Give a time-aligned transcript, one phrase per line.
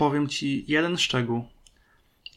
[0.00, 1.44] powiem ci jeden szczegół.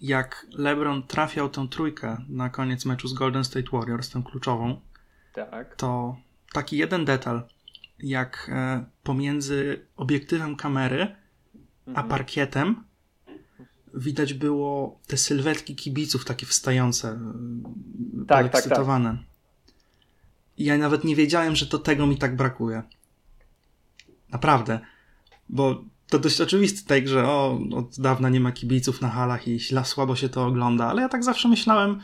[0.02, 4.82] Jak LeBron trafiał tą trójkę na koniec meczu z Golden State Warriors, tę kluczową,
[5.34, 5.76] tak.
[5.76, 6.18] to
[6.54, 7.44] taki jeden detal,
[8.00, 11.16] jak e, pomiędzy obiektywem kamery
[11.88, 12.06] mhm.
[12.06, 12.84] a parkietem
[13.94, 19.10] widać było te sylwetki kibiców takie wstające, e, tak, podekscytowane.
[19.10, 19.76] Tak, tak.
[20.58, 22.84] Ja nawet nie wiedziałem, że to tego mi tak brakuje.
[24.30, 24.80] Naprawdę.
[25.50, 29.60] Bo to dość oczywiste tej że o, od dawna nie ma kibiców na halach i
[29.84, 32.00] słabo się to ogląda, ale ja tak zawsze myślałem,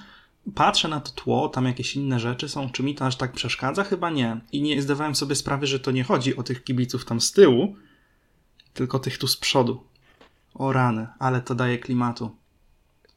[0.56, 3.84] patrzę na to tło, tam jakieś inne rzeczy są, czy mi to aż tak przeszkadza?
[3.84, 4.42] Chyba nie.
[4.52, 7.76] I nie zdawałem sobie sprawy, że to nie chodzi o tych kibiców tam z tyłu,
[8.74, 9.84] tylko tych tu z przodu.
[10.54, 12.32] O rany, ale to daje klimatu.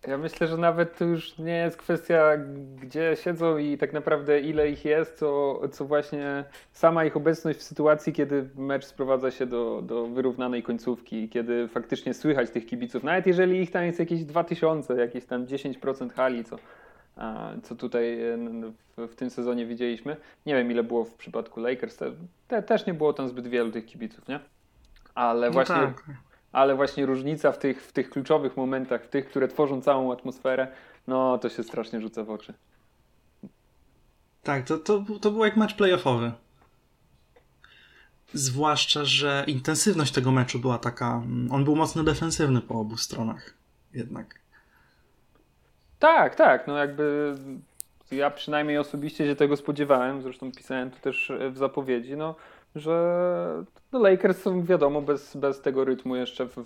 [0.07, 2.31] Ja myślę, że nawet to już nie jest kwestia,
[2.81, 7.63] gdzie siedzą i tak naprawdę ile ich jest, co, co właśnie sama ich obecność w
[7.63, 13.27] sytuacji, kiedy mecz sprowadza się do, do wyrównanej końcówki, kiedy faktycznie słychać tych kibiców, nawet
[13.27, 16.57] jeżeli ich tam jest jakieś 2000, jakieś tam 10% hali, co,
[17.63, 18.37] co tutaj e,
[18.97, 20.17] w, w tym sezonie widzieliśmy.
[20.47, 22.13] Nie wiem, ile było w przypadku Lakers, te,
[22.49, 24.41] te, też nie było tam zbyt wielu tych kibiców, nie?
[25.15, 25.75] Ale no właśnie.
[25.75, 26.05] Tak
[26.53, 30.69] ale właśnie różnica w tych, w tych kluczowych momentach, w tych, które tworzą całą atmosferę,
[31.07, 32.55] no to się strasznie rzuca w oczy.
[34.43, 36.33] Tak, to, to, to był jak mecz playoffowy.
[38.33, 41.15] Zwłaszcza, że intensywność tego meczu była taka.
[41.15, 43.55] Mm, on był mocno defensywny po obu stronach,
[43.95, 44.39] jednak.
[45.99, 46.67] Tak, tak.
[46.67, 47.35] No jakby
[48.11, 50.23] ja przynajmniej osobiście się tego spodziewałem.
[50.23, 52.17] Zresztą pisałem to też w zapowiedzi.
[52.17, 52.35] No,
[52.75, 56.65] że no Lakers są wiadomo bez, bez tego rytmu jeszcze w,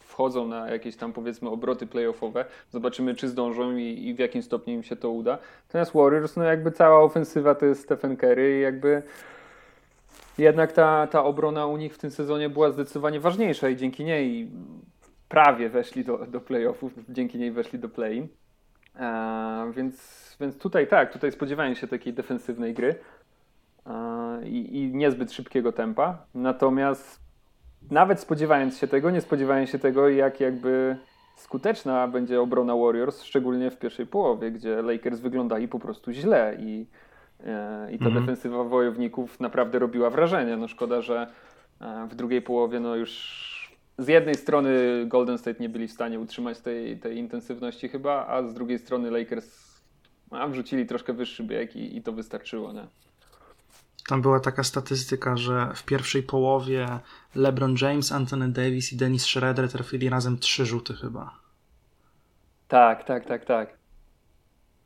[0.00, 2.44] wchodzą na jakieś tam powiedzmy obroty playoffowe.
[2.70, 5.38] Zobaczymy czy zdążą i, i, w jakim stopniu im się to uda.
[5.68, 9.02] Natomiast Warriors, no jakby cała ofensywa to jest Stephen Curry i jakby
[10.38, 14.50] jednak ta, ta obrona u nich w tym sezonie była zdecydowanie ważniejsza i dzięki niej
[15.28, 18.28] prawie weszli do, do playoffów, dzięki niej weszli do play-in.
[19.00, 22.94] Eee, więc, więc tutaj tak, tutaj spodziewałem się takiej defensywnej gry
[24.44, 26.26] i, i niezbyt szybkiego tempa.
[26.34, 27.20] Natomiast
[27.90, 30.96] nawet spodziewając się tego, nie spodziewałem się tego, jak jakby
[31.36, 36.86] skuteczna będzie obrona Warriors, szczególnie w pierwszej połowie, gdzie Lakers wyglądali po prostu źle i,
[37.40, 38.14] e, i ta mhm.
[38.14, 40.56] defensywa wojowników naprawdę robiła wrażenie.
[40.56, 41.26] No szkoda, że
[41.80, 43.52] e, w drugiej połowie no już
[43.98, 44.70] z jednej strony
[45.06, 49.10] Golden State nie byli w stanie utrzymać tej, tej intensywności chyba, a z drugiej strony
[49.10, 49.80] Lakers
[50.30, 52.72] a, wrzucili troszkę wyższy bieg i, i to wystarczyło.
[52.72, 52.86] Nie?
[54.08, 56.86] Tam była taka statystyka, że w pierwszej połowie
[57.34, 61.38] LeBron James, Anthony Davis i Dennis Schroeder trafili razem trzy rzuty chyba.
[62.68, 63.82] Tak, tak, tak, tak.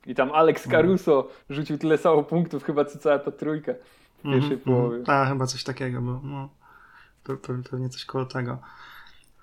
[0.06, 0.82] I tam Alex mhm.
[0.82, 3.72] Caruso rzucił tyle samo punktów chyba co cała ta trójka
[4.18, 5.02] w pierwszej mm, połowie.
[5.02, 6.20] Tak, chyba coś takiego było.
[6.24, 6.48] No,
[7.70, 8.58] pewnie coś koło tego.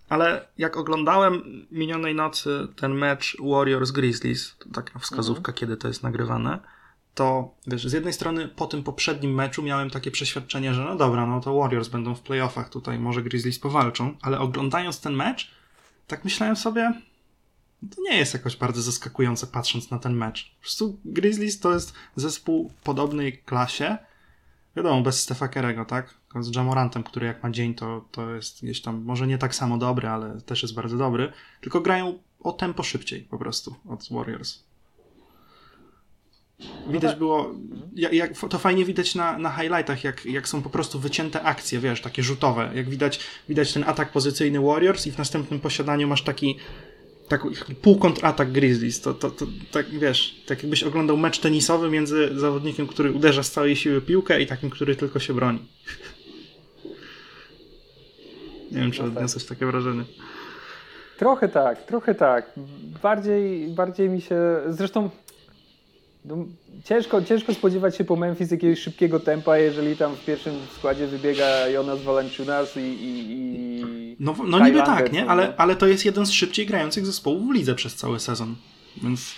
[0.09, 5.57] Ale jak oglądałem minionej nocy ten mecz Warriors Grizzlies, to taka wskazówka, mm.
[5.57, 6.59] kiedy to jest nagrywane,
[7.16, 11.25] to wiesz, z jednej strony po tym poprzednim meczu miałem takie przeświadczenie, że no dobra,
[11.25, 15.52] no to Warriors będą w playoffach tutaj, może Grizzlies powalczą, ale oglądając ten mecz,
[16.07, 16.94] tak myślałem sobie,
[17.96, 20.52] to nie jest jakoś bardzo zaskakujące patrząc na ten mecz.
[20.56, 23.97] Po prostu Grizzlies to jest zespół podobnej klasie,
[24.75, 26.13] wiadomo, bez Stefa Kerego, tak?
[26.40, 29.78] Z Jamorantem, który jak ma dzień, to, to jest gdzieś tam, może nie tak samo
[29.78, 34.63] dobry, ale też jest bardzo dobry, tylko grają o tempo szybciej po prostu od Warriors.
[36.88, 37.56] Widać no było,
[37.96, 41.80] jak, jak, to fajnie widać na, na highlightach, jak, jak są po prostu wycięte akcje,
[41.80, 42.72] wiesz, takie rzutowe.
[42.75, 43.19] Jak widać,
[43.50, 46.58] widać ten atak pozycyjny Warriors i w następnym posiadaniu masz taki,
[47.28, 49.02] taki półkontratak Grizzlies.
[49.02, 53.52] To, to, to tak wiesz, tak jakbyś oglądał mecz tenisowy między zawodnikiem, który uderza z
[53.52, 55.59] całej siły piłkę i takim, który tylko się broni.
[58.72, 59.18] Nie wiem, czy no tak.
[59.18, 60.03] odniosłeś takie wrażenie.
[61.18, 62.52] Trochę tak, trochę tak.
[63.03, 64.38] Bardziej, bardziej mi się.
[64.70, 65.09] Zresztą
[66.25, 66.35] no,
[66.84, 71.67] ciężko, ciężko spodziewać się po Memphis jakiegoś szybkiego tempa, jeżeli tam w pierwszym składzie wybiega
[71.67, 75.25] Jonas Valanciunas i, i, i No, no niby tak, nie?
[75.25, 78.55] Ale, ale to jest jeden z szybciej grających zespołów w lidze przez cały sezon,
[79.03, 79.35] więc...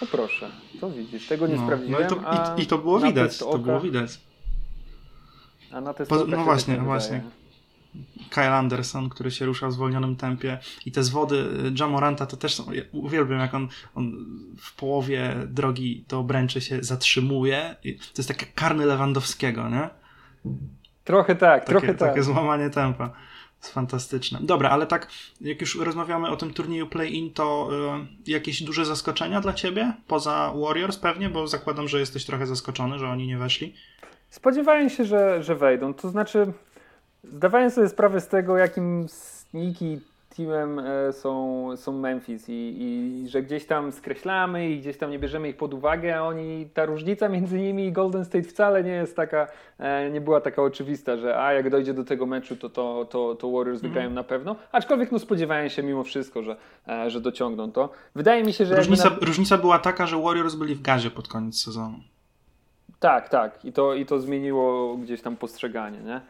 [0.00, 1.92] No proszę, to widzisz, tego nie no, sprawdziłem.
[1.92, 2.16] No i, to,
[2.58, 4.20] i, i to było widać, to było widać.
[5.72, 7.22] A na te No właśnie, właśnie.
[8.30, 12.54] Kyle Anderson, który się rusza w zwolnionym tempie i te zwody y, Jamoranta to też
[12.54, 14.12] są, ja uwielbiam jak on, on
[14.58, 17.76] w połowie drogi do obręczy się zatrzymuje.
[17.82, 19.88] To jest takie karny Lewandowskiego, nie?
[21.04, 22.08] Trochę tak, takie, trochę tak.
[22.08, 23.10] Takie złamanie tempa.
[23.62, 24.38] Jest fantastyczne.
[24.42, 25.08] Dobra, ale tak,
[25.40, 27.68] jak już rozmawiamy o tym turnieju play-in, to
[28.26, 29.92] y, jakieś duże zaskoczenia dla ciebie?
[30.06, 33.74] Poza Warriors pewnie, bo zakładam, że jesteś trochę zaskoczony, że oni nie weszli.
[34.30, 35.94] Spodziewałem się, że, że wejdą.
[35.94, 36.52] To znaczy,
[37.32, 40.00] zdawałem sobie sprawę z tego, jakim sneaky
[40.36, 45.18] teamem e, są, są Memphis i, i że gdzieś tam skreślamy i gdzieś tam nie
[45.18, 48.90] bierzemy ich pod uwagę, a oni, ta różnica między nimi i Golden State wcale nie
[48.90, 49.46] jest taka,
[49.78, 53.34] e, nie była taka oczywista, że a jak dojdzie do tego meczu, to, to, to,
[53.34, 56.56] to Warriors wygrają na pewno, aczkolwiek no spodziewałem się mimo wszystko, że,
[56.88, 57.90] e, że dociągną to.
[58.14, 58.76] Wydaje mi się, że...
[58.76, 61.98] Różnica, na- różnica była taka, że Warriors byli w gazie pod koniec sezonu.
[63.00, 63.64] Tak, tak.
[63.64, 66.20] I to, I to zmieniło gdzieś tam postrzeganie, nie?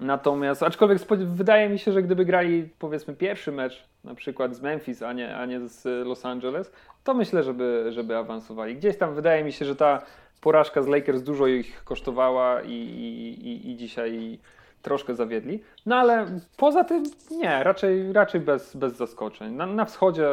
[0.00, 5.02] Natomiast, aczkolwiek wydaje mi się, że gdyby grali powiedzmy pierwszy mecz na przykład z Memphis,
[5.02, 6.72] a nie, a nie z Los Angeles,
[7.04, 8.76] to myślę, żeby, żeby awansowali.
[8.76, 10.02] Gdzieś tam wydaje mi się, że ta
[10.40, 14.38] porażka z Lakers dużo ich kosztowała i, i, i, dzisiaj
[14.82, 15.62] troszkę zawiedli.
[15.86, 16.26] No ale
[16.56, 19.54] poza tym nie, raczej, raczej bez, bez zaskoczeń.
[19.54, 20.28] Na, na wschodzie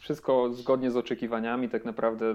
[0.00, 2.34] wszystko zgodnie z oczekiwaniami, tak naprawdę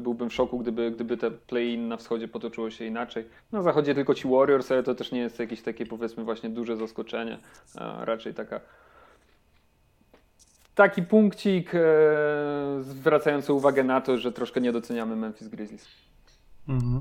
[0.00, 3.24] Byłbym w szoku, gdyby, gdyby te play-in na wschodzie potoczyło się inaczej.
[3.52, 6.76] Na zachodzie tylko ci Warriors, ale to też nie jest jakieś takie powiedzmy właśnie duże
[6.76, 7.38] zaskoczenie.
[8.04, 8.60] Raczej taka
[10.78, 11.80] taki punkcik e,
[12.82, 15.88] zwracający uwagę na to, że troszkę nie doceniamy Memphis Grizzlies.
[16.68, 17.00] Mhm.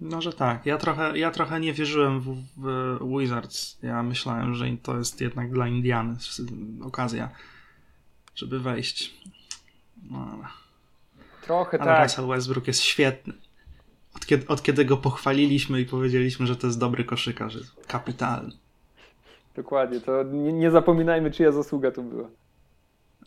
[0.00, 0.66] No, że tak.
[0.66, 3.78] Ja trochę, ja trochę nie wierzyłem w, w Wizards.
[3.82, 6.16] Ja myślałem, że to jest jednak dla Indiany
[6.84, 7.30] okazja,
[8.34, 9.14] żeby wejść.
[10.10, 10.48] No, ale,
[11.44, 12.02] Trochę ale tak.
[12.02, 13.32] Russell Westbrook jest świetny.
[14.16, 18.52] Od kiedy, od kiedy go pochwaliliśmy i powiedzieliśmy, że to jest dobry koszykarz, jest kapitalny.
[19.56, 20.00] Dokładnie.
[20.00, 22.28] To nie, nie zapominajmy, czyja zasługa to była.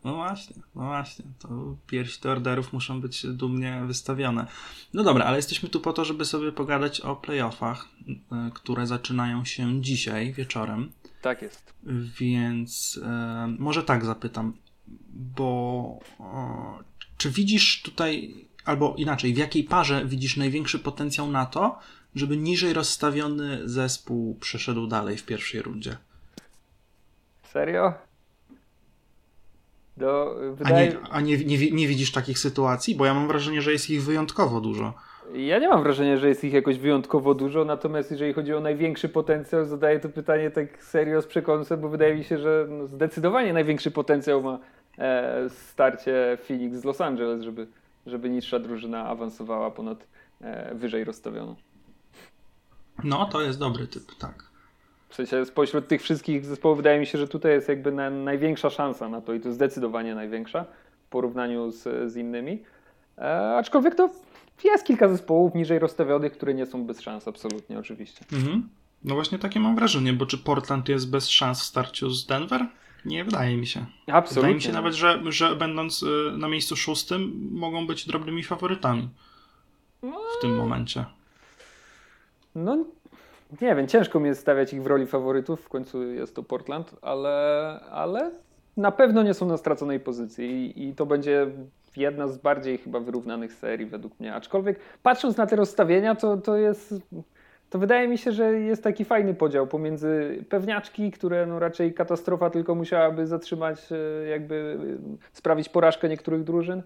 [0.04, 1.26] No właśnie, no właśnie.
[1.40, 1.48] To
[1.88, 4.48] piersi do orderów muszą być dumnie wystawione.
[4.94, 8.16] No dobra, ale jesteśmy tu po to, żeby sobie pogadać o playoffach, y,
[8.54, 10.92] które zaczynają się dzisiaj wieczorem.
[11.22, 11.74] Tak jest.
[12.20, 14.54] Więc e, może tak zapytam,
[15.14, 16.84] bo e,
[17.18, 18.36] czy widzisz tutaj,
[18.66, 21.80] albo inaczej, w jakiej parze widzisz największy potencjał na to,
[22.16, 25.98] żeby niżej rozstawiony zespół przeszedł dalej w pierwszej rundzie?
[27.44, 27.94] Serio?
[29.98, 30.90] Do, A, wydaje...
[30.90, 32.96] nie, a nie, nie, nie widzisz takich sytuacji?
[32.96, 34.94] Bo ja mam wrażenie, że jest ich wyjątkowo dużo.
[35.34, 39.10] Ja nie mam wrażenia, że jest ich jakoś wyjątkowo dużo, natomiast jeżeli chodzi o największy
[39.10, 43.54] potencjał, zadaję to pytanie tak serio z przekąsem, bo wydaje mi się, że no zdecydowanie
[43.54, 44.60] największy potencjał ma
[45.50, 47.68] starcie Phoenix z Los Angeles, żeby,
[48.06, 50.08] żeby niższa drużyna awansowała ponad
[50.42, 51.56] e, wyżej rozstawioną.
[53.04, 54.44] No, to jest dobry typ, tak.
[55.10, 58.70] W sensie spośród tych wszystkich zespołów wydaje mi się, że tutaj jest jakby na, największa
[58.70, 60.66] szansa na to i to zdecydowanie największa
[61.06, 62.64] w porównaniu z, z innymi.
[63.18, 64.10] E, aczkolwiek to
[64.64, 68.26] jest kilka zespołów niżej rozstawionych, które nie są bez szans, absolutnie, oczywiście.
[68.34, 68.70] Mhm.
[69.04, 72.66] No właśnie takie mam wrażenie, bo czy Portland jest bez szans w starciu z Denver?
[73.08, 73.86] Nie wydaje mi się.
[74.08, 74.42] Absolutnie.
[74.42, 76.08] Wydaje mi się nawet, że, że będąc y,
[76.38, 79.10] na miejscu szóstym mogą być drobnymi faworytami
[80.38, 81.06] w tym momencie.
[82.56, 82.86] No,
[83.62, 86.96] nie wiem, ciężko mi jest stawiać ich w roli faworytów, w końcu jest to Portland,
[87.02, 88.32] ale, ale
[88.78, 91.48] na pewno nie są na straconej pozycji i, i to będzie
[91.96, 94.36] jedna z bardziej chyba wyrównanych serii według mnie.
[94.36, 96.94] Aczkolwiek patrząc na te rozstawienia, to, to jest.
[97.70, 102.50] To wydaje mi się, że jest taki fajny podział pomiędzy pewniaczki, które no raczej katastrofa
[102.50, 104.78] tylko musiałaby zatrzymać, e, jakby
[105.14, 106.84] e, sprawić porażkę niektórych drużyn,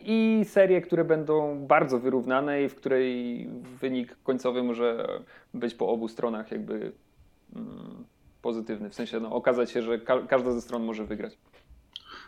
[0.00, 3.46] i serie, które będą bardzo wyrównane i w której
[3.80, 5.08] wynik końcowy może
[5.54, 6.92] być po obu stronach jakby
[7.56, 8.04] mm,
[8.42, 8.90] pozytywny.
[8.90, 11.38] W sensie no, okazać się, że ka- każda ze stron może wygrać.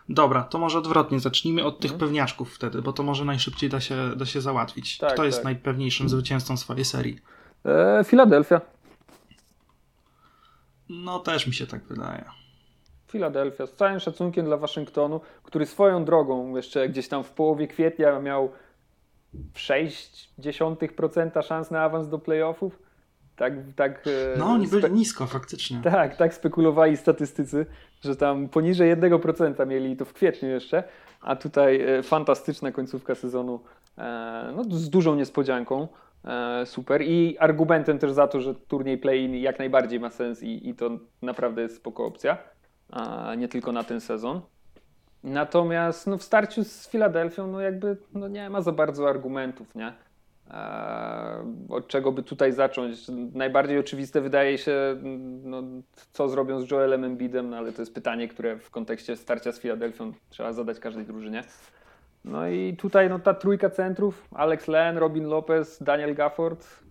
[0.08, 1.20] Dobra, to może odwrotnie.
[1.20, 2.08] Zacznijmy od tych Mhm.
[2.08, 4.98] pewniaczków wtedy, bo to może najszybciej da się, da się załatwić.
[4.98, 5.44] Tak, Kto jest tak.
[5.44, 7.18] najpewniejszym zwycięzcą swojej serii?
[7.64, 8.60] E, Filadelfia.
[10.88, 12.24] No też mi się tak wydaje.
[13.06, 13.66] Filadelfia.
[13.66, 18.52] Z całym szacunkiem dla Waszyngtonu, który swoją drogą jeszcze gdzieś tam w połowie kwietnia miał
[19.54, 22.78] 0,6% szans na awans do playoffów.
[23.36, 25.80] Tak, tak, e, No oni byli nisko faktycznie.
[25.84, 27.66] Tak, tak spekulowali statystycy,
[28.04, 30.84] że tam poniżej 1% mieli to w kwietniu jeszcze,
[31.20, 33.60] a tutaj e, fantastyczna końcówka sezonu
[34.56, 35.88] no, z dużą niespodzianką.
[36.24, 37.02] E, super.
[37.02, 40.90] I argumentem też za to, że turniej play-in jak najbardziej ma sens i, i to
[41.22, 42.38] naprawdę jest spoko opcja,
[42.90, 44.40] a nie tylko na ten sezon.
[45.24, 49.92] Natomiast no, w starciu z Filadelfią no, jakby no, nie ma za bardzo argumentów, nie?
[50.50, 52.98] Eee, Od czego by tutaj zacząć?
[53.34, 54.96] Najbardziej oczywiste wydaje się,
[55.42, 55.62] no,
[56.12, 59.60] co zrobią z Joelem Embidem, no, ale to jest pytanie, które w kontekście starcia z
[59.60, 61.44] Filadelfią trzeba zadać każdej drużynie.
[62.24, 66.84] No i tutaj no, ta trójka centrów, Alex Len, Robin Lopez, Daniel Gafford,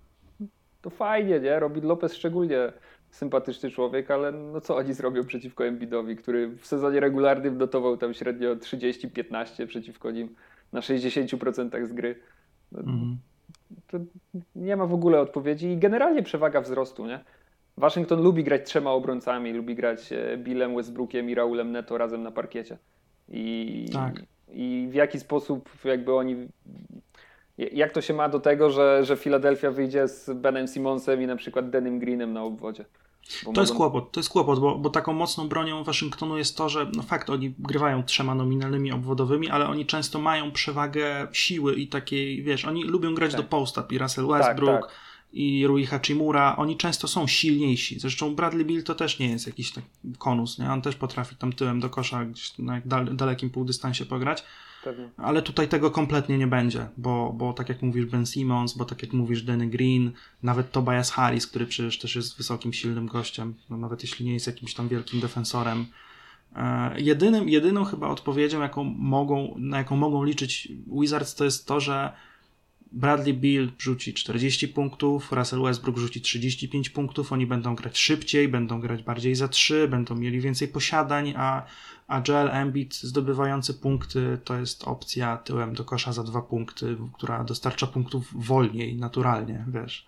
[0.82, 1.60] to fajnie, nie?
[1.60, 2.74] Robin Lopez szczególnie
[3.10, 8.14] sympatyczny człowiek, ale no co oni zrobią przeciwko Embiidowi, który w sezonie regularnym dotował tam
[8.14, 10.36] średnio 30-15 przeciwko nim
[10.72, 12.16] na 60% z gry.
[12.72, 13.18] No, Mhm.
[14.56, 17.20] nie ma w ogóle odpowiedzi i generalnie przewaga wzrostu, nie?
[17.78, 22.32] Waszyngton lubi grać trzema obrońcami, lubi grać e, Billem Westbrookiem i Raulem Neto razem na
[22.32, 22.78] parkiecie.
[23.30, 24.14] I, tak.
[24.52, 26.36] I w jaki sposób jakby oni
[27.58, 31.36] jak to się ma do tego, że, że Philadelphia wyjdzie z Benem Simonsem i na
[31.36, 32.86] przykład Denim Greenem na obwodzie?
[33.44, 33.62] to mogą...
[33.62, 37.04] jest kłopot, to jest kłopot, bo, bo taką mocną bronią Waszyngtonu jest to, że no
[37.04, 42.66] fakt, oni grywają trzema nominalnymi obwodowymi, ale oni często mają przewagę siły i takiej, wiesz,
[42.66, 43.42] oni lubią grać tak.
[43.42, 45.00] do posta i Russell Westbrook tak, tak.
[45.34, 48.00] I Rui Hachimura, oni często są silniejsi.
[48.00, 49.84] Zresztą Bradley Bill to też nie jest jakiś tak
[50.18, 50.72] konus, nie?
[50.72, 54.44] On też potrafi tam tyłem do kosza gdzieś na dalekim półdystansie pograć.
[54.84, 55.10] Pewnie.
[55.18, 59.02] Ale tutaj tego kompletnie nie będzie, bo, bo tak jak mówisz Ben Simmons, bo tak
[59.02, 60.12] jak mówisz Danny Green,
[60.44, 64.48] nawet Tobias Harris, który przecież też jest wysokim, silnym gościem, no nawet jeśli nie jest
[64.48, 65.86] jakimś tam wielkim defensorem.
[66.56, 71.80] E, jedynym, jedyną chyba odpowiedzią, jaką mogą, na jaką mogą liczyć Wizards, to jest to,
[71.80, 72.14] że
[72.94, 78.80] Bradley Bill rzuci 40 punktów, Russell Westbrook rzuci 35 punktów, oni będą grać szybciej, będą
[78.80, 81.66] grać bardziej za 3, będą mieli więcej posiadań, a,
[82.08, 87.44] a Joel Embiid zdobywający punkty to jest opcja tyłem do kosza za dwa punkty, która
[87.44, 90.06] dostarcza punktów wolniej, naturalnie, wiesz.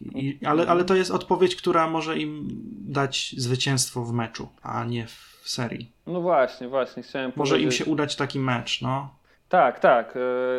[0.00, 2.48] I, ale, ale to jest odpowiedź, która może im
[2.80, 5.90] dać zwycięstwo w meczu, a nie w serii.
[6.06, 7.80] No właśnie, właśnie, chciałem Może powiedzieć...
[7.80, 9.14] im się udać taki mecz, no.
[9.54, 10.14] Tak, tak.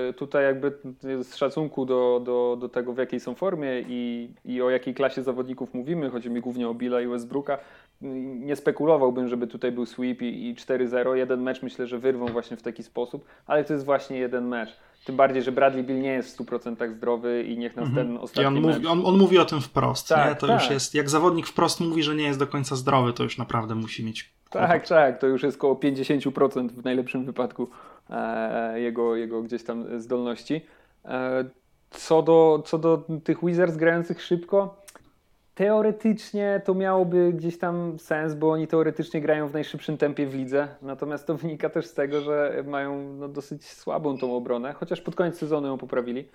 [0.10, 0.72] E, tutaj jakby
[1.24, 5.24] z szacunku do, do, do tego, w jakiej są formie i, i o jakiej klasie
[5.24, 7.58] zawodników mówimy, chodzi mi głównie o Billa i Westbrooka,
[8.02, 11.14] nie spekulowałbym, żeby tutaj był sweep i, i 4-0.
[11.14, 14.70] Jeden mecz myślę, że wyrwą właśnie w taki sposób, ale to jest właśnie jeden mecz.
[15.06, 18.08] Tym bardziej, że Bradley Bill nie jest w 100% zdrowy i niech nas mhm.
[18.08, 18.75] ten ostatni I on, mecz...
[18.75, 20.08] mówi, on, on, mówi o tym wprost.
[20.08, 20.36] Tak, nie?
[20.36, 20.62] To tak.
[20.62, 23.75] już jest, jak zawodnik wprost mówi, że nie jest do końca zdrowy, to już naprawdę
[23.75, 24.70] musi mieć kłopot.
[24.70, 27.70] Tak, tak, to już jest około 50% w najlepszym wypadku
[28.76, 30.66] jego, jego gdzieś tam zdolności.
[31.06, 31.46] E,
[31.90, 34.82] co, do, co do tych Wizards grających szybko,
[35.56, 40.68] teoretycznie to miałoby gdzieś tam sens, bo oni teoretycznie grają w najszybszym tempie w lidze,
[40.82, 45.16] natomiast to wynika też z tego, że mają no, dosyć słabą tą obronę, chociaż pod
[45.16, 46.28] koniec sezonu ją poprawili,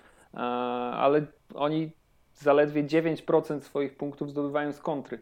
[0.93, 1.91] ale oni
[2.35, 5.19] zaledwie 9% swoich punktów zdobywają z kontry,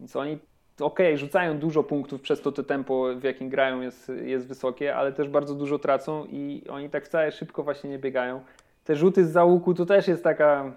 [0.00, 0.38] więc oni
[0.86, 5.12] okay, rzucają dużo punktów, przez to to tempo, w jakim grają jest, jest wysokie, ale
[5.12, 8.40] też bardzo dużo tracą i oni tak wcale szybko właśnie nie biegają.
[8.84, 10.72] Te rzuty z załuku to też jest taka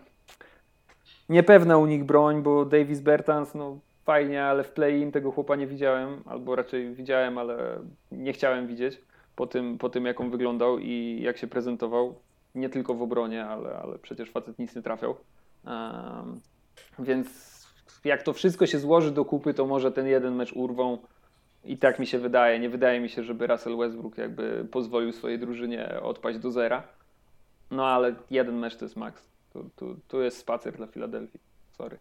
[1.30, 5.68] niepewna u nich broń, bo Davis Bertans, no fajnie, ale w play-in tego chłopa nie
[5.68, 7.80] widziałem, albo raczej widziałem, ale
[8.12, 9.02] nie chciałem widzieć
[9.36, 12.16] po tym, po tym jak on wyglądał i jak się prezentował.
[12.56, 15.16] Nie tylko w obronie, ale, ale przecież facet nic nie trafiał.
[15.66, 16.42] Um,
[17.00, 17.61] więc
[18.04, 20.98] jak to wszystko się złoży do kupy, to może ten jeden mecz urwą.
[21.64, 22.60] I tak mi się wydaje.
[22.60, 26.84] Nie wydaje mi się, żeby Russell Westbrook jakby pozwolił swojej drużynie odpaść do zera.
[27.72, 29.30] No ale jeden mecz to jest maks.
[29.54, 31.40] Tu, tu, tu jest spacer dla Filadelfii.
[31.78, 31.98] Sorry.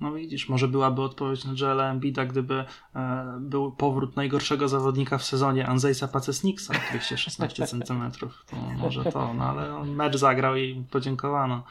[0.00, 2.64] No widzisz, może byłaby odpowiedź na Joela Embida, gdyby
[2.94, 8.10] e, był powrót najgorszego zawodnika w sezonie Anzejsa Pacesniksa, 216 cm.
[8.50, 11.62] To może to, no ale on mecz zagrał i podziękowano.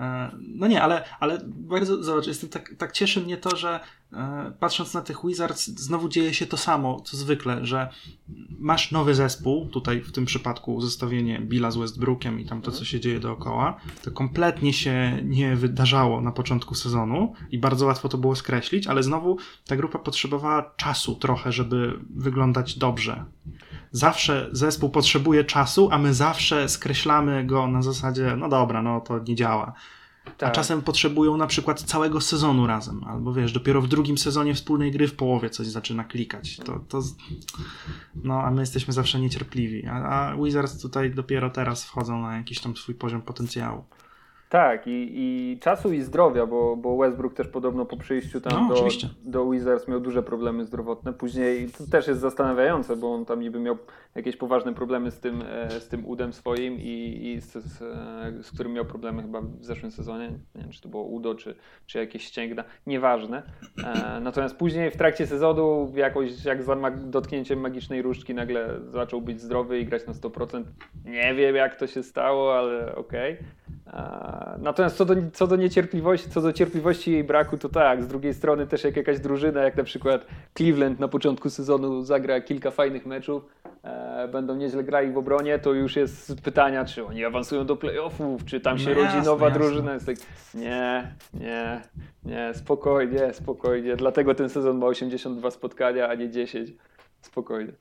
[0.00, 3.80] E, no nie, ale, ale bardzo, zobacz, jestem tak, tak cieszy mnie to, że
[4.12, 7.88] e, patrząc na tych Wizards, znowu dzieje się to samo, co zwykle, że
[8.58, 12.84] masz nowy zespół, tutaj w tym przypadku zestawienie Billa z Westbrookiem i tam to, co
[12.84, 18.18] się dzieje dookoła, to kompletnie się nie wydarzało na początku sezonu i bardzo łatwo to
[18.18, 19.36] było skreślić, ale znowu
[19.66, 23.24] ta grupa potrzebowała czasu trochę, żeby wyglądać dobrze.
[23.90, 29.18] Zawsze zespół potrzebuje czasu, a my zawsze skreślamy go na zasadzie, no dobra, no to
[29.18, 29.72] nie działa.
[30.38, 30.48] Tak.
[30.48, 34.92] A czasem potrzebują na przykład całego sezonu razem, albo wiesz, dopiero w drugim sezonie wspólnej
[34.92, 36.56] gry w połowie coś zaczyna klikać.
[36.56, 37.02] To, to
[38.24, 39.86] no, a my jesteśmy zawsze niecierpliwi.
[39.86, 43.84] A, a Wizards tutaj dopiero teraz wchodzą na jakiś tam swój poziom potencjału.
[44.48, 48.74] Tak, i, i czasu i zdrowia, bo, bo Westbrook też podobno po przyjściu tam no,
[48.74, 48.88] do,
[49.24, 51.12] do Wizards miał duże problemy zdrowotne.
[51.12, 53.78] Później to też jest zastanawiające, bo on tam niby miał
[54.16, 58.42] jakieś poważne problemy z tym, e, z tym udem swoim i, i z, z, e,
[58.42, 60.30] z, którym miał problemy chyba w zeszłym sezonie.
[60.54, 61.54] Nie wiem, czy to było udo, czy,
[61.86, 62.64] czy jakieś ścięgna.
[62.86, 63.42] Nieważne.
[63.84, 69.40] E, natomiast później w trakcie sezonu jakoś jak za dotknięciem magicznej różdżki nagle zaczął być
[69.40, 70.64] zdrowy i grać na 100%.
[71.04, 73.34] Nie wiem jak to się stało, ale okej.
[73.34, 73.46] Okay.
[74.58, 78.02] Natomiast co do, co do niecierpliwości, co do cierpliwości jej braku, to tak.
[78.02, 82.40] Z drugiej strony też jak jakaś drużyna, jak na przykład Cleveland na początku sezonu zagra
[82.40, 83.44] kilka fajnych meczów,
[84.32, 88.60] będą nieźle grali w obronie, to już jest pytania, czy oni awansują do playoffów, czy
[88.60, 89.60] tam się no rodzi jasne, nowa jasne.
[89.60, 89.94] drużyna.
[89.94, 90.16] Jest tak,
[90.54, 91.82] nie, nie,
[92.24, 93.96] nie, spokojnie, spokojnie.
[93.96, 96.70] Dlatego ten sezon ma 82 spotkania, a nie 10.
[97.20, 97.72] Spokojnie.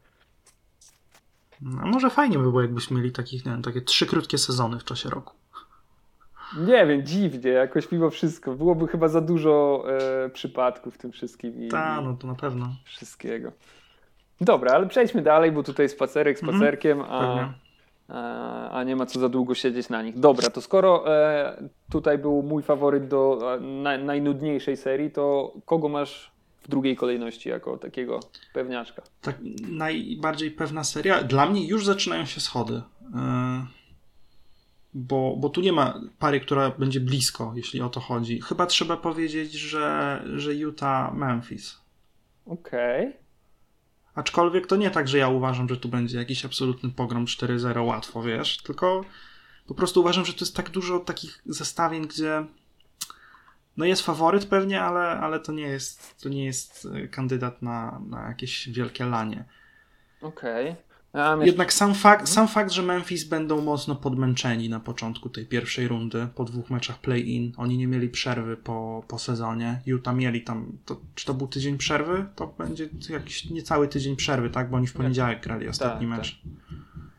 [1.62, 4.84] No, może fajnie by było, jakbyśmy mieli takich, nie wiem, takie trzy krótkie sezony w
[4.84, 5.34] czasie roku.
[6.58, 8.54] Nie wiem, dziwnie, jakoś mimo wszystko.
[8.54, 9.86] Byłoby chyba za dużo
[10.26, 11.64] e, przypadków w tym wszystkim.
[11.64, 12.76] I, Ta, no to na pewno.
[12.86, 13.52] Wszystkiego.
[14.42, 16.58] Dobra, ale przejdźmy dalej, bo tutaj spacerek Mhm.
[16.58, 17.50] spacerkiem, a,
[18.08, 20.20] a, a nie ma co za długo siedzieć na nich.
[20.20, 25.90] Dobra, to skoro e, tutaj był mój faworyt do e, naj, najnudniejszej serii, to kogo
[25.90, 28.20] masz w drugiej kolejności jako takiego
[28.54, 29.02] pewniaczka?
[29.22, 29.36] Tak
[29.70, 31.24] najbardziej pewna seria.
[31.24, 32.74] Dla mnie już zaczynają się schody.
[32.74, 33.20] Yy,
[34.94, 38.42] Bo, bo tu nie ma pary, która będzie blisko, jeśli o to chodzi.
[38.42, 41.78] Chyba trzeba powiedzieć, że, że Utah Memphis.
[42.46, 43.14] Okej.
[44.16, 48.22] Aczkolwiek to nie tak, że ja uważam, że tu będzie jakiś absolutny pogrom 4-0 łatwo,
[48.24, 49.06] wiesz, tylko
[49.68, 52.46] po prostu uważam, że to jest tak dużo takich zestawień, gdzie
[53.78, 58.02] no jest faworyt pewnie, ale, ale to nie jest to nie jest e, kandydat na,
[58.10, 59.46] na jakieś wielkie lanie.
[60.22, 60.66] Okej.
[60.68, 60.76] Ja
[61.42, 66.28] Jednak sam fakt, sam fakt, że Memphis będą mocno podmęczeni na początku tej pierwszej rundy,
[66.36, 69.82] po dwóch meczach play-in, oni nie mieli przerwy po, po sezonie.
[69.86, 72.26] Utah mieli tam, to, czy to był tydzień przerwy?
[72.36, 74.70] To będzie jakiś niecały tydzień przerwy, tak?
[74.70, 76.18] Bo oni w poniedziałek grali ostatni tak.
[76.18, 76.42] mecz.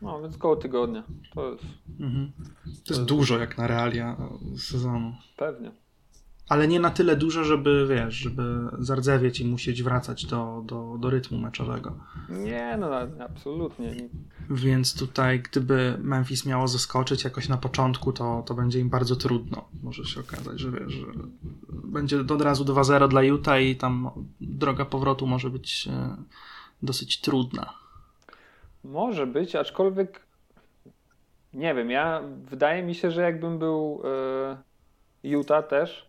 [0.01, 1.03] No, więc koło tygodnia.
[1.35, 1.63] To jest
[1.99, 2.31] Mhm.
[2.85, 4.17] To jest dużo jak na realia
[4.55, 5.15] e, sezonu.
[5.37, 5.71] pewnie.
[6.49, 8.43] Ale nie na tyle dużo, żeby, wiesz, żeby
[8.79, 11.95] zardzewieć i musieć wracać do, do, do rytmu meczowego.
[12.29, 12.89] Nie, no
[13.19, 13.95] absolutnie.
[14.49, 19.69] Więc tutaj, gdyby Memphis miało zaskoczyć jakoś na początku, to, to będzie im bardzo trudno.
[19.83, 21.05] Może się okazać, że wiesz, że
[21.69, 24.09] będzie od razu 2-0 dla Utah i tam
[24.41, 26.15] droga powrotu może być e,
[26.83, 27.73] dosyć trudna.
[28.83, 30.27] Może być, aczkolwiek
[31.53, 34.57] nie wiem, ja wydaje mi się, że jakbym był e,
[35.23, 36.06] Utah też,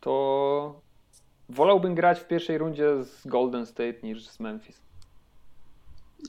[0.00, 0.80] to
[1.48, 4.80] wolałbym grać w pierwszej rundzie z Golden State niż z Memphis.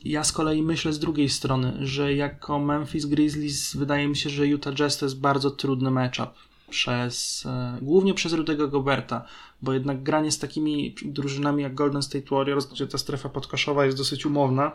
[0.04, 4.48] Ja z kolei myślę z drugiej strony, że jako Memphis Grizzlies wydaje mi się, że
[4.48, 6.30] Utah Jazz to jest bardzo trudny matchup.
[6.70, 9.25] Przez, e, głównie przez Rudego Goberta,
[9.62, 13.98] bo jednak granie z takimi drużynami jak Golden State Warriors, gdzie ta strefa podkoszowa jest
[13.98, 14.72] dosyć umowna,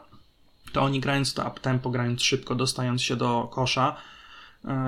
[0.73, 3.97] to oni grając to up-tempo, grając szybko, dostając się do kosza,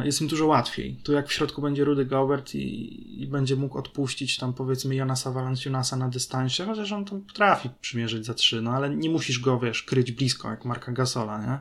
[0.04, 0.96] jest im dużo łatwiej.
[1.02, 5.32] Tu jak w środku będzie Rudy Gobert i, i będzie mógł odpuścić tam powiedzmy Jonasa
[5.32, 9.58] Valanciunasa na dystansie, chociaż on tam potrafi przymierzyć za trzy, no ale nie musisz go,
[9.58, 11.58] wiesz, kryć blisko jak Marka Gasola, nie?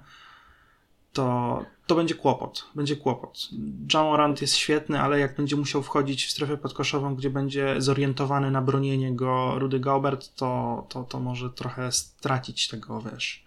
[1.13, 2.65] To, to będzie kłopot.
[2.75, 3.49] Będzie kłopot.
[3.93, 8.61] Jamorant jest świetny, ale jak będzie musiał wchodzić w strefę podkoszową, gdzie będzie zorientowany na
[8.61, 13.46] bronienie go Rudy Gobert, to, to, to może trochę stracić tego, wiesz,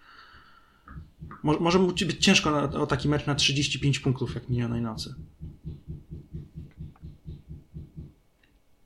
[1.43, 5.15] Mo- Może być ciężko na, o taki mecz na 35 punktów jak minionej nocy.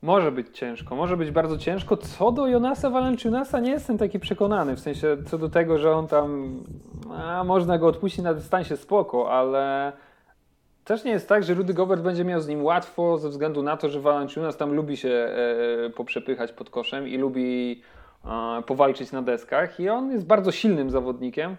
[0.02, 1.96] Może być ciężko, może być bardzo ciężko.
[1.96, 6.06] Co do Jonasa Valanciunasa nie jestem taki przekonany, w sensie co do tego, że on
[6.08, 6.56] tam,
[7.10, 9.92] a, można go odpuścić na dystansie spoko, ale
[10.84, 13.76] też nie jest tak, że Rudy Gobert będzie miał z nim łatwo ze względu na
[13.76, 17.80] to, że Valanciunas tam lubi się e, poprzepychać pod koszem i lubi
[18.24, 21.56] e, powalczyć na deskach i on jest bardzo silnym zawodnikiem.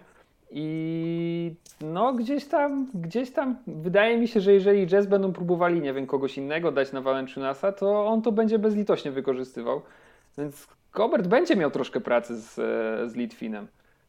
[0.50, 5.92] I no gdzieś tam, gdzieś tam wydaje mi się, że jeżeli Jazz będą próbowali, nie
[5.92, 9.82] wiem, kogoś innego dać na Valanciunasa, to on to będzie bezlitośnie wykorzystywał.
[10.38, 13.66] Więc Gobert będzie miał troszkę pracy z, e, z Litwinem.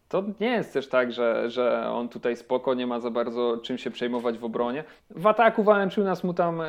[0.09, 3.77] To nie jest też tak, że, że on tutaj spoko, nie ma za bardzo czym
[3.77, 4.83] się przejmować w obronie.
[5.09, 6.67] W ataku Valanciunas mu tam, e,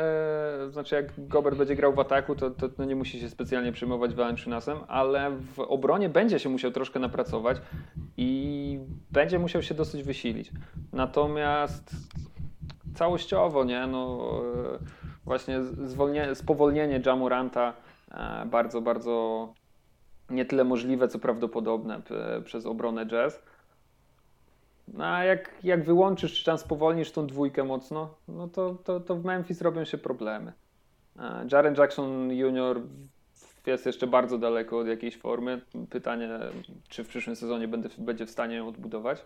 [0.71, 4.15] znaczy jak Gobert będzie grał w ataku, to, to, to nie musi się specjalnie przejmować
[4.15, 7.57] Valanciunasem, ale w obronie będzie się musiał troszkę napracować
[8.17, 8.79] i
[9.11, 10.51] będzie musiał się dosyć wysilić.
[10.93, 11.91] Natomiast
[12.95, 14.31] całościowo, nie, no
[14.75, 14.79] e,
[15.25, 17.73] właśnie zwolnie, spowolnienie Jamoranta
[18.11, 19.49] e, bardzo, bardzo
[20.31, 22.01] nie tyle możliwe, co prawdopodobne
[22.45, 23.43] przez obronę Jazz.
[24.89, 29.17] No a jak, jak wyłączysz, czy tam spowolnisz tą dwójkę mocno, no to, to, to
[29.17, 30.53] w Memphis robią się problemy.
[31.53, 32.81] Jaren Jackson Jr.
[33.67, 35.61] jest jeszcze bardzo daleko od jakiejś formy.
[35.91, 36.29] Pytanie,
[36.89, 39.25] czy w przyszłym sezonie będę, będzie w stanie ją odbudować.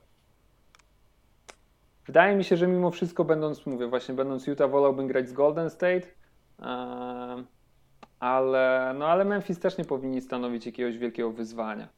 [2.07, 5.71] Wydaje mi się, że mimo wszystko, będąc, mówię, właśnie będąc Utah, wolałbym grać z Golden
[5.71, 6.07] State.
[8.21, 11.89] Ale, no ale Memphis też nie powinni stanowić jakiegoś wielkiego wyzwania.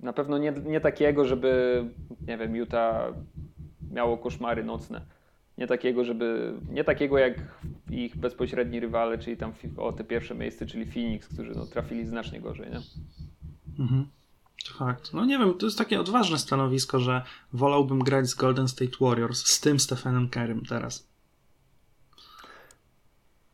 [0.00, 1.84] Na pewno nie, nie takiego, żeby,
[2.26, 3.12] nie wiem, Utah
[3.92, 5.00] miało koszmary nocne.
[5.58, 7.34] Nie takiego, żeby, nie takiego jak
[7.90, 12.40] ich bezpośredni rywale, czyli tam o te pierwsze miejsce, czyli Phoenix, którzy no, trafili znacznie
[12.40, 12.80] gorzej, nie?
[13.78, 14.06] Mhm.
[14.78, 15.12] Fakt.
[15.12, 19.46] No nie wiem, to jest takie odważne stanowisko, że wolałbym grać z Golden State Warriors,
[19.46, 21.09] z tym Stephenem Kerrym teraz.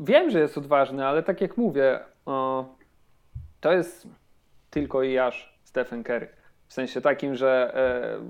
[0.00, 2.00] Wiem, że jest odważny, ale tak jak mówię,
[3.60, 4.08] to jest
[4.70, 6.28] tylko i aż Stephen Curry.
[6.68, 8.20] W sensie takim, że e,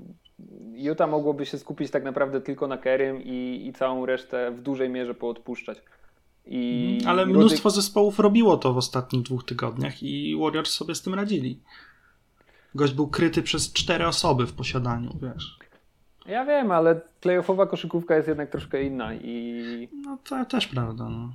[0.77, 4.89] Utah mogłoby się skupić tak naprawdę tylko na Kerrym i, i całą resztę w dużej
[4.89, 5.77] mierze poodpuszczać.
[6.45, 7.09] I Mhm.
[7.11, 11.13] Ale Rudy- mnóstwo zespołów robiło to w ostatnich dwóch tygodniach i Warriors sobie z tym
[11.13, 11.59] radzili.
[12.75, 15.57] Gość był kryty przez cztery osoby w posiadaniu, wiesz.
[16.27, 21.29] Ja wiem, ale playoffowa koszykówka jest jednak troszkę inna i No to też prawda, no.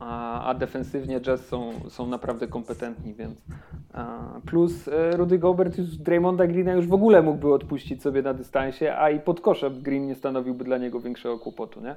[0.00, 3.42] a, a defensywnie Jazz są, są naprawdę kompetentni, więc
[3.92, 8.34] a, plus e, Rudy Gobert już Draymonda Greena już w ogóle mógłby odpuścić sobie na
[8.34, 11.94] dystansie, a i pod koszem Green nie stanowiłby dla niego większego kłopotu, nie?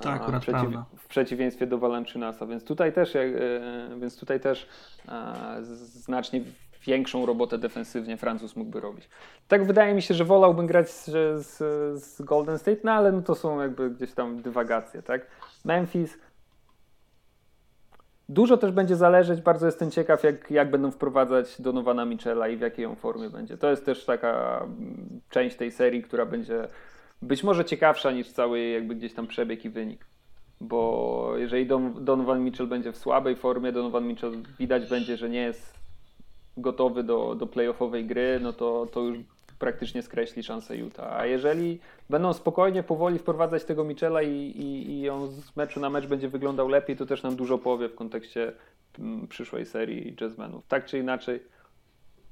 [0.00, 4.40] Tak, akurat w, przeciw, w przeciwieństwie do Valanciunasa, więc tutaj też, jak, e, więc tutaj
[4.40, 4.68] też
[5.08, 6.40] e, znacznie
[6.86, 9.08] większą robotę defensywnie Francuz mógłby robić.
[9.48, 11.04] Tak wydaje mi się, że wolałbym grać z,
[11.46, 11.58] z,
[12.04, 15.26] z Golden State, no ale no to są jakby gdzieś tam dywagacje, tak?
[15.64, 16.18] Memphis
[18.28, 22.60] Dużo też będzie zależeć, bardzo jestem ciekaw, jak, jak będą wprowadzać Donowana Michela i w
[22.60, 23.58] jakiej on formie będzie.
[23.58, 26.68] To jest też taka mm, część tej serii, która będzie
[27.22, 30.06] być może ciekawsza niż cały jakby gdzieś tam przebieg i wynik.
[30.60, 35.42] Bo jeżeli Don, Donovan Mitchell będzie w słabej formie, Donovan Mitchell widać będzie, że nie
[35.42, 35.75] jest
[36.56, 39.18] gotowy do, do playoffowej gry, no to, to już
[39.58, 41.12] praktycznie skreśli szansę Utah.
[41.12, 41.78] A jeżeli
[42.10, 46.28] będą spokojnie, powoli wprowadzać tego Michela i, i, i on z meczu na mecz będzie
[46.28, 48.52] wyglądał lepiej, to też nam dużo powie w kontekście
[48.98, 50.66] mm, przyszłej serii jazzmenów.
[50.66, 51.42] Tak czy inaczej,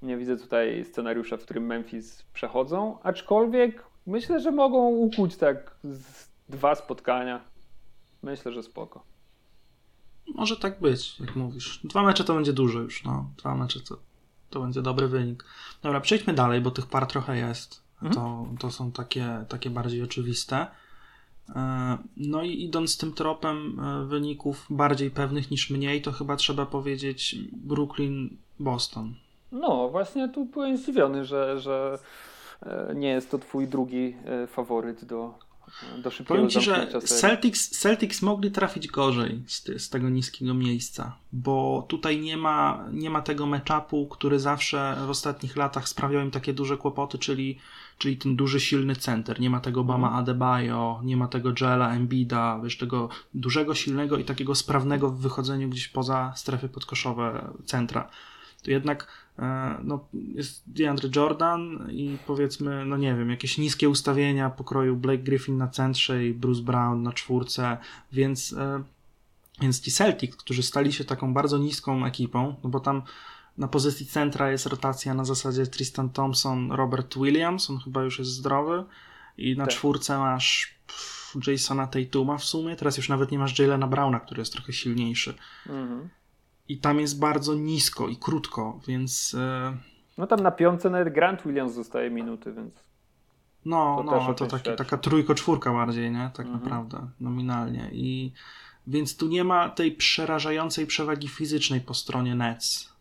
[0.03, 5.77] nie widzę tutaj scenariusza, w którym Memphis przechodzą, aczkolwiek myślę, że mogą ukuć tak
[6.49, 7.41] dwa spotkania.
[8.23, 9.03] Myślę, że spoko.
[10.35, 11.81] Może tak być, jak mówisz.
[11.85, 13.31] Dwa mecze to będzie dużo już, no.
[13.39, 13.97] Dwa mecze to,
[14.55, 15.45] to będzie dobry wynik.
[15.83, 17.85] Dobra, przejdźmy dalej, bo tych par trochę jest.
[18.15, 20.67] To, to są takie, takie bardziej oczywiste.
[21.57, 26.67] E, No i idąc tym tropem e, wyników bardziej pewnych niż mniej, to chyba trzeba
[26.67, 27.37] powiedzieć
[27.67, 29.13] Brooklyn-Boston.
[29.53, 31.99] No, właśnie tu byłem zdziwiony, że, że
[32.63, 34.17] e, nie jest to twój drugi
[34.49, 35.39] faworyt do,
[35.99, 37.01] do szybkiego Powiem ci, że.
[37.05, 43.11] Celtics, Celtics mogli trafić gorzej z, z tego niskiego miejsca, bo tutaj nie ma, nie
[43.11, 47.59] ma tego matchupu, który zawsze w ostatnich latach sprawiał im takie duże kłopoty, czyli,
[47.99, 49.41] czyli ten duży, silny center.
[49.41, 50.23] Nie ma tego Bama Mhm.
[50.23, 55.69] Adebayo, nie ma tego Joela Embida, wiesz, tego dużego, silnego i takiego sprawnego w wychodzeniu
[55.69, 58.11] gdzieś poza strefy podkoszowe centra.
[58.63, 59.24] To jednak
[59.85, 65.57] no, jest DeAndre Jordan i powiedzmy, no nie wiem, jakieś niskie ustawienia pokroju Blake Griffin
[65.57, 67.77] na centrze i Bruce Brown na czwórce,
[68.13, 68.83] więc, e,
[69.61, 73.03] więc ci Celtics, którzy stali się taką bardzo niską ekipą, no bo tam
[73.59, 78.31] na pozycji centra jest rotacja na zasadzie Tristan Thompson, Robert Williams, on chyba już jest
[78.31, 78.85] zdrowy
[79.39, 79.75] i na Tak.
[79.75, 84.41] czwórce masz pff, Jasona Tatuma w sumie, teraz już nawet nie masz Jalena Browna, który
[84.41, 85.35] jest trochę silniejszy.
[85.67, 86.09] Mhm.
[86.69, 89.77] I tam jest bardzo nisko i krótko, więc e,
[90.19, 92.75] No tam na piątce nawet Grant Williams zostaje minuty, więc
[93.65, 96.31] no, To no to taki, taka trójko-czwórka bardziej, nie?
[96.35, 96.65] Tak Mhm.
[96.65, 97.91] naprawdę, nominalnie.
[97.93, 98.33] I
[98.87, 102.94] więc tu nie ma tej przerażającej przewagi fizycznej po stronie Nets.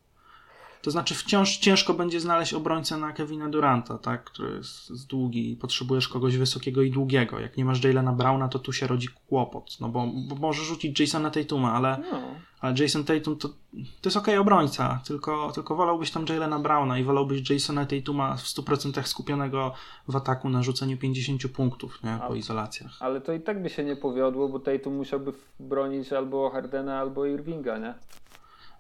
[0.84, 4.24] To znaczy wciąż ciężko będzie znaleźć obrońcę na Kevina Duranta, tak?
[4.24, 7.40] który jest, długi i potrzebujesz kogoś wysokiego i długiego.
[7.40, 11.00] Jak nie masz Jalena Browna, to tu się rodzi kłopot, no bo, bo możesz rzucić
[11.00, 12.22] Jasona Tatuma, ale no.
[12.60, 13.48] ale Jason Tatum to,
[14.02, 18.44] to jest okej obrońca, tylko, tylko wolałbyś tam Jalena Browna i wolałbyś Jasona Tatuma w
[18.44, 19.74] 100% skupionego
[20.08, 22.92] w ataku na rzuceniu 50 punktów nie, po Ale- izolacjach.
[23.00, 27.26] Ale to i tak by się nie powiodło, bo Tatum musiałby bronić albo Hardena, albo
[27.26, 27.94] Irvinga, nie?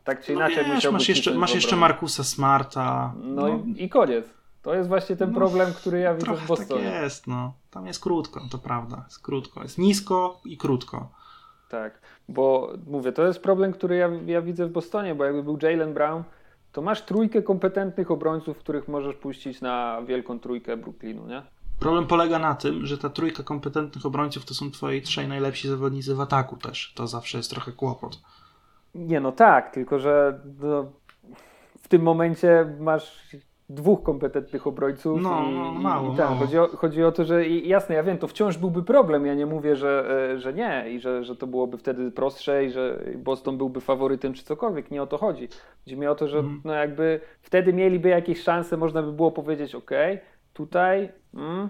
[0.03, 1.75] Tak czy No inaczej wiesz, musiałby masz jeszcze, masz jeszcze.
[1.75, 3.13] Markusa Smarta.
[3.23, 4.25] No, i, i koniec.
[4.61, 6.83] To jest właśnie ten No, problem, który ja widzę w tak Bostonie.
[6.83, 7.53] jest, no.
[7.71, 9.63] Tam jest krótko, to prawda, jest krótko.
[9.63, 11.09] Jest nisko i krótko.
[11.69, 15.57] Tak, bo mówię, to jest problem, który ja, ja widzę w Bostonie, bo jakby był
[15.61, 16.23] Jalen Brown,
[16.71, 21.41] to masz trójkę kompetentnych obrońców, których możesz puścić na wielką trójkę Brooklynu, nie?
[21.79, 26.15] Problem polega na tym, że ta trójka kompetentnych obrońców to są twoi trzej najlepsi zawodnicy
[26.15, 26.93] w ataku też.
[26.95, 28.19] To zawsze jest trochę kłopot.
[28.95, 30.91] Nie, no tak, tylko że no,
[31.81, 33.35] w tym momencie masz
[33.69, 35.21] dwóch kompetentnych obrońców.
[35.21, 36.39] No, i, no, i- mało, i tak, mało.
[36.39, 39.25] Chodzi, o, chodzi o to, że i jasne, ja wiem, to wciąż byłby problem.
[39.25, 42.69] Ja nie mówię, że, e, że nie i że, że to byłoby wtedy prostsze i
[42.71, 44.91] że Boston byłby faworytem czy cokolwiek.
[44.91, 45.47] Nie o to chodzi.
[45.83, 46.61] Chodzi mi o to, że Mhm.
[46.65, 49.91] no jakby wtedy mieliby jakieś szanse, można by było powiedzieć, ok,
[50.53, 51.69] tutaj mm,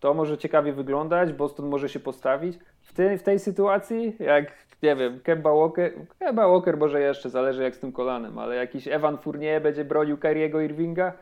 [0.00, 2.58] to może ciekawie wyglądać, Boston może się postawić.
[2.82, 7.62] W, tej w tej sytuacji, jak nie wiem, Kemba Walker, Kemba Walker może jeszcze, zależy
[7.62, 11.12] jak z tym kolanem, ale jakiś Evan Fournier będzie bronił Kyriego Irvinga?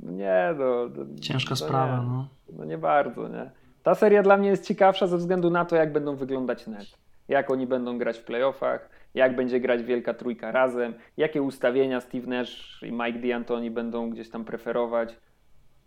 [0.00, 0.88] No nie, no.
[1.20, 2.28] Ciężka sprawa, nie, no.
[2.58, 3.50] No nie bardzo, nie.
[3.82, 6.86] Ta seria dla mnie jest ciekawsza ze względu na to, jak będą wyglądać net.
[7.28, 12.26] Jak oni będą grać w playoffach, jak będzie grać wielka trójka razem, jakie ustawienia Steve
[12.26, 15.16] Nash i Mike D'Antoni będą gdzieś tam preferować.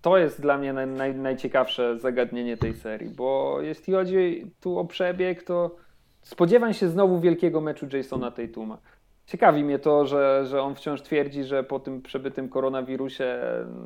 [0.01, 4.85] To jest dla mnie naj, naj, najciekawsze zagadnienie tej serii, bo jeśli chodzi tu o
[4.85, 5.75] przebieg, to
[6.21, 8.77] spodziewam się znowu wielkiego meczu Jasona Tatuma.
[9.25, 13.39] Ciekawi mnie to, że, że on wciąż twierdzi, że po tym przebytym koronawirusie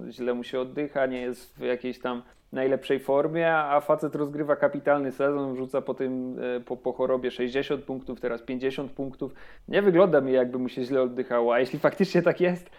[0.10, 5.12] źle mu się oddycha, nie jest w jakiejś tam najlepszej formie, a facet rozgrywa kapitalny
[5.12, 9.34] sezon, rzuca po tym e, po, po chorobie 60 punktów, teraz 50 punktów.
[9.68, 12.70] Nie wygląda mi jakby mu się źle oddychało, a jeśli faktycznie tak jest,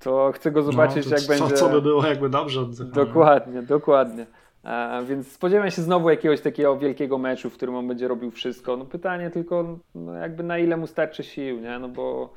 [0.00, 1.56] to chcę go zobaczyć no, jak co, będzie.
[1.56, 2.92] Co by było jakby dobrze oddychał.
[2.92, 4.26] Dokładnie, dokładnie.
[4.62, 8.76] A, więc spodziewam się znowu jakiegoś takiego wielkiego meczu, w którym on będzie robił wszystko.
[8.76, 11.78] No pytanie tylko, no jakby na ile mu starczy sił, nie?
[11.78, 12.32] No bo,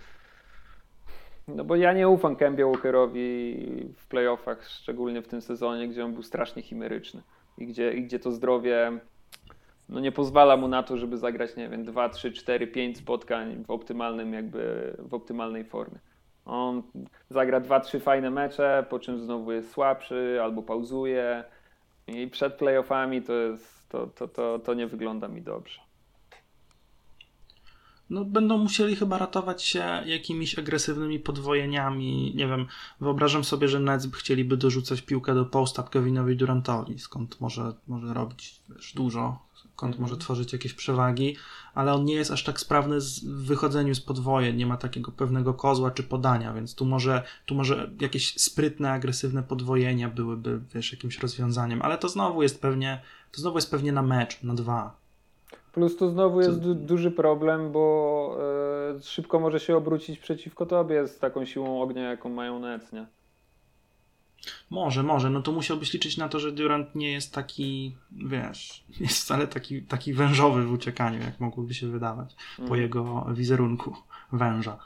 [1.48, 3.56] no bo ja nie ufam Kembie Walkerowi
[3.98, 7.22] w playoffach, szczególnie w tym sezonie, gdzie on był strasznie chimeryczny
[7.58, 9.00] i gdzie, i gdzie to zdrowie
[9.90, 13.64] no nie pozwala mu na to, żeby zagrać, nie wiem, 2, 3, 4, 5 spotkań
[13.68, 16.00] w optymalnym jakby, w optymalnej formie.
[16.46, 16.84] On
[17.30, 21.44] zagra 2-3 fajne mecze, po czym znowu jest słabszy albo pauzuje,
[22.08, 25.80] i przed playoffami to, jest, to, to, to, to nie wygląda mi dobrze.
[28.10, 32.34] No, będą musieli chyba ratować się jakimiś agresywnymi podwojeniami.
[32.36, 32.68] Nie wiem,
[33.02, 38.62] wyobrażam sobie, że Nets chcieliby dorzucać piłkę do posta Kevinowi Durantowi, skąd może, może robić
[38.70, 39.40] wiesz, dużo,
[39.76, 41.36] skąd może tworzyć jakieś przewagi,
[41.74, 45.54] ale on nie jest aż tak sprawny w wychodzeniu z podwoje, nie ma takiego pewnego
[45.54, 51.20] kozła czy podania, więc tu może, tu może jakieś sprytne, agresywne podwojenia byłyby, wiesz, jakimś
[51.20, 54.96] rozwiązaniem, ale to znowu jest pewnie, to znowu jest pewnie na mecz, na dwa.
[55.74, 58.38] Plus tu znowu jest du duży problem, bo
[58.98, 63.06] e, szybko może się obrócić przeciwko tobie z taką siłą ognia, jaką mają Nets, nie?
[64.70, 65.30] Może, może.
[65.30, 69.48] No to musiałbyś liczyć na to, że Durant nie jest taki, wiesz, nie jest wcale
[69.48, 72.70] taki, taki wężowy w uciekaniu, jak mogłoby się wydawać mm.
[72.70, 73.96] po jego wizerunku
[74.32, 74.78] węża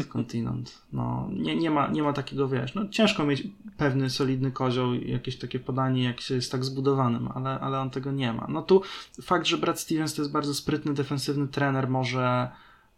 [0.00, 0.76] skądinąd.
[0.92, 3.42] No, nie, nie, ma, nie ma takiego, wiesz, no ciężko mieć
[3.76, 8.12] pewny, solidny kozioł, jakieś takie podanie, jak się jest tak zbudowanym, ale, ale on tego
[8.12, 8.46] nie ma.
[8.48, 8.82] No tu
[9.22, 12.48] fakt, że Brad Stevens to jest bardzo sprytny, defensywny trener, może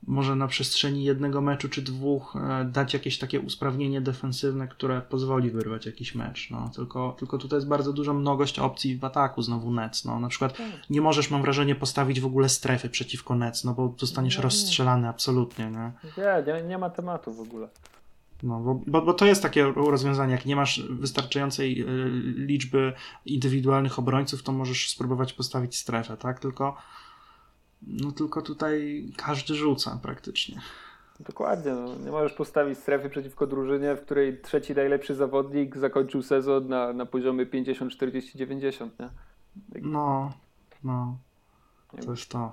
[0.07, 5.51] może na przestrzeni jednego meczu czy dwóch e, dać jakieś takie usprawnienie defensywne, które pozwoli
[5.51, 6.51] wyrwać jakiś mecz.
[6.51, 6.71] No.
[6.77, 10.05] Tylko, tylko tutaj jest bardzo duża mnogość opcji w ataku znowu Nets.
[10.05, 10.21] No.
[10.21, 10.67] Na przykład tak.
[10.91, 15.09] nie możesz, mam wrażenie, postawić w ogóle strefy przeciwko Nets, no bo zostaniesz nie, rozstrzelany
[15.09, 15.71] absolutnie.
[15.71, 15.93] Nie?
[16.19, 17.69] Nie, nie, nie ma tematu w ogóle.
[18.43, 21.85] No, bo, bo, bo, to jest takie rozwiązanie, jak nie masz wystarczającej e,
[22.37, 22.93] liczby
[23.27, 26.41] indywidualnych obrońców, to możesz spróbować postawić strefę, tak?
[26.41, 26.77] Tylko
[27.83, 30.61] no tylko tutaj każdy rzuca praktycznie.
[31.21, 31.73] Dokładnie.
[31.73, 31.97] No.
[32.05, 37.07] Nie możesz postawić strefy przeciwko drużynie, w której trzeci najlepszy zawodnik zakończył sezon na, na
[37.07, 39.09] poziomie 50, 40, 90, nie?
[39.83, 40.33] No,
[40.85, 41.17] no.
[42.05, 42.53] To jest to.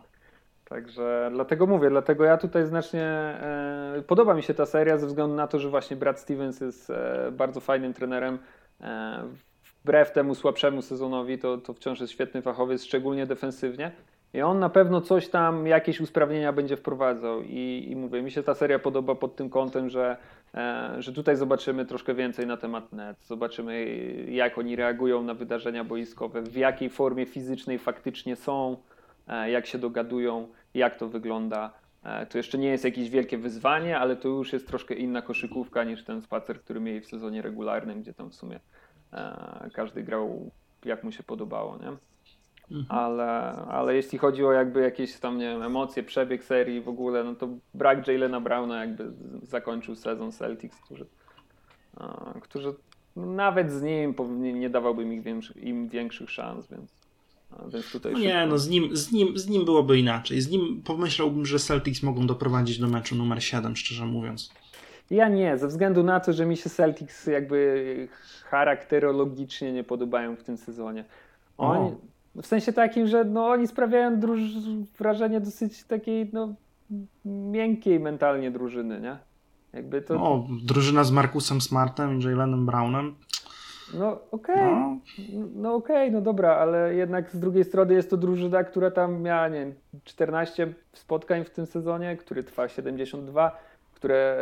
[0.66, 5.36] Także dlatego mówię, dlatego ja tutaj znacznie e, podoba mi się ta seria ze względu
[5.36, 8.40] na to, że właśnie Brad Stevens jest e, bardzo fajnym trenerem.
[8.82, 9.24] E,
[9.84, 13.92] wbrew temu słabszemu sezonowi, to, to wciąż jest świetny fachowiec, szczególnie defensywnie.
[14.36, 17.42] I on na pewno coś tam, jakieś usprawnienia będzie wprowadzał.
[17.42, 20.18] I, i mówię, mi się ta seria podoba pod tym kątem, że,
[20.54, 23.18] e, że tutaj zobaczymy troszkę więcej na temat net.
[23.26, 23.86] Zobaczymy,
[24.30, 28.78] jak oni reagują na wydarzenia boiskowe, w jakiej formie fizycznej faktycznie są,
[29.28, 31.74] e, jak się dogadują, jak to wygląda.
[32.04, 35.84] E, to jeszcze nie jest jakieś wielkie wyzwanie, ale to już jest troszkę inna koszykówka
[35.84, 38.60] niż ten spacer, który mieli w sezonie regularnym, gdzie tam w sumie
[39.74, 40.52] każdy grał
[40.86, 41.78] jak mu się podobało.
[41.78, 42.15] Nie?
[42.72, 42.86] Mhm.
[42.90, 43.32] Ale,
[43.70, 47.36] ale jeśli chodzi o jakby jakieś tam, nie wiem, emocje, przebieg serii w ogóle, no
[47.36, 49.12] to brak Jalena Browna jakby
[49.44, 51.06] zakończył sezon Celtics, którzy,
[52.42, 52.74] którzy
[53.16, 54.16] nawet z nim
[54.60, 57.06] nie dawałbym im, większych, im większych szans, więc.
[58.04, 60.42] No nie, no z nim, z, nim, z nim byłoby inaczej.
[60.42, 64.52] Z nim pomyślałbym, że Celtics mogą doprowadzić do meczu numer 7, szczerze mówiąc.
[65.10, 68.08] Ja nie, ze względu na to, że mi się Celtics jakby
[68.44, 71.06] charakterologicznie nie podobają w tym sezonie.
[71.58, 71.96] Oni,
[72.42, 76.56] w sensie takim, że no, oni sprawiają druż- wrażenie dosyć takiej no,
[77.26, 79.18] miękkiej mentalnie drużyny, nie?
[79.74, 80.14] Jakby to...
[80.14, 83.16] No, drużyna z Markusem Smartem i Jalenem Brownem.
[83.94, 84.72] No okej, okay.
[84.72, 84.98] no,
[85.56, 89.22] no okej, okay, no dobra, ale jednak z drugiej strony jest to drużyna, która tam
[89.22, 93.58] miała, nie wiem, 14 spotkań w tym sezonie, który trwa 72
[93.96, 94.38] które,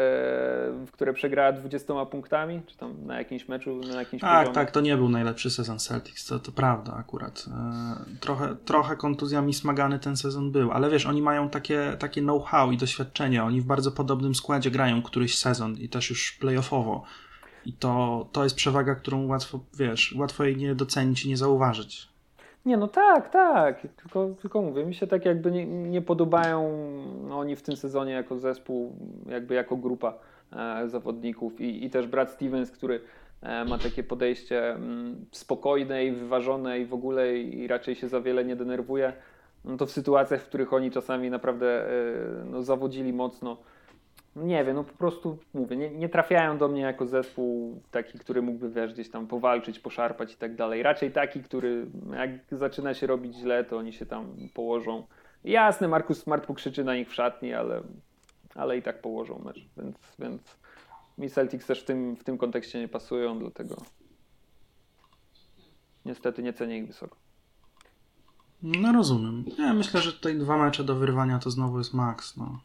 [0.84, 4.56] e, które przegrała 20 punktami, czy tam na jakimś meczu, na jakimś Tak, poziomie.
[4.56, 7.46] tak, to nie był najlepszy sezon Celtics, to, to prawda akurat.
[7.52, 12.72] E, trochę, trochę kontuzjami smagany ten sezon był, ale wiesz, oni mają takie, takie know-how
[12.72, 17.04] i doświadczenie, oni w bardzo podobnym składzie grają któryś sezon i też już playoffowo.
[17.66, 22.13] I to, to jest przewaga, którą łatwo, wiesz, łatwo jej nie docenić i nie zauważyć.
[22.66, 23.82] Nie, no tak, tak.
[23.96, 26.70] Tylko, tylko mówię, mi się tak jakby nie, nie podobają
[27.28, 28.96] no, oni w tym sezonie jako zespół,
[29.26, 30.14] jakby jako grupa
[30.52, 33.02] e, zawodników i, i też Brad Stevens, który
[33.42, 38.08] e, ma takie podejście m, mm, spokojne i wyważone i w ogóle i raczej się
[38.08, 39.14] za wiele nie denerwuje.
[39.66, 41.92] no to w sytuacjach, w których oni czasami naprawdę e,
[42.46, 43.58] no, zawodzili mocno,
[44.36, 48.42] nie wiem, no po prostu mówię, nie, nie, trafiają do mnie jako zespół taki, który
[48.42, 50.84] mógłby wiesz, gdzieś tam powalczyć, poszarpać i tak dalej.
[50.84, 55.06] Raczej taki, który jak zaczyna się robić źle, to oni się tam położą.
[55.44, 57.82] Jasne, Markus Smart pokrzyczy na nich w szatni, ale,
[58.56, 60.58] ale i tak położą mecz, więc, więc
[61.18, 63.76] mi Celtics też w tym, w tym kontekście nie pasują, dlatego
[66.06, 67.18] niestety nie cenię ich wysoko.
[68.64, 69.46] No rozumiem.
[69.60, 72.38] Ja myślę, że tutaj dwa mecze do wyrwania to znowu jest maks.
[72.38, 72.60] No.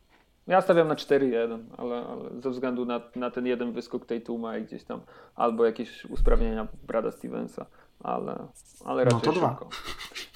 [0.49, 4.57] Ja stawiam na 4-1, ale, ale, ze względu na, na ten jeden wyskok tej Tuma
[4.57, 5.01] i gdzieś tam
[5.35, 7.67] albo jakieś usprawnienia Brada Stevensa,
[8.01, 8.49] ale,
[8.85, 9.65] ale raczej no to szybko.
[9.65, 9.77] dwa.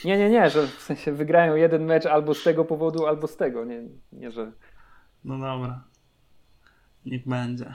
[0.04, 3.36] Nie, nie, nie, że w sensie wygrają jeden mecz albo z tego powodu, albo z
[3.36, 4.52] tego, nie, nie że...
[5.24, 5.84] No dobra.
[7.06, 7.72] Niech będzie.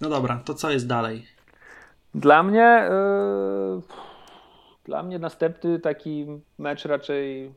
[0.00, 1.26] No dobra, to co jest dalej?
[2.14, 3.82] Dla mnie yy,
[4.84, 6.26] dla mnie następny taki
[6.58, 7.54] mecz raczej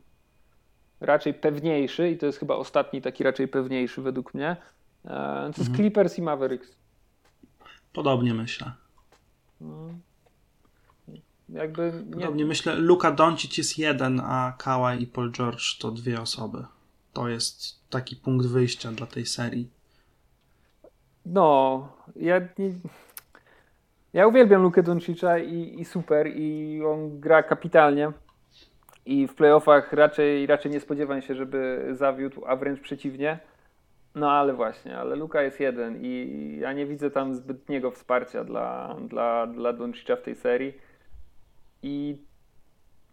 [1.00, 4.56] raczej pewniejszy i to jest chyba ostatni taki raczej pewniejszy według mnie.
[5.04, 5.76] Yy, to jest mhm.
[5.76, 6.76] Clippers i Mavericks.
[7.92, 8.72] Podobnie myślę.
[9.60, 9.66] Yy,
[11.48, 12.12] jakby nie...
[12.12, 16.64] Podobnie myślę, Luka Doncic jest jeden, a Kawhi i Paul George to dwie osoby.
[17.12, 19.68] To jest taki punkt wyjścia dla tej serii.
[21.26, 22.70] No, ja nie...
[24.12, 28.12] Ja uwielbiam Lukę Doncicza i, i super i on gra kapitalnie
[29.06, 33.38] i w playoffach raczej, raczej nie spodziewam się, żeby zawiódł, a wręcz przeciwnie.
[34.14, 38.96] No ale właśnie, ale Luka jest jeden i ja nie widzę tam zbytniego wsparcia dla,
[39.08, 40.74] dla, dla Doncicza w tej serii.
[41.82, 42.18] I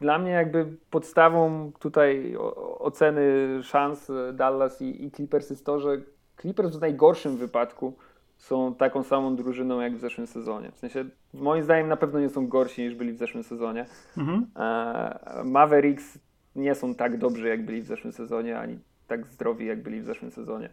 [0.02, 2.36] dla mnie jakby podstawą tutaj
[2.80, 3.24] oceny
[3.64, 6.02] szans Dallas i, i Clippers jest to, że
[6.42, 7.98] Clippers w najgorszym wypadku
[8.38, 10.72] są taką samą drużyną jak w zeszłym sezonie.
[10.72, 13.86] W sensie, moim zdaniem, na pewno nie są gorsi niż byli w zeszłym sezonie.
[14.18, 14.48] Mhm.
[14.56, 16.20] E, Mavericks
[16.56, 20.06] nie są tak dobrzy, jak byli w zeszłym sezonie, ani tak zdrowi, jak byli w
[20.06, 20.70] zeszłym sezonie.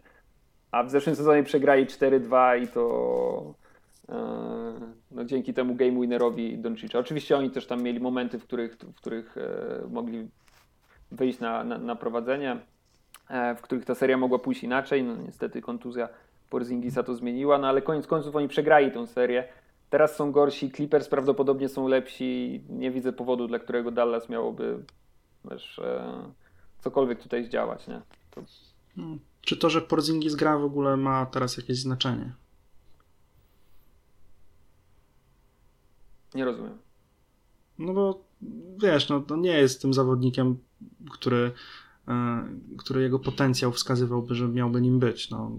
[0.71, 3.53] A w zeszłym sezonie przegrali 4-2 i to
[4.09, 4.15] e,
[5.11, 6.99] no, dzięki temu game winnerowi Doncicza.
[6.99, 10.29] Oczywiście oni też tam mieli momenty, w których, w których e, mogli
[11.11, 12.57] wyjść na, na, na prowadzenie,
[13.57, 15.03] w których ta seria mogła pójść inaczej.
[15.03, 16.09] No niestety kontuzja
[16.55, 19.47] Porzingisa to zmieniła, no ale koniec końców oni przegrali tą serię.
[19.89, 22.61] Teraz są gorsi, Clippers prawdopodobnie są lepsi.
[22.69, 24.83] Nie widzę powodu, dla którego Dallas miałoby
[25.51, 26.31] wiesz, e,
[26.79, 27.87] cokolwiek tutaj zdziałać.
[27.87, 28.01] Nie?
[28.31, 28.41] To...
[28.95, 29.19] Hmm.
[29.41, 32.33] Czy to, że Porzingis gra w ogóle ma teraz jakieś znaczenie?
[36.35, 36.77] Nie rozumiem.
[37.79, 38.23] No bo
[38.77, 40.57] wiesz, no to nie jest tym zawodnikiem,
[41.11, 41.51] który
[42.77, 45.29] który jego potencjał wskazywałby, że miałby nim być.
[45.29, 45.51] No,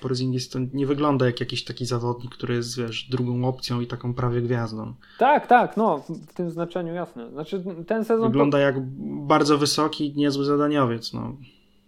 [0.00, 4.14] Porzingis to nie wygląda jak jakiś taki zawodnik, który jest, wiesz, drugą opcją i taką
[4.14, 4.94] prawie gwiazdą.
[5.18, 7.30] Tak, tak, no, w tym znaczeniu jasne.
[7.30, 8.28] Znaczy ten sezon...
[8.28, 8.80] Wygląda jak
[9.26, 11.36] bardzo wysoki, niezły zadaniowiec, no.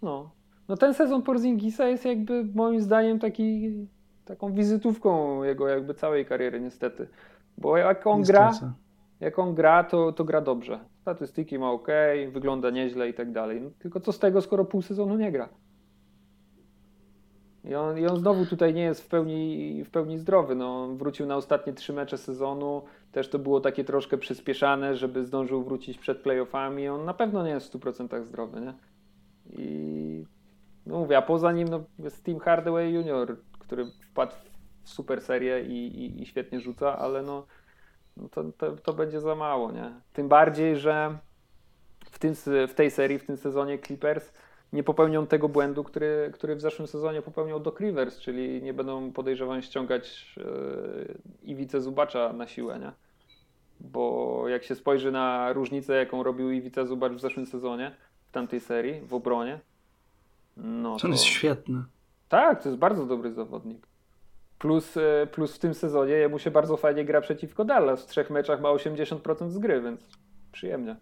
[0.01, 0.31] No,
[0.67, 3.71] no ten sezon Porzingisa jest jakby moim zdaniem taki,
[4.25, 7.07] taką wizytówką jego jakby całej kariery niestety.
[7.57, 8.51] Bo jak on gra,
[9.25, 10.79] jak on gra, to, to gra dobrze.
[11.01, 11.87] Statystyki ma ok,
[12.31, 13.61] wygląda nieźle i tak dalej.
[13.79, 15.49] Tylko co z tego, skoro pół sezonu nie gra?
[17.63, 20.55] I on, I on znowu tutaj nie jest w pełni, w pełni zdrowy.
[20.55, 22.81] No, wrócił na ostatnie trzy mecze sezonu.
[23.11, 26.87] Też to było takie troszkę przyspieszane, żeby zdążył wrócić przed playoffami.
[26.87, 28.61] On na pewno nie jest w 100% zdrowy.
[28.61, 28.73] Nie?
[29.49, 30.23] I
[30.85, 34.33] no mówię, a poza nim no, jest Tim Hardaway Jr., który wpadł
[34.83, 37.45] w super serię i, i, i świetnie rzuca, ale no
[38.17, 39.91] no to, to, to, będzie za mało, nie?
[40.13, 41.17] Tym bardziej, że
[42.05, 42.33] w, tym,
[42.67, 44.31] w tej serii, w tym sezonie Clippers
[44.73, 49.11] nie popełnią tego błędu, który, który w zeszłym sezonie popełnił Doc Rivers, czyli nie będą
[49.11, 52.91] podejrzewam ściągać yy, Iwice Zubacza na siłę, nie?
[53.79, 57.95] Bo jak się spojrzy na różnicę, jaką robił Iwica Zubacz w zeszłym sezonie,
[58.27, 59.59] w tamtej serii, w obronie,
[60.57, 61.05] no to...
[61.07, 61.83] On jest świetny.
[62.29, 63.87] Tak, to jest bardzo dobry zawodnik.
[64.59, 68.03] Plus, e, plus w tym sezonie jemu się bardzo fajnie gra przeciwko Dallas.
[68.03, 70.01] W trzech meczach ma 80% z gry, więc
[70.51, 70.95] przyjemnie.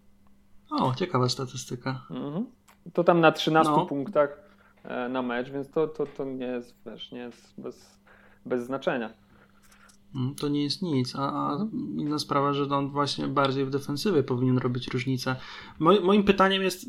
[0.71, 2.01] O, ciekawa statystyka.
[2.11, 2.45] Mhm.
[2.93, 3.85] To tam na 13 no.
[3.85, 4.39] punktach
[4.83, 7.99] e, na mecz, więc to, to, to nie jest, wiesz, nie jest bez,
[8.45, 9.13] bez znaczenia.
[10.15, 11.71] Mm, to nie jest nic, a, a mhm.
[11.97, 15.35] inna sprawa, że on właśnie bardziej w defensywie powinien robić różnicę.
[15.79, 16.85] moim pytaniem jest,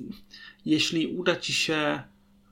[0.67, 2.03] jeśli uda ci się.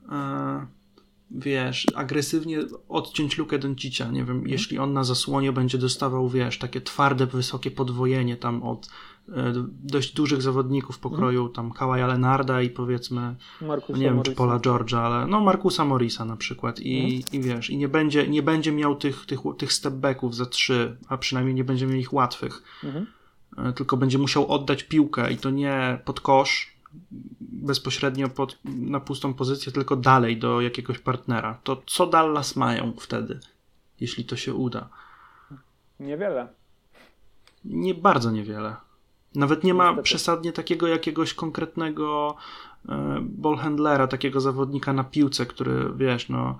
[0.01, 0.82] Yy
[1.31, 2.59] wiesz, agresywnie
[2.89, 7.71] odciąć lukę Doncicia, nie wiem, jeśli on na zasłonie będzie dostawał, wiesz, takie twarde, wysokie
[7.71, 8.89] podwojenie tam od
[9.29, 9.53] e,
[9.83, 11.53] dość dużych zawodników pokroju, mm.
[11.53, 14.31] tam Kawaja Lenarda i powiedzmy, no nie wiem, Morrisa.
[14.31, 17.21] czy Paula George'a, ale no Markusa Morrisa na przykład i, mm.
[17.33, 21.17] i wiesz, i nie będzie, nie będzie miał tych, tych, tych stepbacków za trzy, a
[21.17, 23.05] przynajmniej nie będzie miał ich łatwych, mm.
[23.75, 26.72] tylko będzie musiał oddać piłkę i to nie pod kosz,
[27.41, 31.59] bezpośrednio pod, na pustą pozycję, tylko dalej do jakiegoś partnera.
[31.63, 33.39] To co Dallas mają wtedy,
[33.99, 34.89] jeśli to się uda?
[35.99, 36.47] Niewiele.
[37.65, 38.75] Nie bardzo niewiele.
[39.35, 40.03] Nawet nie ma Niestety.
[40.03, 42.35] przesadnie takiego jakiegoś konkretnego
[42.89, 46.57] e, ballhandlera, takiego zawodnika na piłce, który wiesz, no.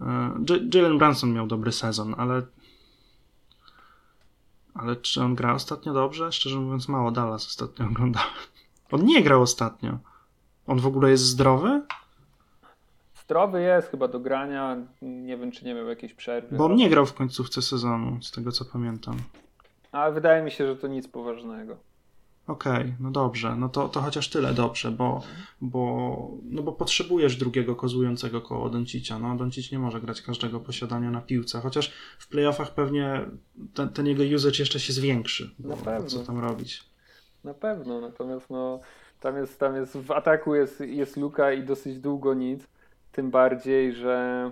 [0.00, 0.34] E,
[0.74, 2.42] Jalen Branson miał dobry sezon, ale.
[4.74, 6.32] Ale czy on gra ostatnio dobrze?
[6.32, 8.28] Szczerze mówiąc, mało Dallas ostatnio oglądałem.
[8.90, 9.98] On nie grał ostatnio.
[10.66, 11.82] On w ogóle jest zdrowy?
[13.24, 14.76] Zdrowy jest chyba do grania.
[15.02, 16.56] Nie wiem, czy nie miał jakiejś przerwy.
[16.56, 19.16] Bo on nie grał w końcówce sezonu, z tego co pamiętam.
[19.92, 21.76] Ale wydaje mi się, że to nic poważnego.
[22.46, 25.22] Okej, no dobrze, no to, to chociaż tyle dobrze, bo,
[25.60, 29.18] bo, no bo potrzebujesz drugiego kozującego koło Doncicia.
[29.18, 33.26] No, Doncic nie może grać każdego posiadania na piłce, chociaż w playoffach pewnie
[33.74, 35.54] ten, ten jego usage jeszcze się zwiększy.
[35.58, 36.08] Bo, Na pewno.
[36.08, 36.84] co tam robić?
[37.46, 38.80] Na pewno, natomiast no,
[39.20, 42.68] tam jest, tam jest w ataku jest, jest luka i dosyć długo nic.
[43.12, 44.50] Tym bardziej, że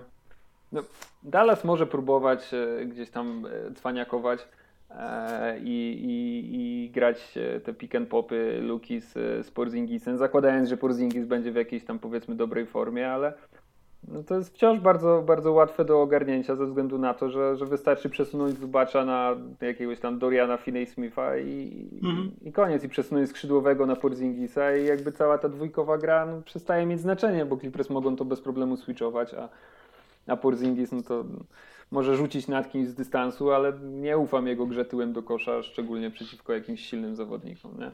[0.71, 0.81] no,
[1.23, 4.47] Dallas może próbować e, gdzieś tam e, cwaniakować
[4.89, 7.33] e, i, i, i grać
[7.63, 9.13] te pick and popy luki z,
[9.45, 13.33] z Porzingisem, zakładając, że Porzingis będzie w jakiejś tam powiedzmy dobrej formie, ale
[14.07, 17.65] no to jest wciąż bardzo, bardzo łatwe do ogarnięcia ze względu na to, że, że
[17.65, 22.31] wystarczy przesunąć Zubacza na jakiegoś tam Doriana Finney-Smitha i, Mhm.
[22.41, 22.83] i koniec.
[22.83, 27.45] I przesunąć skrzydłowego na Porzingisa i jakby cała ta dwójkowa gra no, przestaje mieć znaczenie,
[27.45, 29.49] bo Clippers mogą to bez problemu switchować, a,
[30.27, 31.25] a Porzingis no to
[31.91, 36.11] może rzucić nad kimś z dystansu, ale nie ufam jego grze tyłem do kosza, szczególnie
[36.11, 37.71] przeciwko jakimś silnym zawodnikom.
[37.79, 37.91] Nie?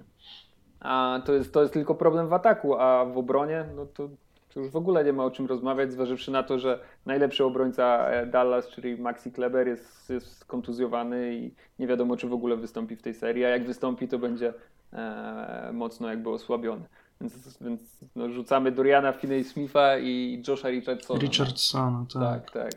[0.80, 4.10] A to jest, to jest tylko problem w ataku, a w obronie no to,
[4.54, 8.08] to już w ogóle nie ma o czym rozmawiać, zważywszy na to, że najlepszy obrońca
[8.08, 12.96] e, Dallas, czyli Maxi Kleber jest, jest kontuzjowany i nie wiadomo, czy w ogóle wystąpi
[12.96, 14.54] w tej serii, a jak wystąpi, to będzie
[14.94, 16.86] e, mocno jakby osłabiony.
[17.22, 17.82] Więc, więc
[18.16, 21.20] no, rzucamy Doriana Finney-Smitha i Josha Richardsona.
[21.20, 22.22] Richardsona, tak.
[22.22, 22.72] Tak, tak.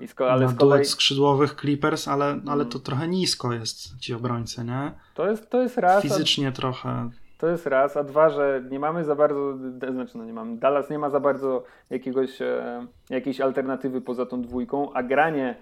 [0.00, 2.68] I sko- ale na z kolei duet skrzydłowych Clippers, ale, ale Mm.
[2.68, 4.92] to trochę nisko jest ci obrońcy, nie?
[5.14, 7.10] to jest, to jest raz, Fizycznie trochę.
[7.44, 9.56] To jest raz, a dwa, że nie mamy za bardzo,
[9.92, 14.42] znaczy no nie mamy, Dallas nie ma za bardzo jakiegoś, e, jakiejś alternatywy poza tą
[14.42, 15.56] dwójką, a granie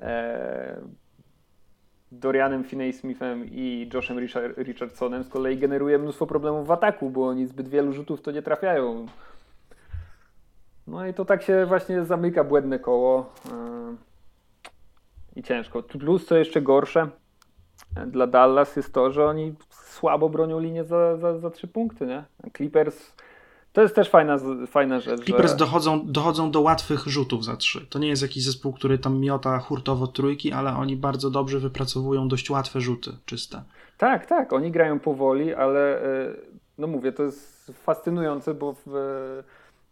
[0.00, 0.80] e,
[2.12, 7.46] Dorianem Finney-Smithem i Joshem Richard, Richardsonem z kolei generuje mnóstwo problemów w ataku, bo oni
[7.46, 9.06] zbyt wielu rzutów to nie trafiają.
[10.86, 13.96] No i to tak się właśnie zamyka błędne koło e,
[15.36, 15.82] i ciężko.
[15.82, 17.08] Plus co jeszcze gorsze,
[18.06, 22.24] dla Dallas jest to, że oni słabo bronią linię za, za, za trzy punkty, nie?
[22.56, 23.12] Clippers
[23.72, 25.24] to jest też fajna, fajna rzecz.
[25.24, 25.56] Clippers że...
[25.56, 27.86] dochodzą, dochodzą do łatwych rzutów za trzy.
[27.86, 32.28] To nie jest jakiś zespół, który tam miota hurtowo trójki, ale oni bardzo dobrze wypracowują
[32.28, 33.62] dość łatwe rzuty, czyste.
[33.98, 36.34] Tak, tak, oni grają powoli, ale e,
[36.78, 39.42] no mówię, to jest fascynujące, bo w,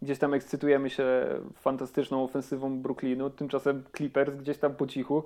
[0.01, 5.23] gdzieś tam ekscytujemy się fantastyczną ofensywą Brooklynu, tymczasem Clippers gdzieś tam po cichu,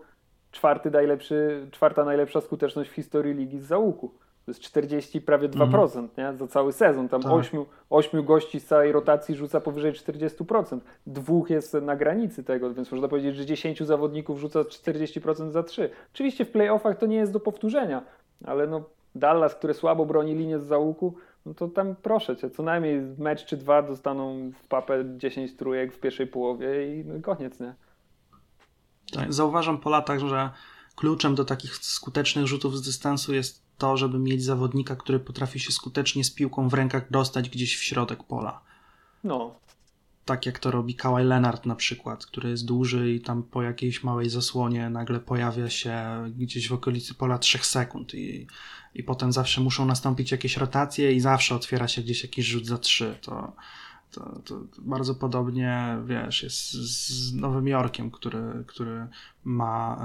[0.54, 4.12] czwarty najlepszy, czwarta najlepsza skuteczność w historii ligi z załuku.
[4.46, 6.34] To jest 40, prawie 2% nie?
[6.38, 7.10] za cały sezon.
[7.10, 7.32] Tam Tak.
[7.32, 10.80] ośmiu, ośmiu gości z całej rotacji rzuca powyżej 40%.
[11.08, 15.90] Dwóch jest na granicy tego, więc można powiedzieć, że 10 zawodników rzuca 40% za 3.
[16.14, 18.04] Oczywiście w playoffach to nie jest do powtórzenia,
[18.46, 18.84] ale no
[19.16, 21.14] Dallas, które słabo broni linię z załuku,
[21.46, 25.94] no to tam proszę cię, co najmniej mecz czy dwa dostaną w papę 10 trójek
[25.94, 27.74] w pierwszej połowie i no i koniec, nie?
[29.12, 30.50] Tak, Zauważam po latach, że
[30.96, 35.72] kluczem do takich skutecznych rzutów z dystansu jest to, żeby mieć zawodnika, który potrafi się
[35.72, 38.62] skutecznie z piłką w rękach dostać gdzieś w środek pola.
[39.24, 39.56] No,
[40.26, 44.04] Tak jak to robi Kawhi Leonard na przykład, który jest duży i tam po jakiejś
[44.04, 45.96] małej zasłonie nagle pojawia się
[46.38, 48.48] gdzieś w okolicy pola 3 sekund i,
[48.96, 52.78] i potem zawsze muszą nastąpić jakieś rotacje i zawsze otwiera się gdzieś jakiś rzut za
[52.78, 53.20] 3.
[53.22, 53.54] To,
[54.14, 59.08] to, to bardzo podobnie, wiesz, jest z Nowym Jorkiem, który, który
[59.44, 59.98] ma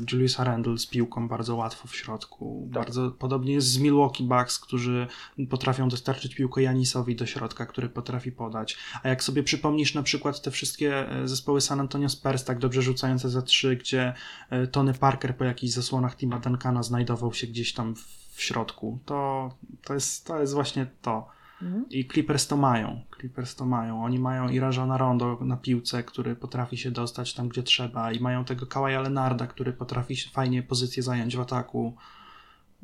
[0.00, 2.68] e, Juliusa Randle z piłką bardzo łatwo w środku.
[2.72, 2.82] Tak.
[2.82, 5.06] Bardzo podobnie jest z Milwaukee Bucks, którzy
[5.50, 8.76] potrafią dostarczyć piłkę Janisowi do środka, który potrafi podać.
[9.02, 12.82] A jak sobie przypomnisz na przykład te wszystkie e, zespoły San Antonio Spurs, tak dobrze
[12.82, 14.14] rzucające za trzy, gdzie
[14.50, 18.98] e, Tony Parker po jakichś zasłonach Tima Duncana znajdował się gdzieś tam w w środku,
[19.04, 19.50] to,
[19.84, 21.28] to, jest, to jest właśnie to.
[21.62, 21.84] Mhm.
[21.90, 23.00] I Clippers to mają.
[23.18, 24.04] Clippers to mają.
[24.04, 28.12] Oni mają i Rajona Rondo na piłce, który potrafi się dostać tam, gdzie trzeba.
[28.12, 31.94] I mają tego Kawaja Lenarda, który potrafi się fajnie pozycję zająć w ataku.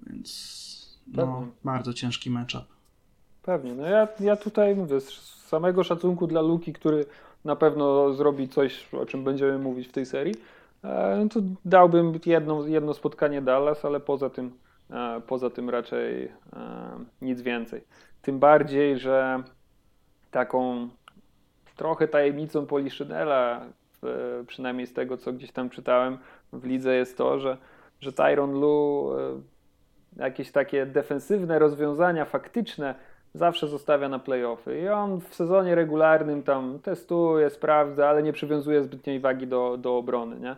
[0.06, 0.62] Więc
[1.06, 1.52] no, Pewnie.
[1.64, 2.64] bardzo ciężki matchup.
[3.42, 3.74] Pewnie.
[3.74, 5.10] No ja, ja tutaj mówię, z
[5.46, 7.06] samego szacunku dla Luki, który
[7.44, 10.34] na pewno zrobi coś, o czym będziemy mówić w tej serii,
[10.84, 14.52] e, no to dałbym jedno, jedno spotkanie Dallas, ale poza tym,
[14.90, 16.30] e, poza tym raczej e,
[17.22, 17.80] nic więcej.
[18.22, 19.42] Tym bardziej, że
[20.30, 20.88] taką
[21.76, 23.66] trochę tajemnicą Poliszynela,
[24.46, 26.18] przynajmniej z tego, co gdzieś tam czytałem
[26.52, 27.56] w lidze, jest to, że,
[28.00, 32.94] że Tyron Lu e, jakieś takie defensywne rozwiązania faktyczne
[33.34, 34.80] zawsze zostawia na playoffy.
[34.80, 39.96] I on w sezonie regularnym tam testuje, sprawdza, ale nie przywiązuje zbytniej wagi do, do
[39.96, 40.56] obrony, nie?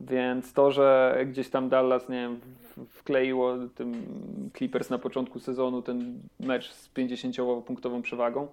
[0.00, 2.40] Więc to, że gdzieś tam Dallas, nie wiem,
[2.88, 3.92] wkleiło tym
[4.56, 8.48] Clippers na początku sezonu ten mecz z 50-punktową przewagą,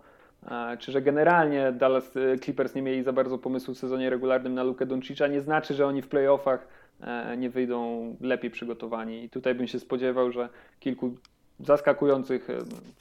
[0.51, 4.53] e, czy że generalnie Dallas e, Clippers nie mieli za bardzo pomysłu w sezonie regularnym
[4.53, 6.67] na Lukę Doncicza, nie znaczy, że oni w playoffach
[7.01, 9.23] e, nie wyjdą lepiej przygotowani.
[9.23, 11.15] I tutaj bym się spodziewał, że kilku
[11.59, 12.47] zaskakujących,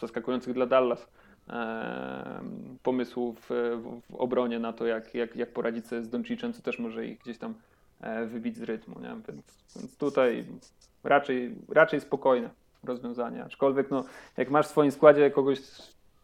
[0.01, 1.09] zaskakujących dla Dallas
[2.83, 3.47] pomysłów
[4.09, 7.19] w obronie na to, jak, jak, jak poradzić sobie z Doncicem, co też może ich
[7.19, 7.55] gdzieś tam
[8.27, 9.01] wybić z rytmu.
[9.01, 9.09] Nie?
[9.09, 9.43] Więc,
[9.77, 10.47] więc tutaj
[11.05, 12.51] raczej, raczej spokojne
[12.85, 13.45] rozwiązanie.
[13.45, 14.05] Aczkolwiek no,
[14.37, 15.59] jak masz w swoim składzie kogoś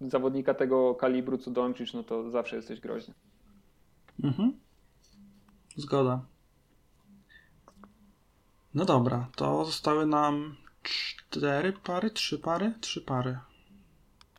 [0.01, 3.15] zawodnika tego kalibru co Doncic, no to zawsze jesteś groźny.
[4.25, 4.53] Mhm.
[5.77, 6.21] Zgoda.
[8.75, 13.39] No dobra, to zostały nam cztery pary, trzy pary, trzy pary.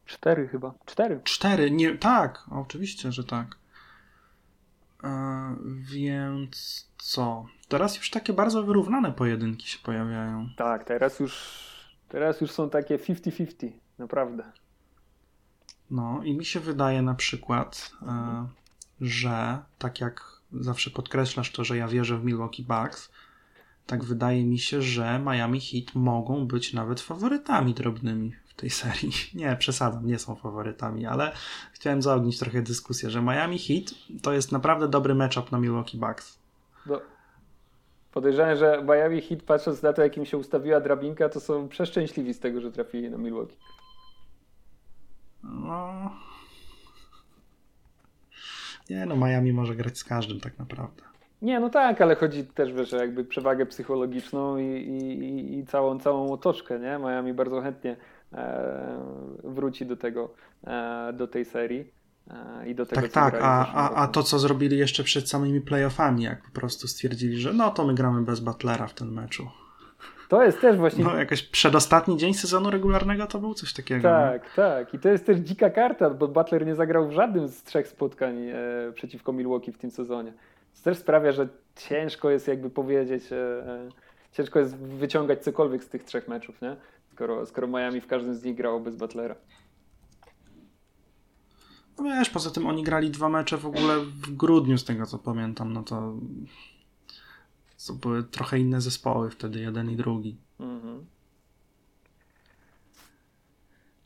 [0.06, 0.74] Cztery chyba.
[0.86, 1.22] Cztery.
[1.24, 3.58] Cztery, nie, tak, oczywiście, że tak.
[5.04, 7.46] E, więc co?
[7.68, 10.50] Teraz już takie bardzo wyrównane pojedynki się pojawiają.
[10.58, 11.64] Tak, teraz już,
[12.10, 14.52] teraz już są takie 50-50, naprawdę.
[15.92, 18.48] No i mi się wydaje na przykład, e,
[19.02, 23.12] że tak jak zawsze podkreślasz to, że ja wierzę w Milwaukee Bucks,
[23.86, 29.12] tak wydaje mi się, że Miami Heat mogą być nawet faworytami drobnymi tej serii.
[29.42, 31.32] Nie, przesadzam, nie są faworytami, ale
[31.74, 33.84] chciałem zaognić trochę dyskusję, że Miami Heat
[34.22, 36.40] to jest naprawdę dobry matchup na Milwaukee Bucks.
[36.86, 37.02] No,
[38.12, 42.40] podejrzewam, że Miami Heat patrząc na to, jakim się ustawiła drabinka, to są przeszczęśliwi z
[42.40, 43.58] tego, że trafili na Milwaukee.
[45.44, 46.12] No...
[48.90, 51.04] Nie no, Miami może grać z każdym tak naprawdę.
[51.42, 56.32] Nie, no tak, ale chodzi też, wiesz, jakby przewagę psychologiczną i, i, i całą, całą
[56.32, 56.98] otoczkę, nie?
[57.00, 57.98] Miami bardzo chętnie
[59.44, 60.34] wróci do tego,
[60.68, 61.92] e, do tej serii
[62.32, 65.62] e, i do tego, Tak, tak, a, a, a to, co zrobili jeszcze przed samymi
[65.62, 69.48] playoffami, jak po prostu stwierdzili, że no to my gramy bez Butlera w tym meczu.
[70.30, 71.04] To jest też właśnie.
[71.04, 74.02] No, jakoś przedostatni dzień sezonu regularnego to był coś takiego.
[74.02, 74.50] Tak, nie?
[74.56, 74.94] tak.
[74.94, 78.50] I to jest też dzika karta, bo Butler nie zagrał w żadnym z trzech spotkań
[78.50, 78.56] e,
[78.94, 80.34] przeciwko Milwaukee w tym sezonie.
[80.78, 83.90] To też sprawia, że ciężko jest jakby powiedzieć, e, e,
[84.32, 86.76] ciężko jest wyciągać cokolwiek z tych trzech meczów, nie?
[87.18, 89.36] Skoro, skoro Miami w każdym z nich grało bez Butlera.
[91.98, 95.20] No wiesz, poza tym oni grali dwa mecze w ogóle w grudniu, z tego co
[95.20, 96.14] pamiętam, no to,
[97.88, 100.38] to były trochę inne zespoły wtedy, jeden i drugi.
[100.60, 101.06] Mhm.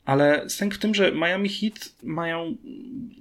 [0.04, 2.56] Ale sęk w tym, że Miami Heat mają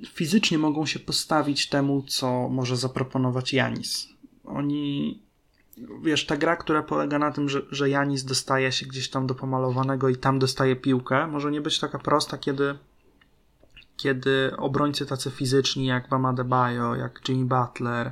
[0.08, 4.08] fizycznie mogą się postawić temu, co może zaproponować Janis.
[4.44, 5.22] Oni
[6.04, 9.36] wiesz, ta gra, która polega na tym, że, że Janis dostaje się gdzieś tam do
[9.36, 12.76] pomalowanego i tam dostaje piłkę, może nie być taka prosta, kiedy
[13.98, 18.12] kiedy obrońcy tacy fizyczni jak Bama Debajo, jak Jimmy Butler,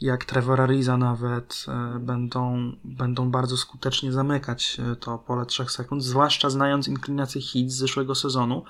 [0.00, 6.04] jak Trevor Ariza nawet e, będą, będą bardzo skutecznie zamykać e, to pole 3 sekund,
[6.04, 8.64] zwłaszcza znając inklinację hit z zeszłego sezonu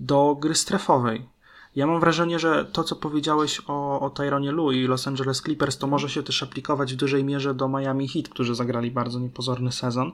[0.00, 1.28] do gry strefowej.
[1.76, 5.78] Ja mam wrażenie, że to, co powiedziałeś o, o Tyronie Lu i Los Angeles Clippers,
[5.78, 9.72] to może się też aplikować w dużej mierze do Miami Heat, którzy zagrali bardzo niepozorny
[9.72, 10.12] sezon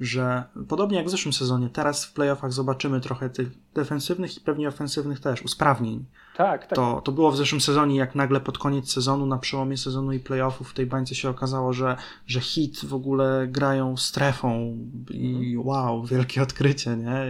[0.00, 4.68] że podobnie jak w zeszłym sezonie, teraz w playoffach zobaczymy trochę tych defensywnych i pewnie
[4.68, 6.04] ofensywnych też usprawnień.
[6.36, 6.76] Tak, tak.
[6.76, 10.20] To, to było w zeszłym sezonie, jak nagle pod koniec sezonu, na przełomie sezonu i
[10.20, 11.96] playoffów w tej bańce się okazało, że,
[12.26, 14.78] że hit w ogóle grają strefą
[15.10, 15.66] i mhm.
[15.66, 17.26] wow, wielkie odkrycie, nie?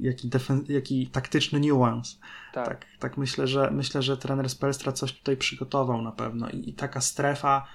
[0.00, 2.18] Jaki, defen- jaki taktyczny niuans.
[2.54, 2.68] Tak.
[2.68, 2.86] tak.
[2.98, 7.00] Tak, myślę, że myślę, że trener Spelstra coś tutaj przygotował na pewno i, i taka
[7.00, 7.66] strefa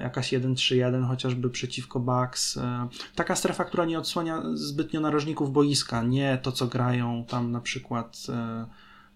[0.00, 2.56] jakaś 1-3-1 chociażby przeciwko Bucks.
[2.56, 7.60] E, taka strefa, która nie odsłania zbytnio narożników boiska, nie to co grają tam na
[7.60, 8.66] przykład e,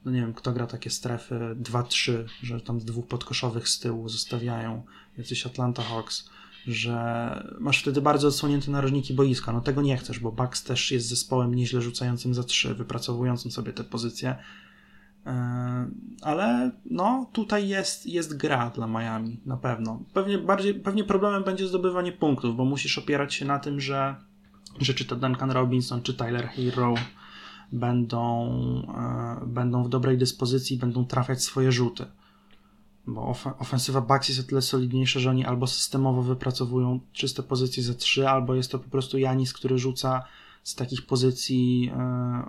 [0.04, 4.82] no nie wiem, kto gra takie strefy 2-3, że tam dwóch podkoszowych z tyłu zostawiają
[5.18, 6.30] jacyś Atlanta Hawks,
[6.66, 9.52] że masz wtedy bardzo odsłonięte narożniki boiska.
[9.52, 13.72] No tego nie chcesz, bo Bucks też jest zespołem nieźle rzucającym za 3, wypracowującym sobie
[13.72, 14.36] te pozycje E,
[16.22, 20.02] ale no, tutaj jest, jest gra dla Miami, na pewno.
[20.14, 24.14] Pewnie, bardziej, pewnie problemem będzie zdobywanie punktów, bo musisz opierać się na tym, że,
[24.80, 26.94] że czy to Duncan Robinson, czy Tyler Hero
[27.72, 28.52] będą,
[29.42, 32.06] e, będą w dobrej dyspozycji, będą trafiać swoje rzuty.
[33.06, 37.82] Bo of ofensywa Bucks jest o tyle solidniejsza, że oni albo systemowo wypracowują czyste pozycje
[37.82, 40.22] za trzy, albo jest to po prostu Janis, który rzuca
[40.62, 42.42] z takich pozycji e,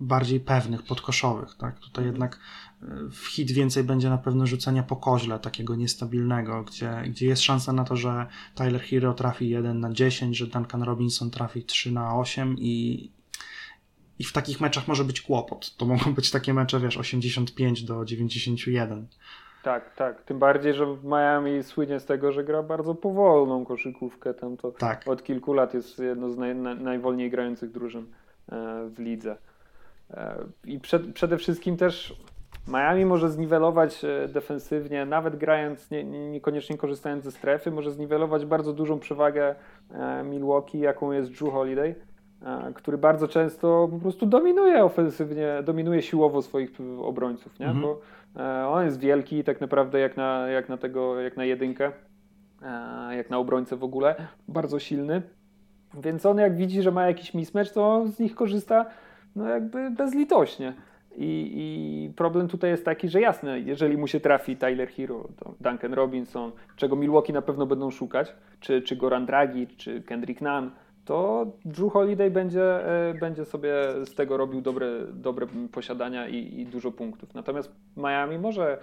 [0.00, 1.54] bardziej pewnych, podkoszowych.
[1.58, 1.78] Tak?
[1.78, 2.14] Tutaj Mhm.
[2.14, 2.40] jednak
[2.82, 7.42] e, w hit więcej będzie na pewno rzucenia po koźle, takiego niestabilnego, gdzie, gdzie jest
[7.42, 11.92] szansa na to, że Tyler Hero trafi 1 na 10, że Duncan Robinson trafi 3
[11.92, 13.10] na 8 i,
[14.18, 15.76] i w takich meczach może być kłopot.
[15.76, 19.06] To mogą być takie mecze, wiesz, 85 do 91.
[19.66, 20.22] Tak, tak.
[20.22, 24.34] Tym bardziej, że w Miami słynie z tego, że gra bardzo powolną koszykówkę.
[24.34, 25.08] Tam to Tak.
[25.08, 28.06] od kilku lat jest jedno z naj, na, najwolniej grających drużyn
[28.52, 28.56] e,
[28.88, 29.36] w lidze.
[30.10, 32.16] E, I przed, przede wszystkim też
[32.68, 38.46] Miami może zniwelować e, defensywnie, nawet grając, nie, nie, niekoniecznie korzystając ze strefy, może zniwelować
[38.46, 39.54] bardzo dużą przewagę
[40.24, 41.94] Milwaukee, jaką jest Drew Holiday,
[42.74, 46.70] który bardzo często po prostu dominuje ofensywnie, dominuje siłowo swoich
[47.02, 47.66] obrońców, nie?
[47.66, 47.82] Mhm.
[47.82, 48.25] Bo e,
[48.68, 51.92] on jest wielki tak naprawdę jak na, jak na tego, jak na jedynkę,
[52.62, 54.14] e, jak na obrońcę w ogóle,
[54.48, 55.22] bardzo silny.
[55.94, 58.86] Więc on jak widzi, że ma jakiś mismatch, to z nich korzysta
[59.36, 60.74] no jakby bezlitośnie.
[61.18, 65.28] I, I problem tutaj jest taki, że jasne, jeżeli mu się trafi Tyler Hero,
[65.60, 70.70] Duncan Robinson, czego Milwaukee na pewno będą szukać, czy, czy Goran Dragic, czy Kendrick Nunn,
[71.06, 72.64] to Drew Holiday będzie,
[73.10, 77.34] e, będzie sobie z tego robił dobre, dobre posiadania i, i dużo punktów.
[77.34, 78.78] Natomiast Miami może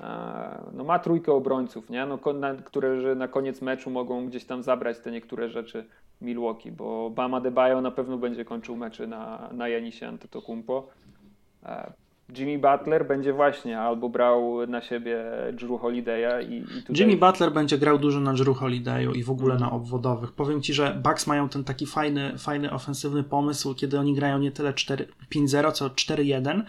[0.00, 2.06] e, no ma trójkę obrońców, nie?
[2.06, 5.84] No, na, które na koniec meczu mogą gdzieś tam zabrać te niektóre rzeczy
[6.20, 10.88] Milwaukee, bo Bama Debajo na pewno będzie kończył mecze na, na Janisie Antetokounmpo.
[12.36, 16.96] Jimmy Butler będzie właśnie albo brał na siebie Drew Holiday'a i, i tutaj...
[16.96, 19.70] Jimmy Butler będzie grał dużo na Drew Holiday'u i w ogóle Mhm.
[19.70, 20.32] na obwodowych.
[20.32, 24.52] Powiem ci, że Bucks mają ten taki fajny, fajny ofensywny pomysł, kiedy oni grają nie
[24.52, 26.62] tyle 4 5-0, co 4-1,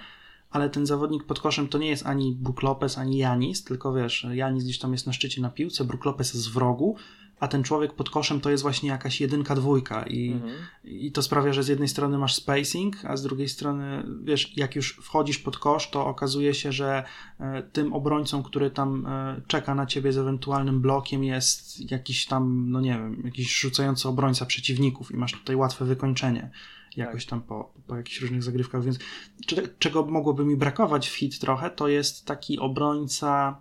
[0.51, 4.27] ale ten zawodnik pod koszem to nie jest ani Brook Lopez, ani Janis, tylko wiesz,
[4.31, 6.95] Janis gdzieś tam jest na szczycie na piłce, Brook Lopez jest w rogu,
[7.39, 10.53] a ten człowiek pod koszem to jest właśnie jakaś jedynka, dwójka i, Mhm.
[10.83, 14.75] i to sprawia, że z jednej strony masz spacing, a z drugiej strony, wiesz, jak
[14.75, 17.03] już wchodzisz pod kosz, to okazuje się, że
[17.39, 22.65] e, tym obrońcą, który tam e, czeka na ciebie z ewentualnym blokiem jest jakiś tam,
[22.71, 26.49] no nie wiem, jakiś rzucający obrońca przeciwników i masz tutaj łatwe wykończenie
[26.97, 28.99] jakoś tam po, po jakichś różnych zagrywkach, więc
[29.45, 33.57] cze- czego mogłoby mi brakować w hit trochę, to jest taki obrońca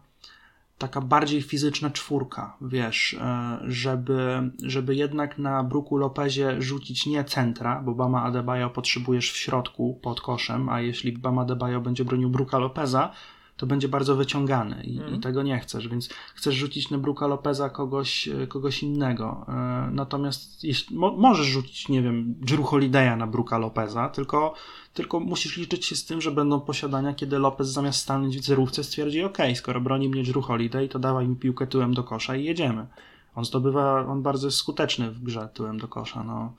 [0.78, 7.82] taka bardziej fizyczna czwórka, wiesz, e, żeby, żeby jednak na Bruku Lopezie rzucić nie centra,
[7.82, 12.58] bo Bama Adebayo potrzebujesz w środku pod koszem, a jeśli Bama Adebayo będzie bronił Bruka
[12.58, 13.12] Lopeza,
[13.58, 15.14] to będzie bardzo wyciągany i, Mhm.
[15.14, 19.46] i tego nie chcesz, więc chcesz rzucić na Bruka Lopeza kogoś, e, kogoś innego.
[19.48, 24.54] E, Natomiast jeśli, mo, możesz rzucić, nie wiem, Drew Holiday'a na Bruka Lopeza, tylko,
[24.94, 28.84] tylko musisz liczyć się z tym, że będą posiadania, kiedy Lopez zamiast stanąć w zerówce
[28.84, 32.44] stwierdzi, ok, skoro broni mnie Drew Holiday, to dawaj mi piłkę tyłem do kosza i
[32.44, 32.86] jedziemy.
[33.34, 36.52] On zdobywa, on bardzo jest skuteczny w grze tyłem do kosza, no.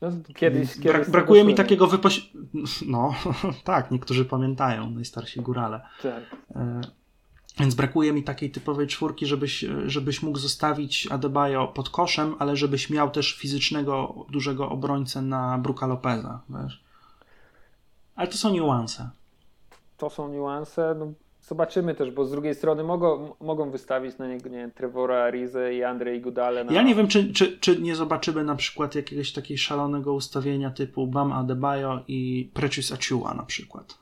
[0.00, 2.30] No, kiedyś, kiedyś brakuje mi takiego wypoś...
[2.86, 3.14] No,
[3.64, 5.80] tak, niektórzy pamiętają, najstarsi górale.
[6.02, 6.22] Tak.
[6.56, 6.80] E,
[7.60, 12.90] Więc brakuje mi takiej typowej czwórki, żebyś, żebyś mógł zostawić Adebayo pod koszem, ale żebyś
[12.90, 16.84] miał też fizycznego, dużego obrońcę na Bruka Lopeza, wiesz.
[18.16, 19.10] Ale to są niuanse.
[19.96, 20.94] To są niuanse.
[20.98, 21.12] No,
[21.42, 25.84] zobaczymy też, bo z drugiej strony mogą, mogą wystawić na niego nie, Trevora Arizę i
[25.84, 26.64] Andrzej Gudale.
[26.64, 26.72] Na...
[26.72, 31.06] Ja nie wiem, czy, czy, czy nie zobaczymy na przykład jakiegoś takiego szalonego ustawienia typu
[31.06, 33.98] Bam Adebayo i Precious Achua na przykład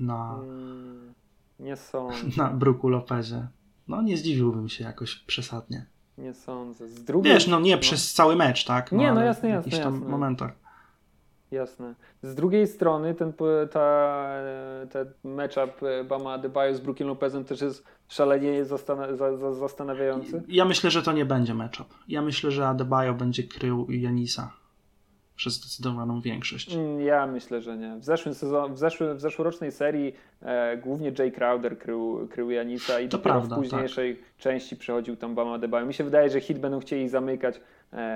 [0.00, 1.12] na, Mm,
[1.60, 2.16] Nie sądzę.
[2.36, 3.46] na Bruku Lopezie.
[3.88, 5.86] No nie zdziwiłbym się jakoś przesadnie.
[6.18, 6.88] Nie sądzę.
[6.88, 8.92] Z drugiej Wiesz, no nie przez cały mecz, tak?
[8.92, 10.08] Nie, no jasne, w jasne, jakichś tam jasne.
[10.08, 10.52] momentach.
[11.50, 11.94] Jasne.
[12.22, 13.32] Z drugiej strony ten,
[13.70, 14.26] ta,
[14.90, 20.42] ten matchup Bama Adebayo z Brookiem Lopezem też jest szalenie zastana- za, za, zastanawiający.
[20.48, 21.86] Ja myślę, że to nie będzie matchup.
[22.08, 24.52] Ja myślę, że Adebayo będzie krył Janisa
[25.36, 26.74] przez zdecydowaną większość.
[26.74, 27.96] Mm, Ja myślę, że nie.
[27.96, 33.00] W zeszłym sezon, w, zeszły, w zeszłorocznej serii e, głównie Jay Crowder krył, krył Janisa
[33.00, 35.86] i To dopiero prawda, w późniejszej części przechodził tam Bama Adebayo.
[35.86, 37.60] Mi się wydaje, że Hit będą chcieli zamykać e,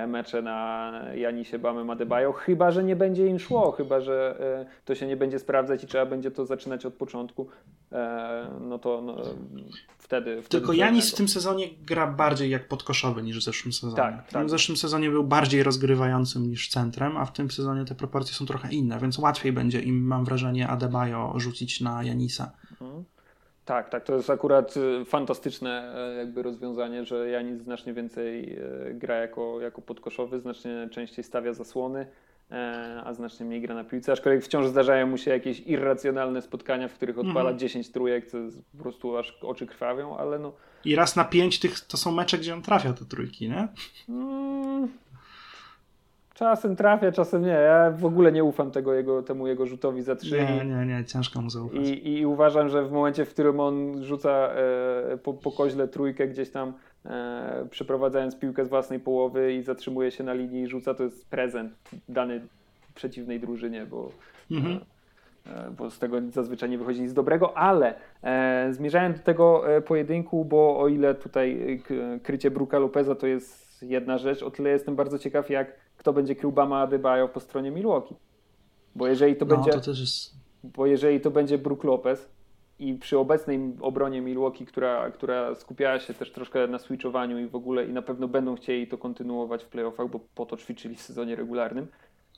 [0.07, 4.95] mecze na Janisie Bamem Adebayo, chyba, że nie będzie im szło, chyba, że e, to
[4.95, 7.47] się nie będzie sprawdzać i trzeba będzie to zaczynać od początku.
[7.91, 9.15] E, no to no,
[9.97, 10.41] wtedy, wtedy.
[10.49, 13.95] Tylko Janis w tym sezonie gra bardziej jak podkoszowy niż w zeszłym sezonie.
[13.95, 14.47] Tak, tak.
[14.47, 18.45] W zeszłym sezonie był bardziej rozgrywającym niż centrem, a w tym sezonie te proporcje są
[18.45, 22.51] trochę inne, więc łatwiej będzie im, mam wrażenie, Adebayo rzucić na Janisa.
[22.71, 23.03] Mhm.
[23.65, 28.57] Tak, tak, to jest akurat y, fantastyczne e, jakby rozwiązanie, że Janis znacznie więcej
[28.89, 32.07] e, gra jako, jako podkoszowy, znacznie częściej stawia zasłony,
[32.51, 36.87] e, a znacznie mniej gra na piłce, aczkolwiek wciąż zdarzają mu się jakieś irracjonalne spotkania,
[36.87, 37.59] w których odpala Mhm.
[37.59, 40.53] 10 trójek, co jest po prostu aż oczy krwawią, ale no
[40.85, 43.67] I raz na pięć tych to są mecze, gdzie on trafia te trójki, nie?
[44.09, 44.87] mm,
[46.33, 47.47] czasem trafia, czasem nie.
[47.47, 50.37] Ja w ogóle nie ufam tego jego, temu jego rzutowi za trzy.
[50.41, 51.87] Nie, nie, nie, ciężko mu zaufać.
[51.87, 56.27] I, I uważam, że w momencie, w którym on rzuca e, po, po koźle trójkę
[56.27, 56.73] gdzieś tam,
[57.05, 61.29] e, przeprowadzając piłkę z własnej połowy i zatrzymuje się na linii i rzuca, to jest
[61.29, 61.73] prezent
[62.09, 62.41] dany
[62.95, 64.09] przeciwnej drużynie, bo,
[64.51, 64.79] Mhm.
[65.47, 69.81] e, bo z tego zazwyczaj nie wychodzi nic dobrego, ale e, zmierzałem do tego e,
[69.81, 71.79] pojedynku, bo o ile tutaj
[72.15, 76.13] e, krycie Bruka Lopeza to jest jedna rzecz, o tyle jestem bardzo ciekaw, jak kto
[76.13, 78.15] będzie krył Bama Adebayo po stronie Milwaukee.
[78.95, 80.33] Bo jeżeli to No, będzie to jest...
[80.63, 82.29] bo jeżeli to będzie Brook Lopez
[82.79, 87.55] i przy obecnej obronie Milwaukee, która, która skupiała się też troszkę na switchowaniu i w
[87.55, 91.01] ogóle i na pewno będą chcieli to kontynuować w playoffach, bo po to ćwiczyli w
[91.01, 91.87] sezonie regularnym,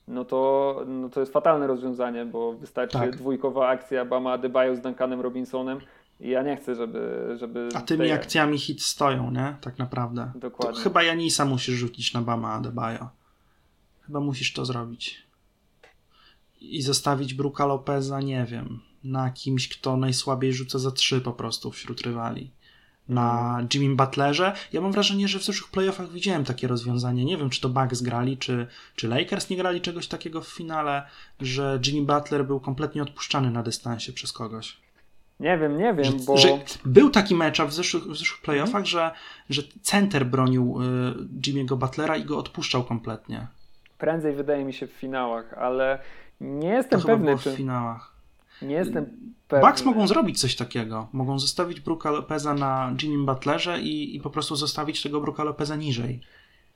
[0.07, 3.15] no to, no to jest fatalne rozwiązanie, bo wystarczy Tak.
[3.15, 5.79] dwójkowa akcja Bama Adebayo z Duncanem Robinsonem
[6.19, 7.33] i ja nie chcę, żeby...
[7.39, 9.55] żeby A tymi tej- akcjami hit stoją, nie?
[9.61, 10.31] Tak naprawdę.
[10.35, 10.75] Dokładnie.
[10.75, 13.07] To chyba Janisa musisz rzucić na Bama Adebayo.
[14.05, 15.25] Chyba musisz to zrobić.
[16.61, 21.71] I zostawić Bruka Lopeza, nie wiem, na kimś, kto najsłabiej rzuca za trzy po prostu
[21.71, 22.51] wśród rywali.
[23.09, 24.55] Na Jimmy Butlerze.
[24.73, 27.25] Ja mam wrażenie, że w zeszłych playoffach widziałem takie rozwiązanie.
[27.25, 31.07] Nie wiem, czy to Bucks grali, czy, czy Lakers nie grali czegoś takiego w finale,
[31.41, 34.77] że Jimmy Butler był kompletnie odpuszczany na dystansie przez kogoś.
[35.39, 36.37] Nie wiem, nie wiem, Że, bo...
[36.37, 39.11] że był taki matchup w zeszłych, w zeszłych playoffach, że,
[39.49, 40.85] że center bronił y,
[41.41, 43.47] Jimmy'ego Butlera i go odpuszczał kompletnie.
[43.97, 45.99] Prędzej wydaje mi się w finałach, ale
[46.41, 47.55] nie To jestem chyba pewny, było w czy...
[47.55, 48.15] finałach.
[48.61, 49.05] Nie jestem
[49.47, 49.69] pewny.
[49.69, 51.07] Bucks mogą zrobić coś takiego.
[51.13, 55.75] Mogą zostawić Brooka Lopeza na Jimmy Butlerze i, i po prostu zostawić tego Brooka Lopeza
[55.75, 56.21] niżej.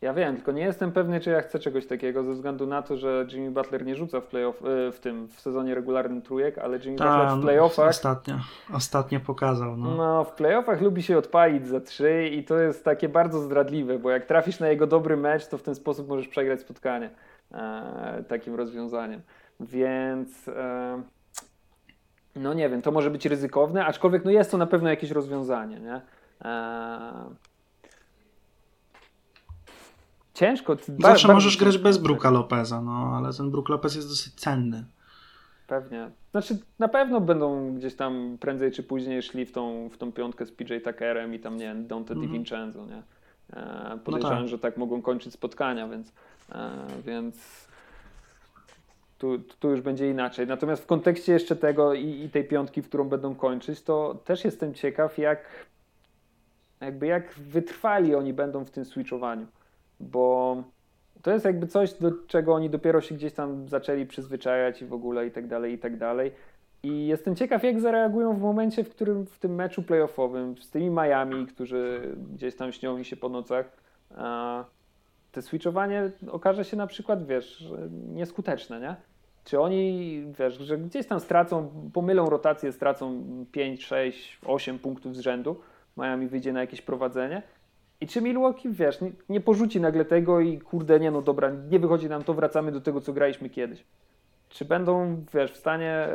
[0.01, 2.97] Ja wiem, tylko nie jestem pewny, czy ja chcę czegoś takiego, ze względu na to,
[2.97, 6.77] że Jimmy Butler nie rzuca w playoff, y, w tym, w sezonie regularnym trójek, ale
[6.77, 8.35] Jimmy Butler Tam w playoffach, ostatnio,
[8.73, 9.77] ostatnio pokazał.
[9.77, 9.95] No.
[9.95, 14.09] no w playoffach lubi się odpalić za trzy i to jest takie bardzo zdradliwe, bo
[14.09, 17.09] jak trafisz na jego dobry mecz, to w ten sposób możesz przegrać spotkanie
[17.51, 19.21] e, takim rozwiązaniem.
[19.59, 21.01] Więc e,
[22.35, 25.79] no nie wiem, to może być ryzykowne, aczkolwiek no jest to na pewno jakieś rozwiązanie,
[25.79, 26.01] nie?
[26.45, 27.48] E,
[30.39, 30.75] Ciężko.
[30.75, 31.83] Zawsze ba- bardzo możesz grać ciężko.
[31.83, 34.85] bez Brooka Lopeza, no ale ten Brook Lopez jest dosyć cenny.
[35.67, 36.09] Pewnie.
[36.31, 40.45] Znaczy, na pewno będą gdzieś tam prędzej czy później szli w tą, w tą piątkę
[40.45, 42.27] z PJ Tuckerem i tam, nie wiem, Dante Mhm.
[42.31, 43.01] DiVincenzo, nie?
[43.53, 44.47] E, podejrzewam, tak.
[44.47, 46.13] że tak mogą kończyć spotkania, więc,
[46.51, 46.71] e,
[47.05, 47.67] więc
[49.17, 50.47] tu, tu już będzie inaczej.
[50.47, 54.45] Natomiast w kontekście jeszcze tego i, i tej piątki, w którą będą kończyć, to też
[54.45, 55.41] jestem ciekaw, jak
[56.81, 59.45] jakby jak wytrwali oni będą w tym switchowaniu,
[59.99, 60.55] bo
[61.21, 64.93] to jest jakby coś, do czego oni dopiero się gdzieś tam zaczęli przyzwyczajać i w
[64.93, 66.31] ogóle i tak dalej, i tak dalej.
[66.83, 70.89] I jestem ciekaw, jak zareagują w momencie, w którym w tym meczu playoffowym z tymi
[70.89, 73.71] Miami, którzy gdzieś tam śnią mi się po nocach,
[75.31, 77.73] te switchowanie okaże się na przykład, wiesz,
[78.13, 78.95] nieskuteczne, nie?
[79.43, 85.19] Czy oni, wiesz, że gdzieś tam stracą, pomylą rotację, stracą 5, 6, 8 punktów z
[85.19, 85.61] rzędu,
[85.97, 87.41] Miami wyjdzie na jakieś prowadzenie,
[88.01, 91.79] i czy Milwaukee, wiesz, nie, nie porzuci nagle tego i kurde, nie no dobra, nie
[91.79, 93.85] wychodzi nam to, wracamy do tego, co graliśmy kiedyś.
[94.49, 96.11] Czy będą, wiesz, w stanie e,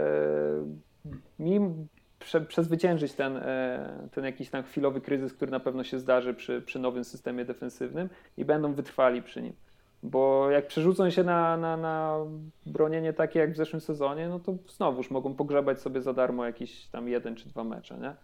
[1.39, 6.35] mim prze, przezwyciężyć ten, e, ten jakiś tam chwilowy kryzys, który na pewno się zdarzy
[6.35, 9.53] przy, przy nowym systemie defensywnym i będą wytrwali przy nim.
[10.03, 12.19] Bo jak przerzucą się na, na, na
[12.67, 16.87] bronienie takie jak w zeszłym sezonie, no to znowuż mogą pogrzebać sobie za darmo jakiś
[16.87, 18.15] tam jeden czy dwa mecze, nie?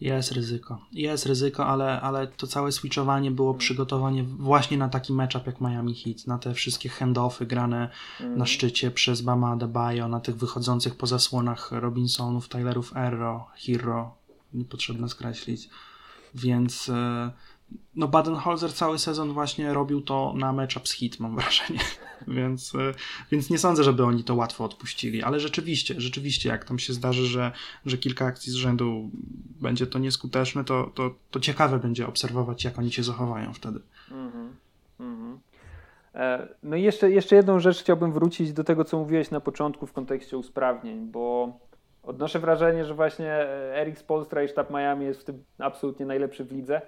[0.00, 0.78] Jest ryzyko.
[0.92, 5.94] Jest ryzyko, ale, ale to całe switchowanie było przygotowanie właśnie na taki matchup jak Miami
[5.94, 7.90] Heat, na te wszystkie handoffy grane
[8.20, 14.14] na szczycie przez Bama Adebayo, na tych wychodzących po zasłonach Robinsonów, Tylerów Erro, Hero,
[14.54, 15.68] niepotrzebne skreślić.
[16.34, 17.30] Więc e,
[17.96, 21.80] no Baden-Holzer cały sezon właśnie robił to na matchup z Heat, mam wrażenie.
[22.28, 22.78] więc, e,
[23.30, 27.26] więc nie sądzę, żeby oni to łatwo odpuścili, ale rzeczywiście, rzeczywiście jak tam się zdarzy,
[27.26, 27.52] że,
[27.86, 29.10] że kilka akcji z rzędu
[29.60, 33.80] będzie to nieskuteczne, to, to, to ciekawe będzie obserwować, jak oni się zachowają wtedy.
[34.10, 34.56] Mhm,
[35.00, 35.38] mhm.
[36.14, 39.86] E, No i jeszcze, jeszcze jedną rzecz chciałbym wrócić do tego, co mówiłeś na początku
[39.86, 41.52] w kontekście usprawnień, bo
[42.02, 43.32] odnoszę wrażenie, że właśnie
[43.74, 46.82] Eric Spolstra i sztab Miami jest w tym absolutnie najlepszy w lidze.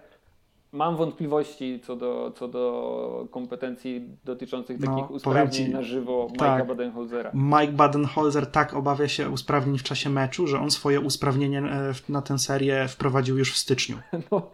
[0.73, 6.29] Mam wątpliwości co do, co do kompetencji dotyczących No, takich powiem usprawnień ci, na żywo
[6.33, 6.67] Mike'a tak.
[6.67, 7.31] Badenholzera.
[7.35, 12.23] Mike Baden-Holzer tak obawia się usprawnień w czasie meczu, że on swoje usprawnienie e, na
[12.23, 13.97] tę serię wprowadził już w styczniu.
[14.31, 14.51] No,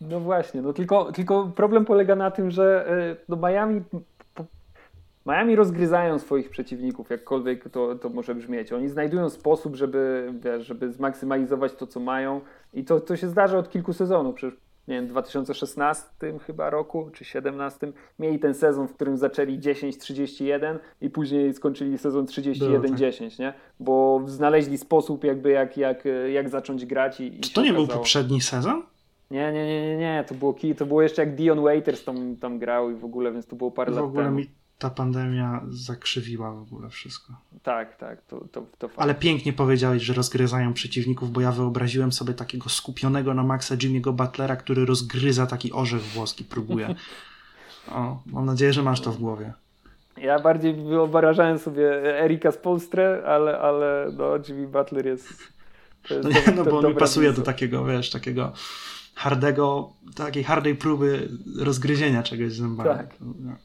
[0.00, 3.82] no właśnie, no tylko, tylko problem polega na tym, że e, no Miami,
[5.26, 8.72] Miami rozgryzają swoich przeciwników, jakkolwiek to, to może brzmieć.
[8.72, 12.40] Oni znajdują sposób, żeby, wiesz, żeby zmaksymalizować to, co mają
[12.74, 14.34] i to, to się zdarza od kilku sezonów.
[14.34, 16.08] Przecież nie wiem, 2016
[16.46, 22.26] chyba roku, czy 17, mieli ten sezon, w którym zaczęli 10-31 i później skończyli sezon
[22.26, 23.54] 31-10, nie?
[23.80, 27.86] Bo znaleźli sposób jakby jak, jak, jak zacząć grać i, i Czy to nie okazało.
[27.86, 28.82] był poprzedni sezon?
[29.30, 32.58] Nie, nie, nie, nie, nie, to było to było jeszcze jak Dion Waiters tam, tam
[32.58, 34.36] grał i w ogóle, więc to było parę w lat ogóle temu.
[34.36, 34.50] Mi
[34.80, 37.32] ta pandemia zakrzywiła w ogóle wszystko.
[37.62, 38.90] Tak, tak, to, to, to.
[38.96, 44.12] Ale pięknie powiedziałeś, że rozgryzają przeciwników, bo ja wyobraziłem sobie takiego skupionego na maksa Jimmy'ego
[44.12, 46.94] Butlera, który rozgryza taki orzech włoski, próbuje.
[47.88, 49.52] O, mam nadzieję, że masz to w głowie.
[50.16, 55.28] Ja bardziej wyobrażałem sobie Erika z Polstre, ale, ale no, Jimmy Butler jest...
[56.10, 57.42] jest no, nie, no bo on mi pasuje miejsce.
[57.42, 58.52] do takiego, wiesz, takiego
[59.14, 61.28] hardego, takiej hardej próby
[61.58, 62.98] rozgryzienia czegoś zębami.
[62.98, 63.14] Tak.
[63.20, 63.56] No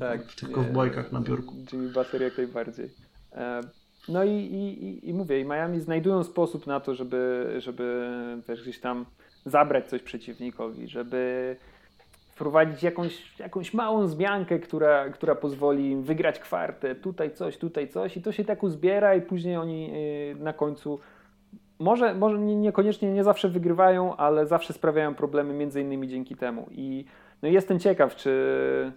[0.00, 1.54] tak, w tych kowbojkach na biurku.
[1.72, 2.90] Jimmy Butler jak najbardziej.
[3.32, 3.60] E,
[4.08, 8.08] no i, i, i mówię, i Miami znajdują sposób na to, żeby, żeby
[8.46, 9.06] też gdzieś tam
[9.44, 11.56] zabrać coś przeciwnikowi, żeby
[12.36, 18.16] wprowadzić jakąś, jakąś małą zmiankę, która, która pozwoli im wygrać kwartę, tutaj coś, tutaj coś
[18.16, 21.00] i to się tak uzbiera i później oni y, na końcu
[21.78, 27.04] może, może niekoniecznie nie zawsze wygrywają, ale zawsze sprawiają problemy między innymi dzięki temu i
[27.42, 28.92] no jestem ciekaw, czy,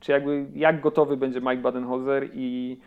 [0.00, 2.78] czy jakby jak gotowy będzie Mike Badenholzer i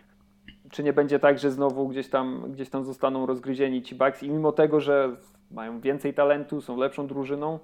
[0.72, 4.24] czy nie będzie tak, że znowu gdzieś tam, gdzieś tam zostaną rozgryzieni ci Bucks?
[4.24, 5.16] I mimo tego, że
[5.52, 7.60] mają więcej talentu, są lepszą drużyną,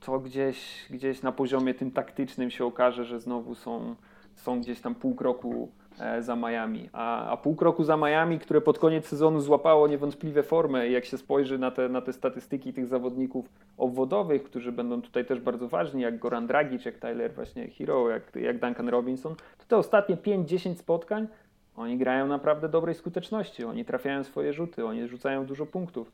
[0.00, 3.96] to gdzieś, gdzieś na poziomie tym taktycznym się okaże, że znowu są,
[4.34, 5.72] są gdzieś tam pół kroku
[6.20, 6.88] za Miami.
[6.92, 11.18] A, a pół kroku za Miami, które pod koniec sezonu złapało niewątpliwie formę, jak się
[11.18, 16.02] spojrzy na te, na te statystyki tych zawodników obwodowych, którzy będą tutaj też bardzo ważni,
[16.02, 20.74] jak Goran Dragic, jak Tyler właśnie Hero, jak, jak Duncan Robinson, to te ostatnie 5-10
[20.74, 21.28] spotkań
[21.76, 26.12] oni grają naprawdę dobrej skuteczności, oni trafiają swoje rzuty, oni rzucają dużo punktów.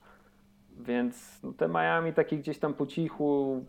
[0.78, 3.64] Więc no, te Miami takie gdzieś tam po cichu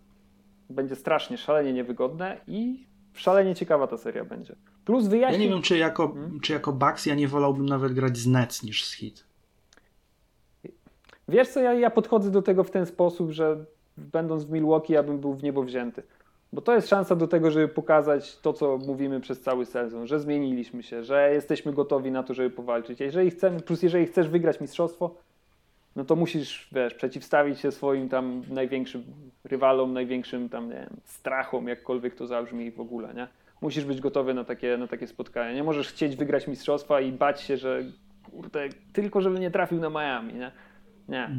[0.69, 4.55] będzie strasznie, szalenie niewygodne i szalenie ciekawa ta seria będzie.
[4.85, 5.37] Plus wyjaśnię...
[5.37, 6.39] Ja nie wiem, czy jako, hmm?
[6.39, 9.23] czy jako Bucks ja nie wolałbym nawet grać z Nets niż z Hit.
[11.27, 13.65] Wiesz co, ja, ja podchodzę do tego w ten sposób, że
[13.97, 16.03] będąc w Milwaukee, ja bym był w niebo wzięty.
[16.53, 20.19] Bo to jest szansa do tego, żeby pokazać to, co mówimy przez cały sezon, że
[20.19, 22.99] zmieniliśmy się, że jesteśmy gotowi na to, żeby powalczyć.
[22.99, 25.15] Jeżeli chcemy, plus jeżeli chcesz wygrać mistrzostwo,
[25.95, 29.03] no to musisz, wiesz, przeciwstawić się swoim tam największym
[29.43, 33.27] rywalom, największym tam, nie wiem, strachom, jakkolwiek to zabrzmi w ogóle, nie?
[33.61, 35.53] Musisz być gotowy na takie, na takie spotkania.
[35.53, 37.83] Nie możesz chcieć wygrać mistrzostwa i bać się, że
[38.31, 40.51] kurde, tylko żeby nie trafił na Miami, nie?
[41.09, 41.29] Nie.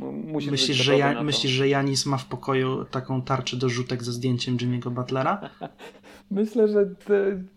[0.00, 0.30] Mm.
[0.32, 4.12] Musisz myślisz, że ja, myślisz, że Janis ma w pokoju taką tarczę do rzutek ze
[4.12, 5.40] zdjęciem Jimmy'ego Butlera?
[6.30, 6.86] Myślę, że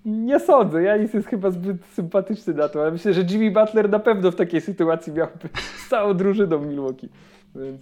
[0.05, 0.83] nie sądzę.
[0.83, 4.35] Janis jest chyba zbyt sympatyczny na to, ale myślę, że Jimmy Butler na pewno w
[4.35, 5.49] takiej sytuacji miałby
[5.85, 7.09] z całą drużyną Milwaukee.
[7.55, 7.81] Więc...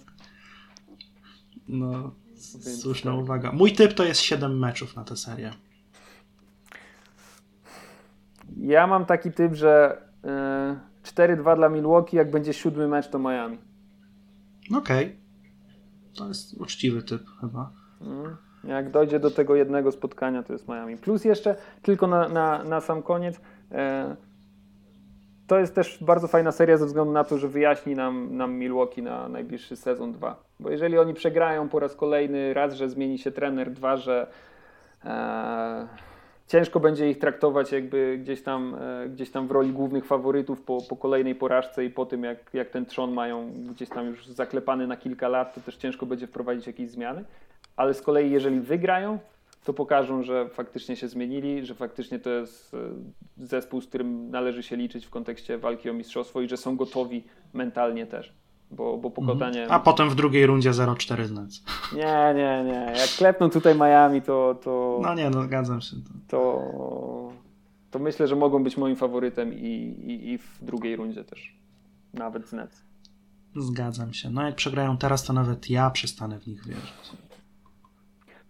[1.68, 2.14] No,
[2.54, 3.20] Więc słuszna tak.
[3.20, 3.52] uwaga.
[3.52, 5.52] Mój typ to jest 7 meczów na tę serię.
[8.56, 13.58] Ja mam taki typ, że yy, 4-2 dla Milwaukee, jak będzie siódmy mecz to Miami.
[14.70, 15.06] Okej.
[15.06, 15.16] Okay.
[16.16, 17.72] To jest uczciwy typ chyba.
[18.00, 18.36] Mm.
[18.64, 20.96] Jak dojdzie do tego jednego spotkania, to jest Miami.
[20.96, 23.40] Plus jeszcze, tylko na, na, na sam koniec,
[23.72, 24.16] e,
[25.46, 29.02] to jest też bardzo fajna seria ze względu na to, że wyjaśni nam, nam Milwaukee
[29.02, 30.44] na najbliższy sezon 2.
[30.60, 34.26] Bo jeżeli oni przegrają po raz kolejny, raz, że zmieni się trener, dwa, że
[35.04, 35.88] e,
[36.52, 40.78] ciężko będzie ich traktować jakby gdzieś tam, e, gdzieś tam w roli głównych faworytów po,
[40.88, 44.86] po kolejnej porażce i po tym, jak, jak ten trzon mają gdzieś tam już zaklepany
[44.86, 47.24] na kilka lat, to też ciężko będzie wprowadzić jakieś zmiany.
[47.76, 49.18] Ale z kolei, jeżeli wygrają,
[49.64, 52.78] to pokażą, że faktycznie się zmienili, że faktycznie to jest e,
[53.36, 57.24] zespół, z którym należy się liczyć w kontekście walki o mistrzostwo i że są gotowi
[57.52, 58.41] mentalnie też
[58.72, 59.62] bo, bo pokonanie...
[59.62, 59.80] Mhm.
[59.80, 61.62] A potem w drugiej rundzie 0-4 z Nets.
[61.92, 62.92] Nie, nie, nie.
[62.98, 64.58] Jak klepną tutaj Miami, to...
[64.62, 65.96] to no nie, no zgadzam się.
[66.28, 66.62] To,
[67.90, 69.66] to myślę, że mogą być moim faworytem i,
[70.06, 71.56] i, i w drugiej rundzie też.
[72.14, 72.82] Nawet z Nets.
[73.56, 74.30] Zgadzam się.
[74.30, 77.12] No jak przegrają teraz, to nawet ja przestanę w nich wierzyć.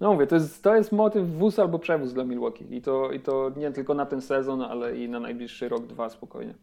[0.01, 2.77] No mówię, to jest, to jest motyw wóz albo przewóz dla Milwaukee.
[2.77, 6.09] I to, I to nie tylko na ten sezon, ale i na najbliższy rok, dwa
[6.09, 6.55] spokojnie.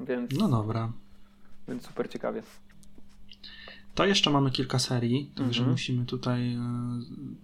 [0.00, 0.30] Więc...
[0.38, 0.92] No dobra.
[1.70, 2.42] Więc super ciekawie.
[3.94, 5.70] To jeszcze mamy kilka serii, także mhm.
[5.70, 6.60] musimy tutaj e,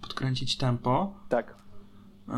[0.01, 1.13] podkręcić tempo.
[1.29, 1.55] Tak.
[2.29, 2.33] E,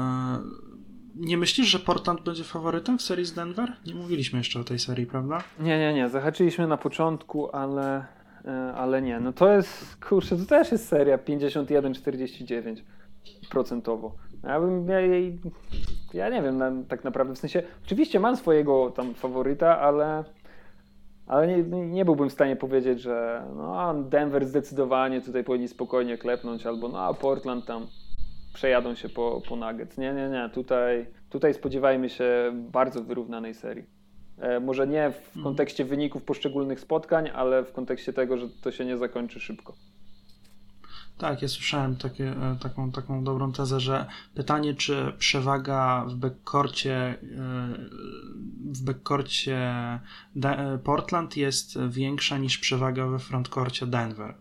[1.16, 3.74] nie myślisz, że Portland będzie faworytem w serii z Denver?
[3.86, 5.44] Nie mówiliśmy jeszcze o tej serii, prawda?
[5.60, 6.10] Nie, nie, nie.
[6.10, 8.06] Zahaczyliśmy na początku, ale,
[8.46, 9.20] e, ale nie.
[9.20, 12.76] No to jest, kurczę, to też jest seria 51-49
[13.50, 14.16] procentowo.
[14.44, 15.00] Ja bym, ja,
[16.14, 20.24] ja nie wiem, tak naprawdę, w sensie, oczywiście mam swojego tam faworyta, ale
[21.30, 26.66] ale nie, nie byłbym w stanie powiedzieć, że no, Denver zdecydowanie tutaj powinni spokojnie klepnąć,
[26.66, 27.88] albo no, a Portland tam
[28.54, 29.98] przejadą się po, po Nuggets.
[29.98, 30.50] Nie, nie, nie.
[30.54, 33.86] Tutaj, tutaj spodziewajmy się bardzo wyrównanej serii.
[34.38, 35.44] E, może nie w mhm.
[35.44, 39.74] kontekście wyników poszczególnych spotkań, ale w kontekście tego, że to się nie zakończy szybko.
[41.20, 44.06] Tak, ja słyszałem takie, e, taką, taką dobrą tezę, że
[44.36, 47.18] pytanie, czy przewaga w backcourcie, e,
[48.66, 49.58] w backcourcie
[50.44, 54.36] e, Portland jest większa niż przewaga we frontcourcie Denver.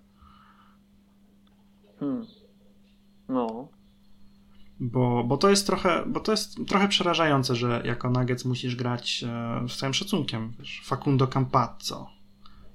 [2.01, 2.26] Hmm.
[3.29, 3.68] No.
[4.81, 9.24] Bo, bo to jest trochę, bo to jest trochę przerażające, że jako Nuggets musisz grać
[9.68, 10.53] z całym szacunkiem.
[10.85, 12.18] Facundo Campazzo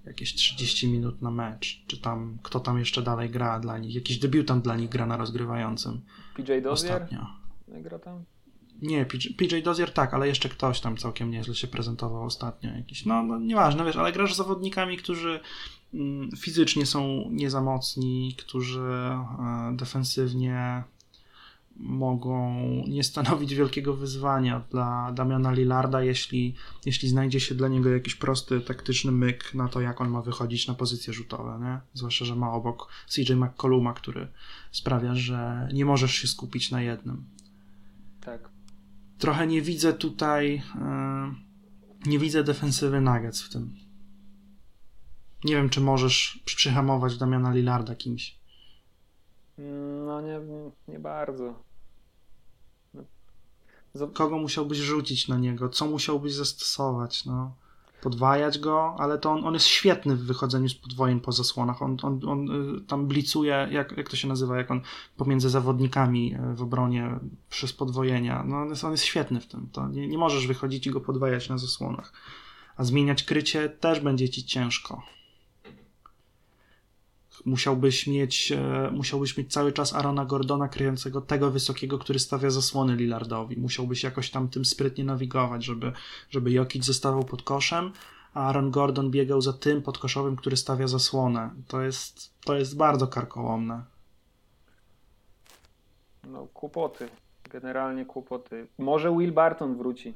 [0.05, 4.19] jakieś 30 minut na mecz, czy tam kto tam jeszcze dalej gra dla nich, jakiś
[4.19, 6.01] debiutant dla nich gra na rozgrywającym.
[6.35, 6.93] PJ Dozier?
[6.93, 7.27] Ostatnio.
[7.67, 8.23] Nie gra tam?
[8.81, 12.69] Nie, PJ, PJ Dozier tak, ale jeszcze ktoś tam całkiem nieźle się prezentował ostatnio.
[12.75, 15.39] Jakiś, no, no nieważne, wiesz, ale grasz z zawodnikami, którzy
[15.93, 20.83] mm, fizycznie są nie za mocni, którzy e, defensywnie
[21.75, 22.53] mogą
[22.87, 26.55] nie stanowić wielkiego wyzwania dla Damiana Lillarda, jeśli,
[26.85, 30.67] jeśli znajdzie się dla niego jakiś prosty, taktyczny myk na to, jak on ma wychodzić
[30.67, 31.79] na pozycje rzutowe, nie?
[31.93, 34.27] Zwłaszcza, że ma obok CJ McColluma, który
[34.71, 37.25] sprawia, że nie możesz się skupić na jednym.
[38.21, 38.49] Tak.
[39.17, 43.75] Trochę nie widzę tutaj, yy, nie widzę defensywy Nuggets w tym.
[45.43, 48.42] Nie wiem, czy możesz przyhamować Damiana Lillarda kimś.
[49.57, 50.39] No nie,
[50.87, 51.53] nie bardzo.
[52.93, 54.07] No.
[54.13, 55.69] Kogo musiałbyś rzucić na niego?
[55.69, 57.25] Co musiałbyś zastosować?
[57.25, 57.55] No,
[58.01, 61.81] podwajać go, ale to on, on jest świetny w wychodzeniu z podwojen po zasłonach.
[61.81, 64.81] On, on, on y, tam blicuje, jak, jak to się nazywa, jak on
[65.17, 68.43] pomiędzy zawodnikami y, w obronie przez podwojenia.
[68.47, 69.69] No, on, jest, on jest świetny w tym.
[69.71, 72.13] To nie, nie możesz wychodzić i go podwajać na zasłonach.
[72.77, 75.01] A zmieniać krycie też będzie ci ciężko
[77.45, 82.95] musiałbyś mieć, e, musiałbyś mieć cały czas Arona Gordona kryjącego tego wysokiego, który stawia zasłony
[82.95, 83.57] Lillardowi.
[83.59, 85.91] Musiałbyś jakoś tam tym sprytnie nawigować, żeby,
[86.29, 87.91] żeby Jokic zostawał pod koszem,
[88.33, 91.49] a Aaron Gordon biegał za tym podkoszowym, który stawia zasłonę.
[91.67, 93.83] To jest, to jest bardzo karkołomne.
[96.23, 97.09] No, kłopoty.
[97.49, 98.67] Generalnie kłopoty.
[98.77, 100.13] Może Will Barton wróci.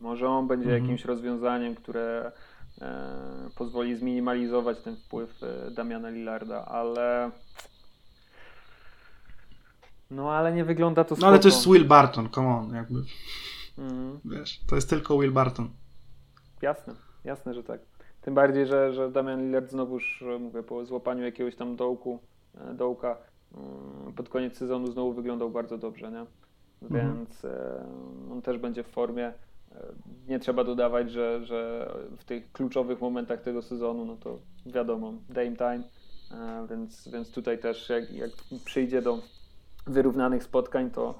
[0.00, 0.82] Może on będzie mhm.
[0.82, 2.32] jakimś rozwiązaniem, które
[3.54, 7.30] pozwoli zminimalizować ten wpływ e, Damiana Lillarda, ale
[10.10, 13.02] no ale nie wygląda to No ale to jest Will Barton, come on, jakby.
[13.78, 14.20] Mhm.
[14.24, 15.70] Wiesz, to jest tylko Will Barton.
[16.62, 17.80] Jasne, jasne, że tak.
[18.20, 22.20] Tym bardziej, że, że Damian Lillard znowuż, mówię, po złapaniu jakiegoś tam dołku,
[22.54, 23.16] e, dołka
[23.54, 26.26] mm, pod koniec sezonu znowu wyglądał bardzo dobrze, nie?
[26.82, 27.16] Mhm.
[27.16, 28.32] Więc mhm.
[28.32, 29.32] on też będzie w formie
[30.28, 35.56] nie trzeba dodawać, że, że w tych kluczowych momentach tego sezonu, no to wiadomo, Dame
[35.56, 35.82] Time,
[36.30, 38.30] e, więc, więc tutaj też jak, jak
[38.64, 39.18] przyjdzie do
[39.86, 41.14] wyrównanych spotkań, to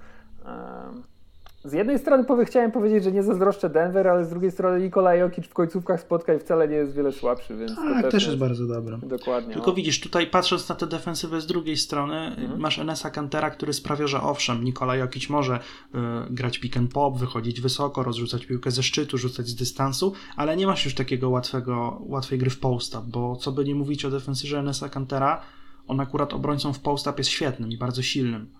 [1.64, 5.14] z jednej strony powie, chciałem powiedzieć, że nie zazdroszczę Denver, ale z drugiej strony Nikola
[5.14, 8.38] Jokic w końcówkach spotkań wcale nie jest wiele słabszy, więc tak, to też, też jest,
[8.38, 8.98] bardzo dobre.
[9.02, 9.54] Dokładnie.
[9.54, 9.76] Tylko no.
[9.76, 12.60] widzisz, tutaj patrząc na tę defensywę z drugiej strony, mhm.
[12.60, 15.98] masz Enesa Cantera, który sprawia, że owszem, Nikola Jokic może y,
[16.30, 20.66] grać pick and pop, wychodzić wysoko, rozrzucać piłkę ze szczytu, rzucać z dystansu, ale nie
[20.66, 24.58] masz już takiego łatwego, łatwej gry w post bo co by nie mówić o defensywze
[24.58, 25.40] Enesa Cantera,
[25.88, 28.59] on akurat obrońcą w post jest świetnym i bardzo silnym.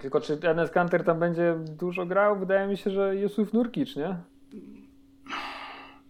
[0.00, 2.38] Tylko czy Enes Kanter tam będzie dużo grał?
[2.38, 4.16] Wydaje mi się, że Jusuf Nurkic, nie?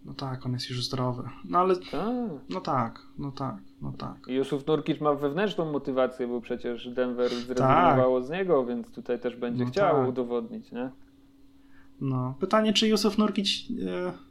[0.05, 1.23] No tak, on jest już zdrowy.
[1.45, 1.75] No ale.
[1.75, 2.31] Tak.
[2.49, 4.17] No tak, no tak, no tak.
[4.27, 8.27] Jusuf Nurkic ma wewnętrzną motywację, bo przecież Denver zrezygnowało tak.
[8.27, 10.09] z niego, więc tutaj też będzie no chciał tak.
[10.09, 10.91] udowodnić, nie?
[12.01, 12.33] No.
[12.39, 13.47] Pytanie, czy Jusuf Nurkic.
[13.87, 14.28] E,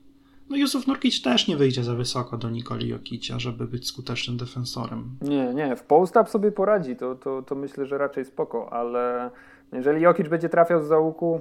[0.50, 5.16] no Jusuf Nurkic też nie wyjdzie za wysoko do Nikoli Jokicia, żeby być skutecznym defensorem.
[5.20, 9.30] Nie, nie, w post-up sobie poradzi, to, to, to myślę, że raczej spoko, ale
[9.72, 11.40] jeżeli Jokic będzie trafiał z załuku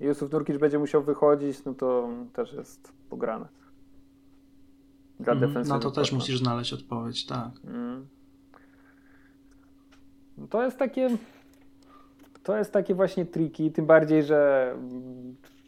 [0.00, 3.48] Jusuf Nurkic będzie musiał wychodzić, no to też jest pograne.
[5.20, 5.74] Dla mm, defensywy.
[5.74, 7.50] No to też musisz znaleźć odpowiedź, tak.
[7.66, 8.06] Mm.
[10.50, 11.08] To jest takie
[12.46, 14.72] to jest takie właśnie triki, tym bardziej, że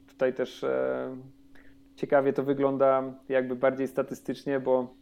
[0.09, 1.17] tutaj też e,
[1.99, 4.95] ciekawie to wygląda jakby bardziej statystycznie, bo,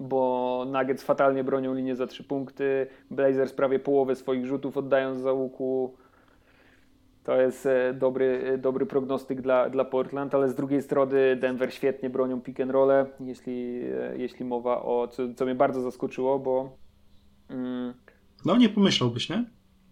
[0.00, 5.20] bo Nuggets fatalnie bronią linię za trzy punkty, Blazers prawie połowę swoich rzutów oddają z
[5.20, 5.96] załuku.
[7.24, 11.74] To jest e, dobry, e, dobry prognostyk dla, dla Portland, ale z drugiej strony Denver
[11.74, 12.90] świetnie bronią pick and roll,
[13.20, 16.76] jeśli, e, jeśli mowa o, co, co mnie bardzo zaskoczyło, bo...
[17.50, 17.94] Mm,
[18.44, 19.44] no nie pomyślałbyś, nie?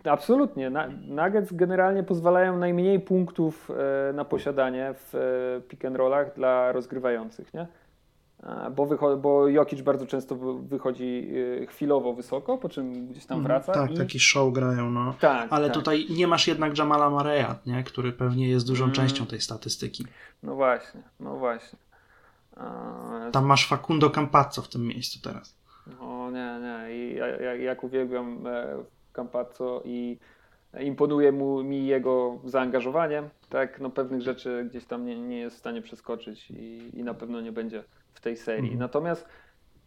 [0.04, 0.70] Absolutnie.
[1.08, 7.54] Nuggets generalnie pozwalają najmniej punktów e, na posiadanie w e, pick and rollach dla rozgrywających,
[7.54, 7.66] nie?
[8.76, 11.28] Bo, wycho- bo Jokic bardzo często wychodzi
[11.62, 13.72] e, chwilowo wysoko, po czym gdzieś tam mhm, wraca.
[13.72, 13.96] Tak, i...
[13.96, 15.14] taki show grają, no.
[15.20, 15.74] Tak, Ale tak.
[15.74, 17.84] tutaj nie masz jednak Jamala Mareya, nie?
[17.84, 18.94] który pewnie jest dużą mm.
[18.94, 20.04] częścią tej statystyki.
[20.42, 21.78] No właśnie, no właśnie.
[23.32, 25.56] Tam masz Facundo Campazzo w tym miejscu teraz.
[25.86, 26.96] No nie, nie.
[26.96, 28.44] I ja, ja, jak uwielbiam
[29.14, 30.18] Campazzo i
[30.80, 35.58] imponuje mu, mi jego zaangażowanie, tak, no pewnych rzeczy gdzieś tam nie, nie jest w
[35.58, 37.84] stanie przeskoczyć i, i na pewno nie będzie
[38.14, 38.62] w tej serii.
[38.62, 38.78] Mhm.
[38.78, 39.28] Natomiast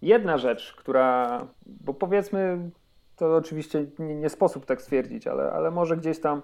[0.02, 2.70] jedna rzecz, która, bo powiedzmy,
[3.16, 6.42] to oczywiście nie, nie, sposób tak stwierdzić, ale, ale może gdzieś tam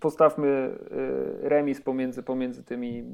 [0.00, 0.78] postawmy
[1.42, 3.04] y, remis pomiędzy, pomiędzy tymi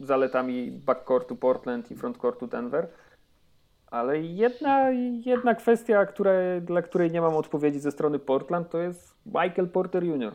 [0.00, 2.88] zaletami backcourtu Portland i frontcourtu Denver.
[3.94, 4.90] Ale jedna,
[5.26, 10.04] jedna kwestia, które, dla której nie mam odpowiedzi ze strony Portland, to jest Michael Porter
[10.04, 10.34] Jr.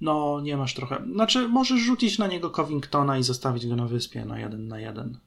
[0.00, 1.02] No, nie masz trochę.
[1.12, 5.18] Znaczy, możesz rzucić na niego Covingtona i zostawić go na wyspie na jeden na jeden.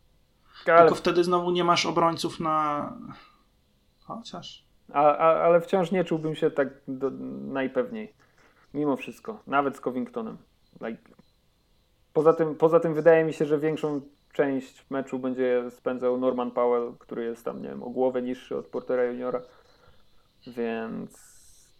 [0.65, 0.79] Ale...
[0.79, 2.93] Tylko wtedy znowu nie masz obrońców na.
[4.03, 4.65] Chociaż.
[4.93, 7.09] A, a, ale wciąż nie czułbym się tak do,
[7.53, 8.13] najpewniej.
[8.73, 9.39] Mimo wszystko.
[9.47, 10.37] Nawet z Covingtonem.
[10.81, 11.03] Like.
[12.13, 14.01] Poza, tym, poza tym wydaje mi się, że większą
[14.33, 18.65] część meczu będzie spędzał Norman Powell, który jest tam, nie wiem, o głowę niższy od
[18.65, 19.41] Portera Juniora.
[20.47, 21.33] Więc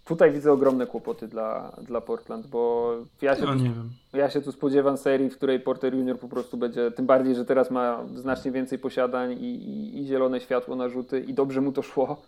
[0.06, 4.52] tutaj widzę ogromne kłopoty dla, dla Portland, bo ja się, no, tu, ja się tu
[4.52, 8.52] spodziewam serii, w której Porter Junior po prostu będzie, tym bardziej, że teraz ma znacznie
[8.52, 12.22] więcej posiadań i, i, i zielone światło na rzuty i dobrze mu to szło,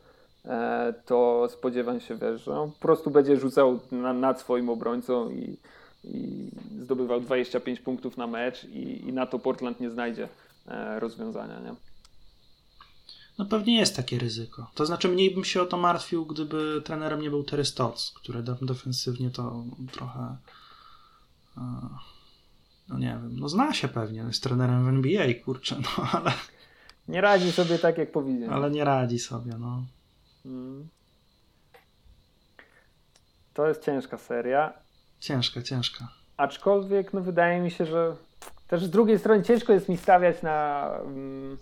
[0.46, 5.58] e, to spodziewam się, wiesz, że po prostu będzie rzucał na, nad swoim obrońcą i,
[6.08, 6.52] i
[6.82, 10.30] zdobywał 25 punktów na mecz i, i na to Portland nie znajdzie
[10.68, 11.76] e, rozwiązania, nie?
[13.38, 14.72] No pewnie jest takie ryzyko.
[14.76, 18.44] To znaczy mniej bym się o to martwił, gdyby trenerem nie był Terry Stotts, który
[18.62, 20.38] defensywnie to trochę
[21.58, 21.62] e,
[22.90, 26.32] no nie wiem, no zna się pewnie, jest trenerem w NBA, kurczę, no ale...
[27.08, 28.50] Nie radzi sobie tak, jak powinien.
[28.50, 29.84] Ale nie radzi sobie, no.
[30.44, 30.88] Hmm.
[33.54, 34.74] To jest ciężka seria.
[35.20, 36.08] Ciężka, ciężka.
[36.38, 38.16] Aczkolwiek, no wydaje mi się, że
[38.68, 40.90] też z drugiej strony ciężko jest mi stawiać na...
[41.06, 41.58] Mm,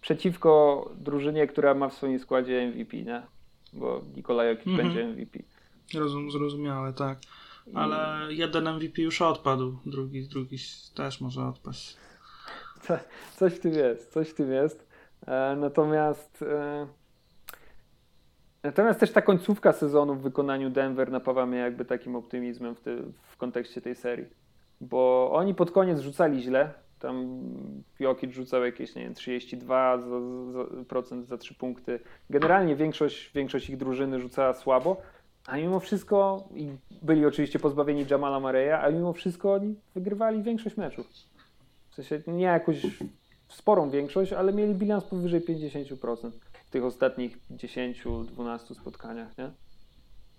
[0.00, 3.22] przeciwko drużynie, która ma w swoim składzie MVP, nie?
[3.72, 4.88] Bo Nikolaj Jokic mhm.
[4.88, 5.38] będzie MVP.
[5.94, 7.18] Rozum, zrozumiałe, tak.
[7.74, 8.36] Ale I...
[8.36, 10.56] jeden MVP już odpadł, drugi, drugi
[10.94, 11.96] też może odpaść.
[12.82, 12.98] Co,
[13.36, 14.86] coś w tym jest, coś w tym jest.
[15.26, 16.86] E, natomiast e,
[18.64, 23.02] natomiast też ta końcówka sezonu w wykonaniu Denver napawa mnie jakby takim optymizmem w, ty,
[23.22, 24.26] w kontekście tej serii.
[24.80, 27.40] Bo oni pod koniec rzucali źle, tam
[28.00, 29.62] Jokic rzucał jakieś, nie wiem, 32%
[30.52, 32.00] za, za, za 3 punkty.
[32.30, 34.96] Generalnie większość, większość ich drużyny rzucała słabo,
[35.46, 36.68] a mimo wszystko, i
[37.02, 41.06] byli oczywiście pozbawieni Jamala Mareya, a mimo wszystko oni wygrywali większość meczów.
[41.90, 42.86] W sensie nie jakąś
[43.48, 49.50] sporą większość, ale mieli bilans powyżej 50% w tych ostatnich 10-12 spotkaniach, nie?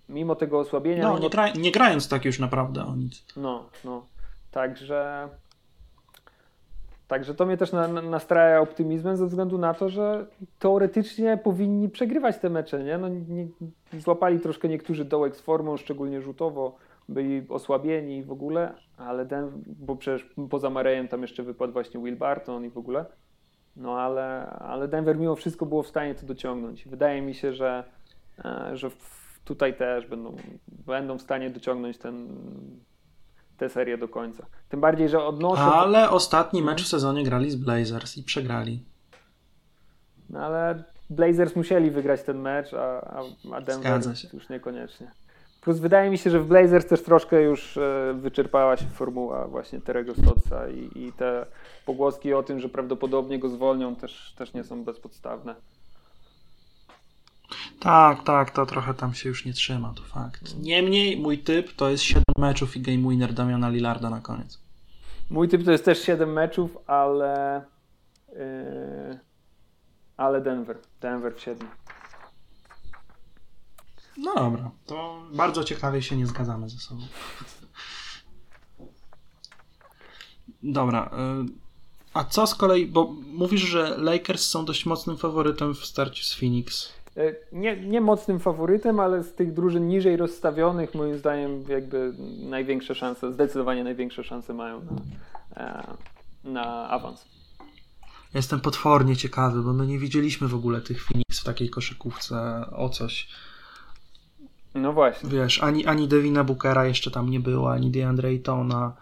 [0.09, 1.03] Mimo tego osłabienia.
[1.03, 1.23] No, mimo...
[1.23, 3.25] nie, gra, nie grając tak już naprawdę o nic.
[3.38, 4.05] No, no.
[4.51, 5.29] Także
[7.07, 10.25] Także to mnie też na, na, nastraja optymizmem ze względu na to, że
[10.59, 12.97] teoretycznie powinni przegrywać te mecze, nie?
[12.97, 13.47] No, nie,
[13.99, 16.75] złapali troszkę niektórzy dołek z formą, szczególnie rzutowo,
[17.09, 22.17] byli osłabieni w ogóle, ale Den, bo przecież poza Marejem tam jeszcze wypadł właśnie Will
[22.17, 23.05] Barton i w ogóle,
[23.76, 26.88] no ale, ale Denver mimo wszystko było w stanie to dociągnąć.
[26.88, 27.84] Wydaje mi się, że,
[28.45, 28.91] e, że
[29.45, 32.28] tutaj też będą, będą w stanie dociągnąć ten
[33.58, 34.45] tę serię do końca.
[34.70, 35.62] Tym bardziej, że odnoszę.
[35.62, 38.83] Ale ostatni mecz w sezonie grali z Blazers i przegrali.
[40.29, 43.01] No ale Blazers musieli wygrać ten mecz, a,
[43.54, 44.01] a Denver
[44.33, 45.12] już niekoniecznie.
[45.66, 49.82] Plus wydaje mi się, że w Blazers też troszkę już e, wyczerpała się formuła właśnie
[49.82, 51.46] Terego Stotsa i, i te
[51.86, 55.55] pogłoski o tym, że prawdopodobnie go zwolnią też, też nie są bezpodstawne.
[57.79, 60.59] Tak, tak, to trochę tam się już nie trzyma, to fakt.
[60.62, 64.59] Niemniej mój typ to jest 7 meczów i game winner Damiana Lillarda na koniec.
[65.29, 67.62] Mój typ to jest też 7 meczów, ale
[68.29, 69.20] yy,
[70.17, 70.78] ale Denver.
[71.01, 71.67] Denver w 7.
[74.17, 77.01] No dobra, to bardzo ciekawie się nie zgadzamy ze sobą.
[80.63, 81.09] Dobra.
[81.13, 81.66] Yy,
[82.13, 86.33] a co z kolei, bo mówisz, że Lakers są dość mocnym faworytem w starciu z
[86.33, 86.93] Phoenix.
[87.17, 92.96] E, nie, nie mocnym faworytem, ale z tych drużyn niżej rozstawionych, moim zdaniem, jakby największe
[92.96, 95.01] szanse, zdecydowanie największe szanse mają na,
[95.58, 95.97] e,
[96.43, 97.25] na awans.
[98.33, 102.89] Jestem potwornie ciekawy, bo my nie widzieliśmy w ogóle tych Phoenix w takiej koszykówce o
[102.89, 103.28] coś.
[104.75, 105.29] No właśnie.
[105.29, 108.93] Wiesz, ani, ani Devina Bookera jeszcze tam nie było, ani DeAndre Aytona.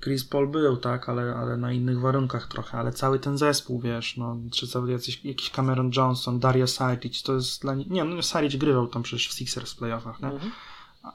[0.00, 4.16] Chris Paul był, tak, ale, ale na innych warunkach trochę, ale cały ten zespół, wiesz,
[4.16, 8.22] no, czy cały jakiś, jakiś Cameron Johnson, Dario Saric, to jest dla nich, nie, no
[8.22, 10.28] Saric grywał tam przecież w Sixers w playoffach, nie?
[10.28, 10.52] Mhm.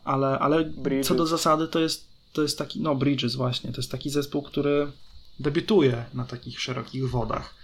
[0.03, 1.07] ale, ale Bridges.
[1.07, 4.41] co do zasady to jest, to jest taki, no Bridges właśnie, to jest taki zespół,
[4.41, 4.91] który
[5.39, 7.55] debiutuje na takich szerokich wodach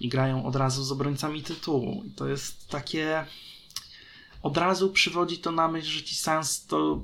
[0.00, 3.26] i grają od razu z obrońcami tytułu i to jest takie
[4.42, 7.02] od razu przywodzi to na myśl, że ci Suns to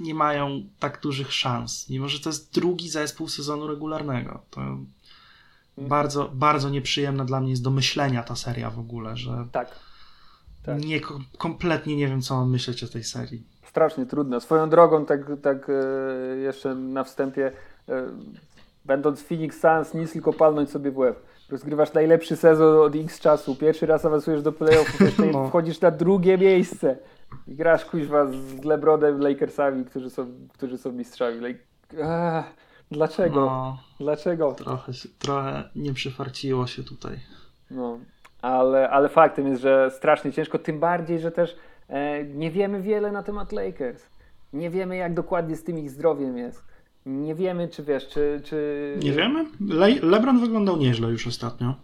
[0.00, 4.42] nie mają tak dużych szans, mimo że to jest drugi zespół sezonu regularnego.
[4.50, 4.60] To
[5.78, 9.68] bardzo, bardzo nieprzyjemna dla mnie jest do myślenia ta seria w ogóle, że Tak.
[10.64, 10.84] Tak.
[10.84, 11.00] nie,
[11.38, 13.42] kompletnie nie wiem, co mam myśleć o tej serii.
[13.68, 14.40] Strasznie trudno.
[14.40, 17.52] Swoją drogą, tak, tak e, jeszcze na wstępie,
[17.88, 18.06] e,
[18.84, 21.26] będąc Phoenix Suns, nic tylko palnąć sobie w łeb.
[21.54, 25.44] Rozgrywasz najlepszy sezon od X czasu, pierwszy raz awansujesz do playoffów, jeszcze No.
[25.48, 26.96] wchodzisz na drugie miejsce
[27.48, 31.46] i grasz kuźwa z LeBronem, Lakersami, którzy są, którzy są mistrzami.
[31.46, 31.60] Like,
[32.04, 32.44] ah,
[32.90, 33.40] dlaczego?
[33.40, 34.52] No, Dlaczego?
[34.52, 37.16] trochę, trochę nie przyfarciło się tutaj.
[37.70, 37.98] No,
[38.42, 41.56] ale, ale faktem jest, że strasznie ciężko, tym bardziej, że też
[41.88, 44.06] e, nie wiemy wiele na temat Lakers.
[44.52, 46.64] Nie wiemy, jak dokładnie z tym ich zdrowiem jest.
[47.06, 48.40] Nie wiemy, czy wiesz, czy.
[48.44, 48.98] czy...
[49.02, 49.44] Nie wiemy?
[49.68, 51.74] Le LeBron wyglądał nieźle już ostatnio.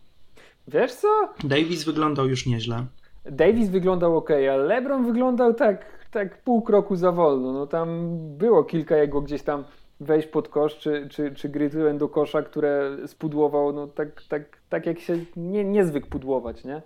[0.69, 1.09] Wiesz co?
[1.45, 2.87] Davis wyglądał już nieźle.
[3.25, 7.53] Davis wyglądał ok, ale LeBron wyglądał tak, tak pół kroku za wolno.
[7.53, 9.65] No tam było kilka jego gdzieś tam
[10.01, 14.43] wejść pod kosz, czy, czy, czy gry tyłem do kosza, które spudłował, no tak, tak,
[14.69, 16.83] tak jak się nie, nie zwykł pudłować, nie?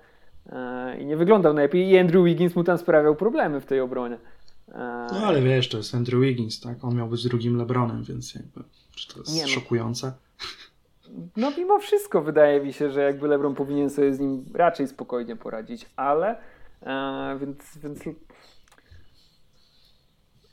[0.52, 1.88] E, I nie wyglądał najlepiej.
[1.90, 4.18] I Andrew Wiggins mu tam sprawiał problemy w tej obronie.
[4.68, 6.84] E, No ale wiesz, to jest Andrew Wiggins, tak?
[6.84, 8.60] On miał być drugim LeBronem, więc jakby,
[8.94, 9.48] czy to jest Nie no.
[9.48, 10.12] szokujące?
[11.36, 15.36] No mimo wszystko wydaje mi się, że jakby LeBron powinien sobie z nim raczej spokojnie
[15.36, 16.38] poradzić, ale
[16.82, 17.98] e, więc, więc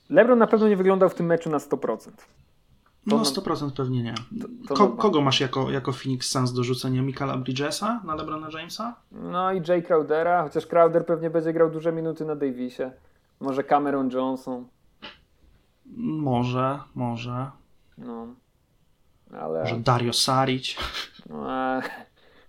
[0.09, 2.11] LeBron na pewno nie wyglądał w tym meczu na 100%.
[3.05, 4.13] No na- 100% pewnie nie.
[4.67, 5.01] to norma.
[5.01, 7.01] kogo masz jako, jako Phoenix Suns do rzucenia?
[7.01, 8.95] Michaela Bridgesa na LeBrona Jamesa?
[9.11, 12.91] No i Jay Crowdera, chociaż Crowder pewnie będzie grał duże minuty na Davisie.
[13.41, 14.67] Może Cameron Johnson.
[15.95, 17.51] Może, może.
[17.97, 18.27] No.
[19.33, 20.75] Ale Może Dario Saric.
[21.29, 21.81] no, e,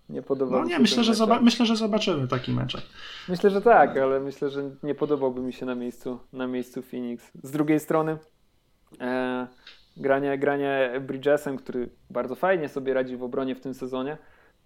[0.08, 2.82] nie podoba No mi nie, się myślę że, zoba myślę, że zobaczymy taki meczek.
[3.28, 7.30] Myślę, że tak, ale myślę, że nie podobałby mi się na miejscu, na miejscu Phoenix.
[7.42, 8.18] Z drugiej strony
[9.00, 9.46] e,
[9.96, 14.18] granie, granie Bridgesem, który bardzo fajnie sobie radzi w obronie w tym sezonie,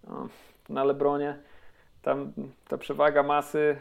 [0.07, 0.27] o,
[0.69, 1.37] na Lebronie,
[2.01, 2.33] tam
[2.67, 3.77] ta przewaga masy,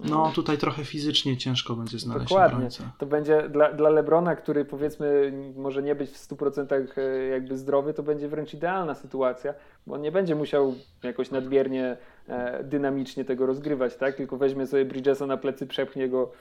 [0.00, 2.56] No tutaj trochę fizycznie ciężko będzie znaleźć Dokładnie.
[2.56, 2.84] obrońcę.
[2.98, 7.94] To będzie dla, dla Lebrona, który powiedzmy może nie być w 100% e, jakby zdrowy,
[7.94, 9.54] to będzie wręcz idealna sytuacja,
[9.86, 11.96] bo on nie będzie musiał jakoś nadmiernie
[12.28, 14.14] e, dynamicznie tego rozgrywać, tak?
[14.14, 16.32] Tylko weźmie sobie Bridgesa na plecy, przepchnie go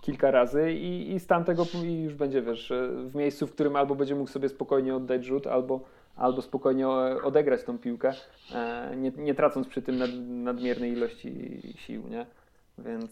[0.00, 3.76] kilka razy i, i z tamtego i już będzie, wiesz, e, w miejscu, w którym
[3.76, 5.80] albo będzie mógł sobie spokojnie oddać rzut, albo,
[6.16, 6.88] albo spokojnie
[7.22, 8.12] odegrać tą piłkę,
[8.96, 12.26] nie, nie tracąc przy tym nad, nadmiernej ilości sił, nie?
[12.78, 13.10] Więc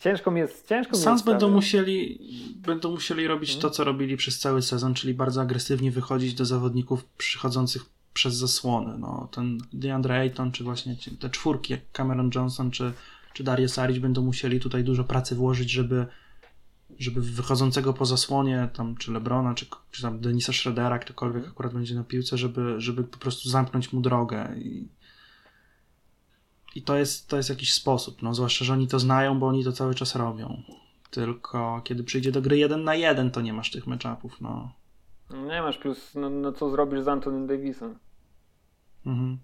[0.00, 2.18] ciężko mi jest, ciężko jest będą musieli,
[2.56, 3.62] będą musieli robić Mhm.
[3.62, 7.84] to, co robili przez cały sezon, czyli bardzo agresywnie wychodzić do zawodników przychodzących
[8.14, 8.98] przez zasłony.
[8.98, 12.92] No, ten DeAndre Ayton, czy właśnie te czwórki, jak Cameron Johnson, czy,
[13.32, 16.06] czy Darius Saric będą musieli tutaj dużo pracy włożyć, żeby,
[16.98, 21.52] żeby wychodzącego po zasłonie, tam, czy Lebrona, czy, czy tam Denisa Schroedera, ktokolwiek Mhm.
[21.52, 24.88] akurat będzie na piłce, żeby, żeby po prostu zamknąć mu drogę i
[26.74, 29.64] i to jest, to jest jakiś sposób, no, zwłaszcza, że oni to znają, bo oni
[29.64, 30.62] to cały czas robią.
[31.10, 34.72] Tylko kiedy przyjdzie do gry jeden na jeden, to nie masz tych matchupów, no.
[35.30, 37.98] Nie masz plus, no, no co zrobisz z Antonym Davisem?
[39.06, 39.38] Mhm.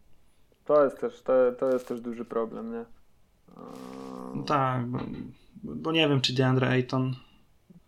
[0.64, 2.84] To jest też, to, to jest też duży problem, nie?
[4.34, 4.98] No tak, bo,
[5.62, 7.14] bo nie wiem, czy DeAndre Ayton.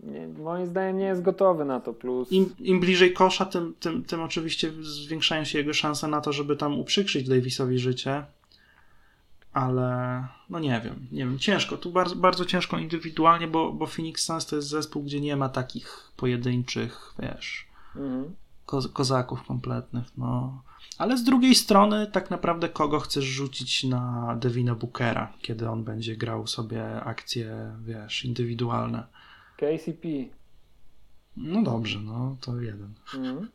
[0.01, 0.29] nie?
[0.29, 4.23] Moim zdaniem nie jest gotowy na to, plus Im, im bliżej kosza, tym, tym, tym
[4.23, 8.25] oczywiście zwiększają się jego szanse na to, żeby tam uprzykrzyć Davisowi życie.
[9.53, 14.25] Ale no nie wiem, nie wiem, ciężko, tu bardzo, bardzo ciężko indywidualnie, bo, bo Phoenix
[14.25, 17.67] Suns to jest zespół, gdzie nie ma takich pojedynczych, wiesz,
[17.97, 18.35] mhm.
[18.67, 20.63] ko kozaków kompletnych, no.
[20.99, 26.17] Ale z drugiej strony, tak naprawdę, kogo chcesz rzucić na Devina Bookera, kiedy on będzie
[26.17, 29.07] grał sobie akcje, wiesz, indywidualne?
[29.57, 30.09] KCP.
[31.37, 32.95] No dobrze, no to jeden.
[33.15, 33.49] Mhm.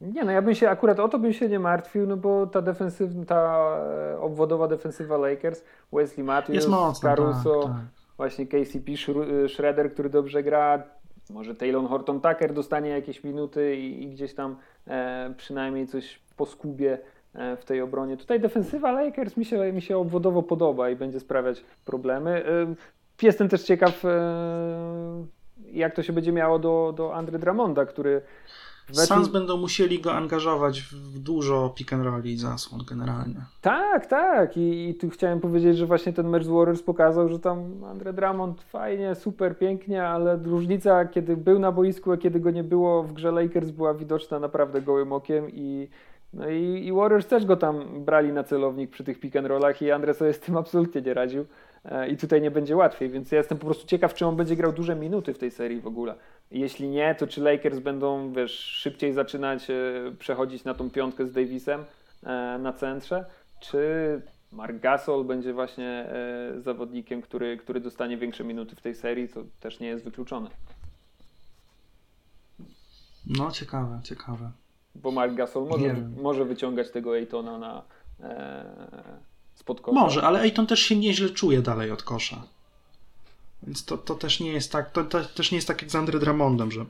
[0.00, 2.62] Nie, no ja bym się akurat o to bym się nie martwił, no bo ta
[2.62, 3.68] defensywna, ta
[4.12, 7.80] e, obwodowa defensywa Lakers, Wesley Matthews, mocno, Caruso, tak, tak.
[8.16, 10.82] właśnie KCP, Shru- Schroeder, który dobrze gra,
[11.30, 14.56] może Taylor Horton Tucker dostanie jakieś minuty i, i gdzieś tam
[14.86, 16.98] e, przynajmniej coś poskubie
[17.34, 18.16] e, w tej obronie.
[18.16, 22.44] Tutaj defensywa Lakers mi się, mi się obwodowo podoba i będzie sprawiać problemy.
[22.46, 22.74] E,
[23.26, 24.08] jestem też ciekaw, e,
[25.72, 28.22] jak to się będzie miało do, do Andre Drummonda, który
[28.88, 29.06] meczu...
[29.06, 33.40] Suns będą musieli go angażować w dużo pick and roll i zasłon generalnie.
[33.60, 34.56] Tak, tak.
[34.56, 38.12] I, I, tu chciałem powiedzieć, że właśnie ten mecz z Warriors pokazał, że tam Andre
[38.12, 43.02] Drummond fajnie, super, pięknie, ale różnica, kiedy był na boisku, a kiedy go nie było
[43.02, 45.88] w grze Lakers była widoczna naprawdę gołym okiem i
[46.32, 49.82] no i, i Warriors też go tam brali na celownik przy tych pick and rollach
[49.82, 51.44] i Andre sobie z tym absolutnie nie radził.
[51.90, 54.56] E, i tutaj nie będzie łatwiej, więc ja jestem po prostu ciekaw, czy on będzie
[54.56, 56.14] grał duże minuty w tej serii w ogóle.
[56.50, 59.74] Jeśli nie, to czy Lakers będą, wiesz, szybciej zaczynać e,
[60.18, 61.84] przechodzić na tą piątkę z Davisem
[62.22, 63.24] e, na centrze,
[63.60, 63.80] czy
[64.52, 66.06] Mark Gasol będzie właśnie
[66.58, 70.50] zawodnikiem, który, który dostanie większe minuty w tej serii, co też nie jest wykluczone.
[73.26, 74.50] No, ciekawe, ciekawe.
[74.94, 77.82] Bo Mark Gasol może, może wyciągać tego Ejtona na,
[79.56, 80.00] spod kosza.
[80.00, 82.42] Może, ale Ejton też się nieźle czuje dalej od kosza.
[83.62, 85.94] Więc to, to też nie jest tak, to, to też nie jest tak jak z
[85.94, 86.84] Andre Drummondem, że,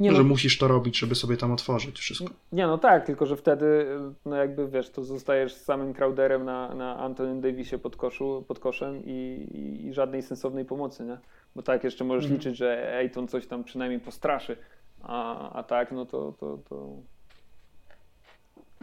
[0.00, 2.30] nie, no, że musisz to robić, żeby sobie tam otworzyć wszystko.
[2.52, 3.86] Nie, no tak, tylko że wtedy,
[4.24, 9.02] no jakby wiesz, to zostajesz samym Crowderem na, na Antonym Davisie pod, koszu, pod koszem
[9.04, 9.10] i,
[9.54, 11.18] i, i żadnej sensownej pomocy, nie?
[11.56, 12.38] Bo tak, jeszcze możesz mhm.
[12.38, 14.56] liczyć, że Ejton coś tam przynajmniej postraszy,
[15.02, 16.96] a, a tak, no to, to, to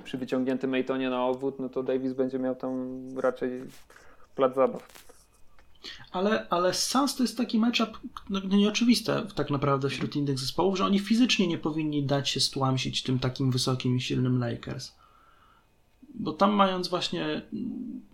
[0.04, 3.62] przy wyciągniętym Maytonie na obwód, no to Davis będzie miał tam raczej
[4.36, 5.08] plac zabaw.
[6.12, 8.00] Ale, ale Suns to jest taki matchup
[8.30, 13.04] no, nieoczywiste tak naprawdę wśród innych zespołów, że oni fizycznie nie powinni dać się stłamsić
[13.04, 14.96] tym takim wysokim i silnym Lakers.
[16.14, 17.42] Bo tam mając właśnie,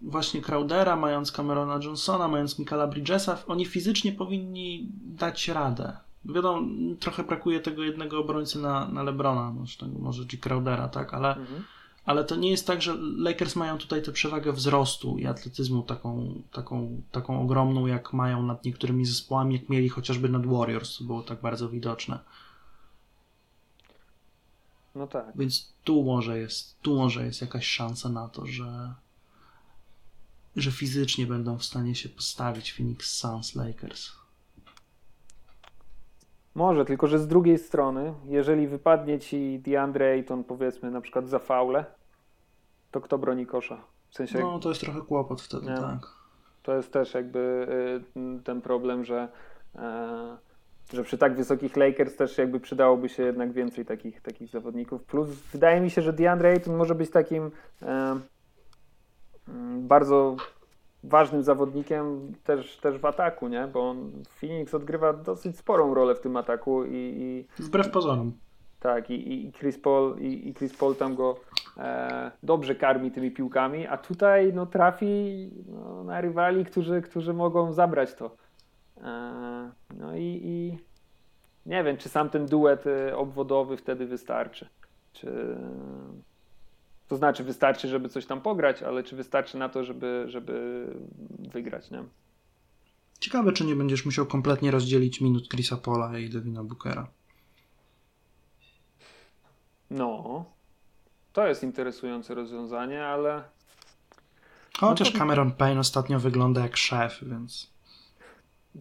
[0.01, 5.97] właśnie Crowdera, mając Camerona Johnsona, mając Michaela Bridgesa, oni fizycznie powinni dać radę.
[6.25, 6.67] Wiadomo,
[6.99, 10.37] trochę brakuje tego jednego obrońcy na, na Lebrona, no, może G.
[10.37, 11.63] Crowdera, tak, ale, mhm.
[12.05, 16.41] ale to nie jest tak, że Lakers mają tutaj tę przewagę wzrostu i atletyzmu taką,
[16.51, 21.23] taką, taką ogromną, jak mają nad niektórymi zespołami, jak mieli chociażby nad Warriors, co było
[21.23, 22.19] tak bardzo widoczne.
[24.95, 25.25] No tak.
[25.35, 28.93] Więc tu może jest, tu może jest jakaś szansa na to, że,
[30.55, 34.22] że fizycznie będą w stanie się postawić Phoenix Suns Lakers.
[36.55, 41.39] Może, tylko że z drugiej strony, jeżeli wypadnie ci DeAndre Ayton powiedzmy na przykład za
[41.39, 41.85] faule,
[42.91, 43.83] to kto broni kosza?
[44.09, 45.77] W sensie, no to jest trochę kłopot wtedy, nie?
[45.77, 45.99] tak.
[46.63, 47.67] To jest też jakby
[48.17, 49.27] y, ten problem, że,
[49.75, 50.37] e,
[50.93, 55.03] że przy tak wysokich Lakers też jakby przydałoby się jednak więcej takich, takich zawodników.
[55.03, 57.51] Plus wydaje mi się, że DeAndre Ayton może być takim
[57.81, 58.19] e,
[59.47, 60.35] mm, bardzo
[61.03, 63.67] ważnym zawodnikiem też, też w ataku, nie?
[63.73, 67.47] Bo on, Phoenix odgrywa dosyć sporą rolę w tym ataku i...
[67.57, 68.33] i Wbrew pozorom.
[68.79, 71.35] Tak, i, i, Chris Paul, i, i Chris Paul tam go
[71.77, 77.73] e, dobrze karmi tymi piłkami, a tutaj no, trafi no, na rywali, którzy, którzy mogą
[77.73, 78.35] zabrać to.
[79.03, 80.77] E, no i, i
[81.65, 84.67] nie wiem, czy sam ten duet e, obwodowy wtedy wystarczy.
[85.13, 85.57] Czy
[87.13, 90.87] to znaczy, wystarczy, żeby coś tam pograć, ale czy wystarczy na to, żeby, żeby
[91.39, 92.03] wygrać, nie?
[93.19, 97.07] Ciekawe, czy nie będziesz musiał kompletnie rozdzielić minut Chrisa Pola i Devina Bookera.
[99.89, 100.45] No,
[101.33, 103.43] to jest interesujące rozwiązanie, ale.
[104.77, 105.19] Chociaż no to...
[105.19, 107.72] Cameron Payne ostatnio wygląda jak szef, więc.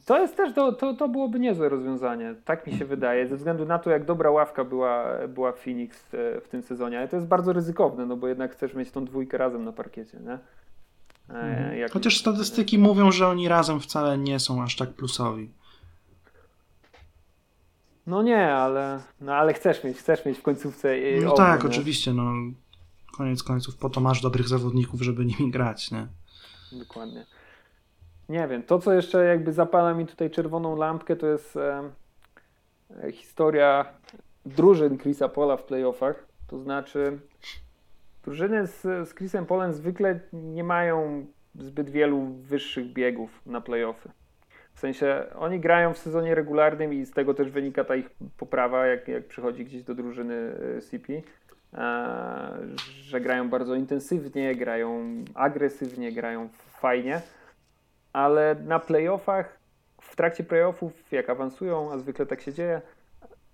[0.06, 3.66] To jest też, to, to, to byłoby niezłe rozwiązanie, tak mi się wydaje, ze względu
[3.66, 7.28] na to, jak dobra ławka była, była Phoenix e, w tym sezonie, ale to jest
[7.28, 10.38] bardzo ryzykowne, no bo jednak chcesz mieć tą dwójkę razem na parkiecie, nie?
[11.34, 11.90] E, mhm.
[11.90, 12.84] Chociaż statystyki nie?
[12.84, 15.50] mówią, że oni razem wcale nie są aż tak plusowi.
[18.06, 20.90] No nie, ale, no ale chcesz mieć, chcesz mieć w końcówce.
[20.90, 22.32] E, no tak, oczywiście, no
[23.16, 26.06] koniec końców po to masz dobrych zawodników, żeby nimi grać, nie?
[26.72, 27.26] Dokładnie.
[28.28, 31.90] Nie wiem, to co jeszcze jakby zapala mi tutaj czerwoną lampkę, to jest e,
[33.12, 33.86] historia
[34.46, 36.26] drużyn Chrisa Pola w playoffach.
[36.46, 37.18] To znaczy,
[38.24, 44.10] drużyny z, z Chrisem Polem zwykle nie mają zbyt wielu wyższych biegów na playoffy.
[44.74, 48.86] W sensie oni grają w sezonie regularnym i z tego też wynika ta ich poprawa,
[48.86, 51.22] jak, jak przychodzi gdzieś do drużyny e, CP, e,
[53.02, 56.48] że grają bardzo intensywnie, grają agresywnie, grają
[56.80, 57.20] fajnie
[58.12, 59.58] ale na playoffach,
[60.00, 62.80] w trakcie playoffów, jak awansują, a zwykle tak się dzieje,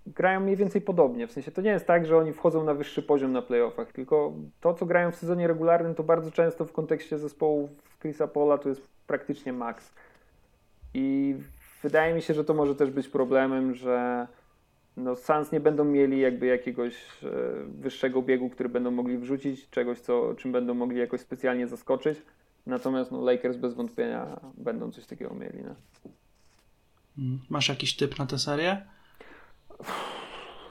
[0.07, 1.27] grają mniej więcej podobnie.
[1.27, 4.33] W sensie to nie jest tak, że oni wchodzą na wyższy poziom na playoffach, tylko
[4.61, 7.69] to, co grają w sezonie regularnym, to bardzo często w kontekście zespołu
[8.01, 9.93] Chrisa Pola to jest praktycznie maks.
[10.93, 11.35] I
[11.83, 14.27] wydaje mi się, że to może też być problemem, że
[14.97, 17.29] no Suns nie będą mieli jakby jakiegoś e,
[17.67, 22.21] wyższego biegu, który będą mogli wrzucić, czegoś, co, czym będą mogli jakoś specjalnie zaskoczyć.
[22.69, 25.63] Natomiast no, Lakers bez wątpienia będą coś takiego mieli.
[25.63, 25.75] No.
[27.17, 27.39] Mm.
[27.49, 28.85] Masz jakiś typ na tę serię?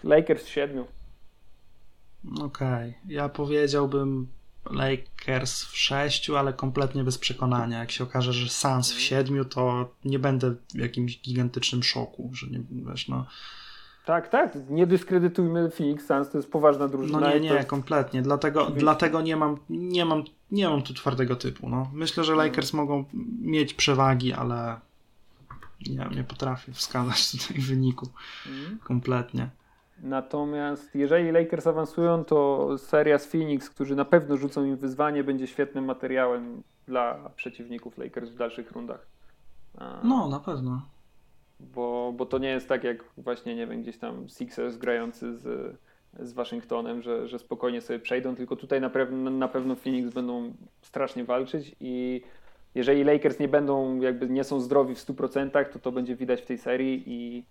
[0.04, 0.84] Lakers 7.
[2.40, 2.94] Okej, okay.
[3.08, 4.28] ja powiedziałbym
[4.70, 7.78] Lakers w 6, ale kompletnie bez przekonania.
[7.78, 12.46] Jak się okaże, że Suns w 7, to nie będę w jakimś gigantycznym szoku, że
[12.46, 13.26] nie wiesz, no.
[14.08, 14.70] Tak, tak.
[14.70, 17.20] Nie dyskredytujmy Phoenix Suns, to jest poważna drużyna.
[17.20, 18.22] No nie, nie, kompletnie.
[18.22, 21.68] Dlatego, dlatego nie, mam, nie, mam, nie mam tu twardego typu.
[21.68, 21.90] No.
[21.92, 22.86] Myślę, że Lakers hmm.
[22.86, 23.04] mogą
[23.40, 24.80] mieć przewagi, ale
[25.88, 28.08] nie, nie potrafię wskazać tutaj wyniku
[28.44, 28.78] hmm.
[28.78, 29.48] kompletnie.
[30.02, 35.46] Natomiast jeżeli Lakers awansują, to seria z Phoenix, którzy na pewno rzucą im wyzwanie, będzie
[35.46, 39.06] świetnym materiałem dla przeciwników Lakers w dalszych rundach.
[40.02, 40.82] No, na pewno.
[41.60, 45.76] Bo, bo to nie jest tak jak właśnie, nie wiem, gdzieś tam Sixers grający z,
[46.18, 50.52] z Waszyngtonem, że, że spokojnie sobie przejdą, tylko tutaj na, pewno, na pewno Phoenix będą
[50.82, 52.22] strasznie walczyć i
[52.74, 56.46] jeżeli Lakers nie będą, jakby nie są zdrowi w 100%, to to będzie widać w
[56.46, 57.44] tej serii i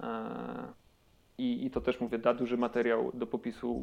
[0.00, 0.82] e,
[1.38, 3.82] i, i to też mówię, da duży materiał do popisu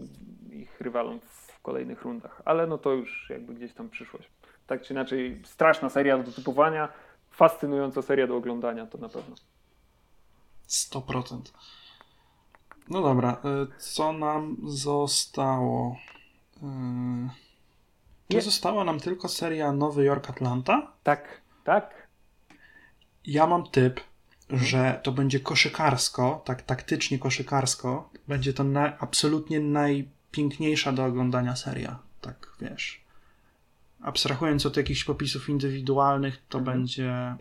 [0.51, 2.41] ich rywalom w kolejnych rundach.
[2.45, 4.30] Ale no to już jakby gdzieś tam przyszłość.
[4.68, 6.89] Tak czy inaczej, straszna seria do typowania,
[7.31, 9.35] fascynująca seria do oglądania, to na pewno.
[10.70, 11.41] 100%.
[12.90, 13.41] No dobra,
[13.78, 15.98] y, co nam zostało?
[18.28, 18.41] Czy Nie.
[18.41, 20.91] została nam tylko seria Nowy Jork Atlanta?
[21.04, 22.08] Tak, tak.
[23.26, 24.02] Ja mam typ
[24.52, 32.00] że to będzie koszykarsko, tak taktycznie koszykarsko, będzie to na, absolutnie najpiękniejsza do oglądania seria.
[32.22, 33.02] Tak, wiesz.
[34.02, 36.78] Abstrahując od jakichś popisów indywidualnych, to mhm.
[36.78, 37.36] będzie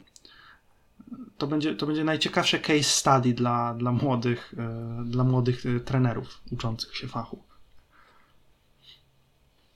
[1.39, 6.43] to będzie, to będzie najciekawsze case study dla, dla młodych, e, dla młodych e, trenerów
[6.53, 7.43] uczących się fachu.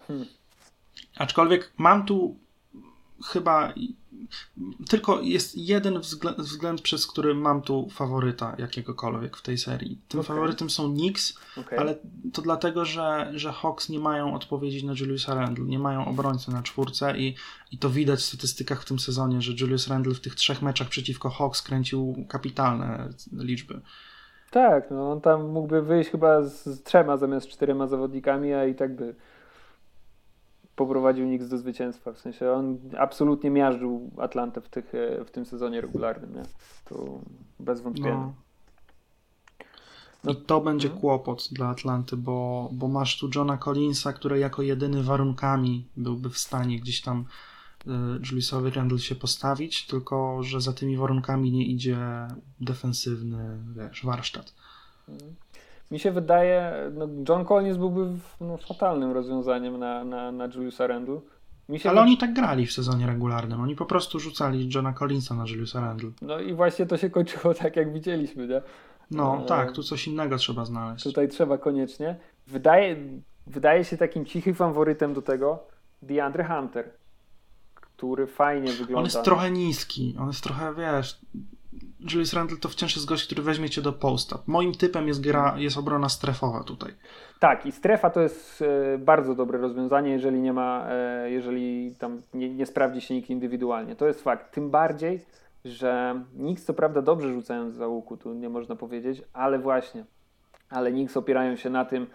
[0.06, 0.26] Hmm.
[1.16, 2.38] Aczkolwiek mam tu
[3.26, 3.74] chyba
[4.88, 10.00] tylko jest jeden względ, względ, przez który mam tu faworyta jakiegokolwiek w tej serii.
[10.08, 10.28] Tym okay.
[10.28, 11.78] faworytem są Knicks, okay.
[11.78, 11.96] ale
[12.32, 16.62] to dlatego, że, że Hawks nie mają odpowiedzi na Juliusa Randle, nie mają obrońcy na
[16.62, 17.34] czwórce i,
[17.72, 20.88] i to widać w statystykach w tym sezonie, że Julius Randle w tych trzech meczach
[20.88, 23.80] przeciwko Hawks kręcił kapitalne liczby.
[24.50, 28.74] Tak, no on tam mógłby wyjść chyba z, z trzema zamiast czterema zawodnikami, a i
[28.74, 29.14] tak by
[30.76, 32.12] poprowadził Knicks do zwycięstwa.
[32.12, 36.34] W sensie on absolutnie miażdżył Atlantę w, tych, e, w tym sezonie regularnym.
[36.34, 36.42] Nie?
[36.84, 37.20] To
[37.60, 38.14] bez wątpienia.
[38.14, 38.34] No.
[40.24, 40.34] No.
[40.34, 41.00] To będzie hmm.
[41.00, 46.38] kłopot dla Atlanty, bo, bo masz tu Johna Collinsa, który jako jedyny warunkami byłby w
[46.38, 47.24] stanie gdzieś tam
[47.86, 47.90] y,
[48.30, 51.98] Juliusowi Randle się postawić, tylko że za tymi warunkami nie idzie
[52.60, 54.54] defensywny wiesz, warsztat.
[55.92, 58.06] Mi się wydaje, no John Collins byłby
[58.40, 61.20] no, fatalnym rozwiązaniem na, na, na Juliusa Randle.
[61.84, 63.60] Ale oni tak grali w sezonie regularnym.
[63.60, 66.10] Oni po prostu rzucali Johna Collinsa na Juliusa Randle.
[66.22, 68.62] No i właśnie to się kończyło tak, jak widzieliśmy, nie?
[69.10, 69.46] No e...
[69.46, 71.04] tak, tu coś innego trzeba znaleźć.
[71.04, 72.16] Tutaj trzeba koniecznie.
[72.46, 72.96] Wydaje,
[73.46, 75.58] wydaje się takim cichym faworytem do tego
[76.02, 76.90] DeAndre Hunter,
[77.74, 78.98] który fajnie wygląda.
[78.98, 81.20] On jest trochę niski, on jest trochę, wiesz,
[82.00, 84.38] Julius Randle to wciąż jest gość, który weźmie cię do posta.
[84.46, 86.92] Moim typem jest gra, jest obrona strefowa tutaj.
[87.40, 92.22] Tak, i strefa to jest e, bardzo dobre rozwiązanie, jeżeli nie ma, e, jeżeli tam
[92.34, 93.96] nie, nie sprawdzi się nikt indywidualnie.
[93.96, 94.54] To jest fakt.
[94.54, 95.24] Tym bardziej,
[95.64, 100.04] że Knicks co prawda dobrze rzucając za łuku, tu nie można powiedzieć, ale właśnie,
[100.70, 102.06] ale Knicks opierają się na tym,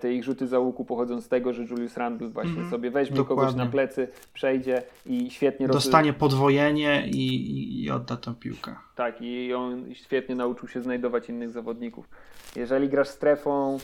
[0.00, 3.16] te ich rzuty za łuku pochodzą z tego, że Julius Randle właśnie mm sobie weźmie
[3.16, 3.44] Dokładnie.
[3.44, 8.76] kogoś na plecy, przejdzie i świetnie Dostanie podwojenie i, i odda tę piłkę.
[8.96, 12.08] Tak, i on świetnie nauczył się znajdować innych zawodników.
[12.56, 13.78] Jeżeli grasz strefą,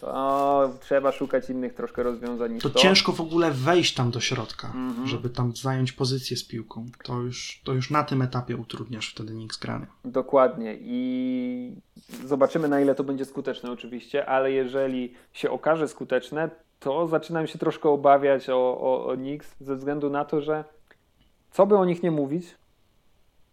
[0.00, 2.70] to trzeba szukać innych troszkę rozwiązań niż to.
[2.70, 5.06] To ciężko w ogóle wejść tam do środka, mm -hmm.
[5.06, 6.86] żeby tam zająć pozycję z piłką.
[7.04, 9.86] To już, to już na tym etapie utrudniasz wtedy Knicks granie.
[10.04, 11.76] Dokładnie i
[12.24, 16.50] zobaczymy na ile to będzie skuteczne oczywiście, ale jeżeli się okaże skuteczne,
[16.80, 20.64] to zaczynam się troszkę obawiać o, o, o Knicks ze względu na to, że
[21.50, 22.54] co by o nich nie mówić,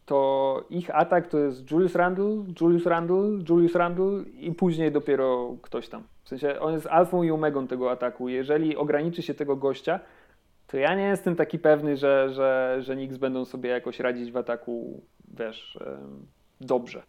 [0.06, 5.90] to ich atak to jest Julius Randle, Julius Randle, Julius Randle i później dopiero ktoś
[5.90, 6.04] tam.
[6.28, 8.30] W sensie on jest alfą i omegą tego ataku.
[8.30, 10.00] Jeżeli ograniczy się tego gościa,
[10.68, 14.38] to ja nie jestem taki pewny, że, że, że Knicks będą sobie jakoś radzić w
[14.38, 15.02] ataku,
[15.38, 15.80] wiesz,
[16.62, 17.04] dobrze.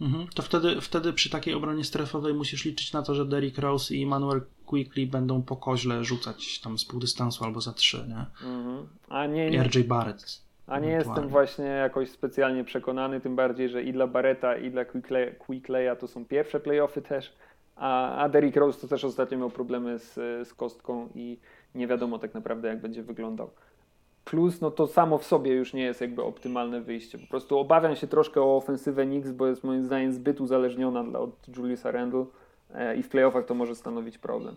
[0.00, 0.26] Mhm.
[0.34, 4.06] To wtedy, wtedy przy takiej obronie strefowej musisz liczyć na to, że Derrick Rose i
[4.06, 8.48] Manuel Quickly będą po koźle rzucać tam z pół dystansu albo za trzy, nie?
[8.48, 8.86] Mhm.
[9.08, 9.62] A nie, nie...
[9.62, 10.42] RJ Barrett.
[10.66, 14.84] A nie jestem właśnie jakoś specjalnie przekonany, tym bardziej, że i dla Barreta, i dla
[15.38, 17.32] Quickleya to są pierwsze playoffy też,
[17.80, 20.14] a, a Derrick Rose to też ostatnio miał problemy z,
[20.48, 21.38] z kostką i
[21.74, 23.50] nie wiadomo tak naprawdę jak będzie wyglądał.
[24.24, 27.18] plus no to samo w sobie już nie jest jakby optymalne wyjście.
[27.18, 31.20] Po prostu obawiam się troszkę o ofensywę Knicks, bo jest moim zdaniem zbyt uzależniona dla,
[31.20, 32.24] od Juliusa Randle
[32.74, 34.56] e, i w playoffach to może stanowić problem.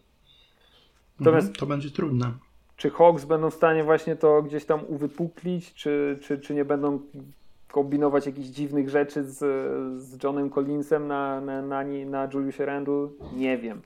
[1.19, 2.31] Natomiast mhm, to będzie trudne.
[2.77, 6.99] Czy Hawks będą w stanie właśnie to gdzieś tam uwypuklić, czy, czy, czy nie będą
[7.73, 9.37] kombinować jakichś dziwnych rzeczy z,
[10.03, 13.09] z Johnem Collinsem na, na, na, na Juliusie Randle?
[13.35, 13.81] Nie wiem.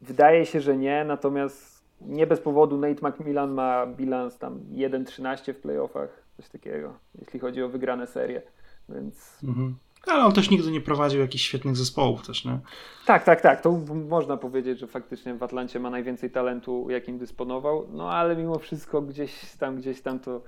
[0.00, 5.56] Wydaje się, że nie, natomiast nie bez powodu Nate McMillan ma bilans tam 1-13 w
[5.56, 8.42] playoffach, coś takiego, jeśli chodzi o wygrane serie,
[8.88, 9.38] więc...
[9.44, 9.76] Mhm.
[10.06, 12.58] Ale on też nigdy nie prowadził jakichś świetnych zespołów też, nie?
[13.06, 13.60] Tak, tak, tak.
[13.60, 13.72] To
[14.08, 19.02] można powiedzieć, że faktycznie w Atlancie ma najwięcej talentu, jakim dysponował, no ale mimo wszystko
[19.02, 20.42] gdzieś tam, gdzieś tam to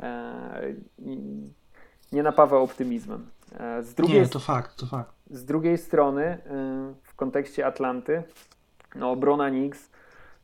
[0.00, 0.74] e,
[2.12, 3.30] nie napawa optymizmem.
[3.58, 5.12] E, z drugiej, nie, to fakt, to fakt.
[5.30, 6.38] Z drugiej strony, e,
[7.02, 8.22] w kontekście Atlanty,
[8.94, 9.90] no obrona Knicks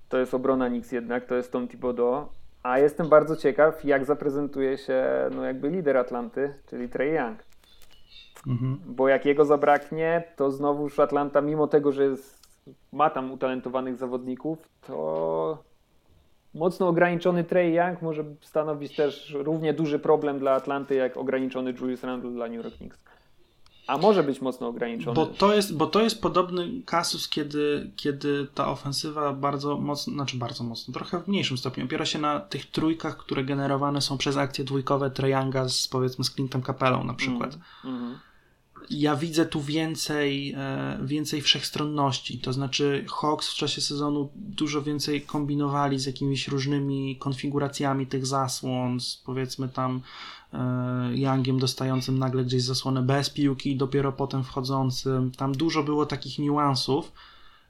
[0.09, 2.29] to jest obrona Knicks jednak, to jest Tom Thibodeau,
[2.63, 7.39] a jestem bardzo ciekaw, jak zaprezentuje się no jakby lider Atlanty, czyli Trey Young.
[8.47, 8.79] Mhm.
[8.87, 12.47] Bo jak jego zabraknie, to znowuż Atlanta, mimo tego, że jest,
[12.93, 15.65] ma tam utalentowanych zawodników, to
[16.57, 22.03] mocno ograniczony Trey Young może stanowić też równie duży problem dla Atlanty, jak ograniczony Julius
[22.03, 22.99] Randle dla New York Knicks.
[23.87, 25.15] A może być mocno ograniczony.
[25.15, 30.37] Bo to jest, bo to jest podobny kasus, kiedy, kiedy ta ofensywa bardzo mocno, znaczy
[30.37, 34.37] bardzo mocno, trochę w mniejszym stopniu opiera się na tych trójkach, które generowane są przez
[34.37, 37.59] akcje dwójkowe Treyanga z powiedzmy z Clintem Capelą na przykład.
[37.85, 38.19] Mm, mm
[38.91, 42.39] ja widzę tu więcej, e, więcej wszechstronności.
[42.39, 49.01] To znaczy, Hawks w czasie sezonu dużo więcej kombinowali z jakimiś różnymi konfiguracjami tych zasłon,
[49.01, 50.01] z powiedzmy tam
[50.53, 55.31] e, Youngiem dostającym nagle gdzieś zasłonę bez piłki i dopiero potem wchodzącym.
[55.31, 57.13] Tam dużo było takich niuansów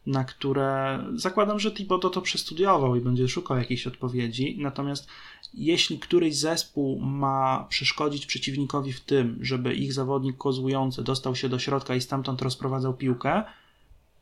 [0.07, 4.57] na które zakładam, że Thibodeau to przestudiował i będzie szukał jakiejś odpowiedzi.
[4.61, 5.09] Natomiast
[5.55, 11.59] jeśli któryś zespół ma przeszkodzić przeciwnikowi w tym, żeby ich zawodnik kozłujący dostał się do
[11.59, 13.45] środka i stamtąd rozprowadzał piłkę,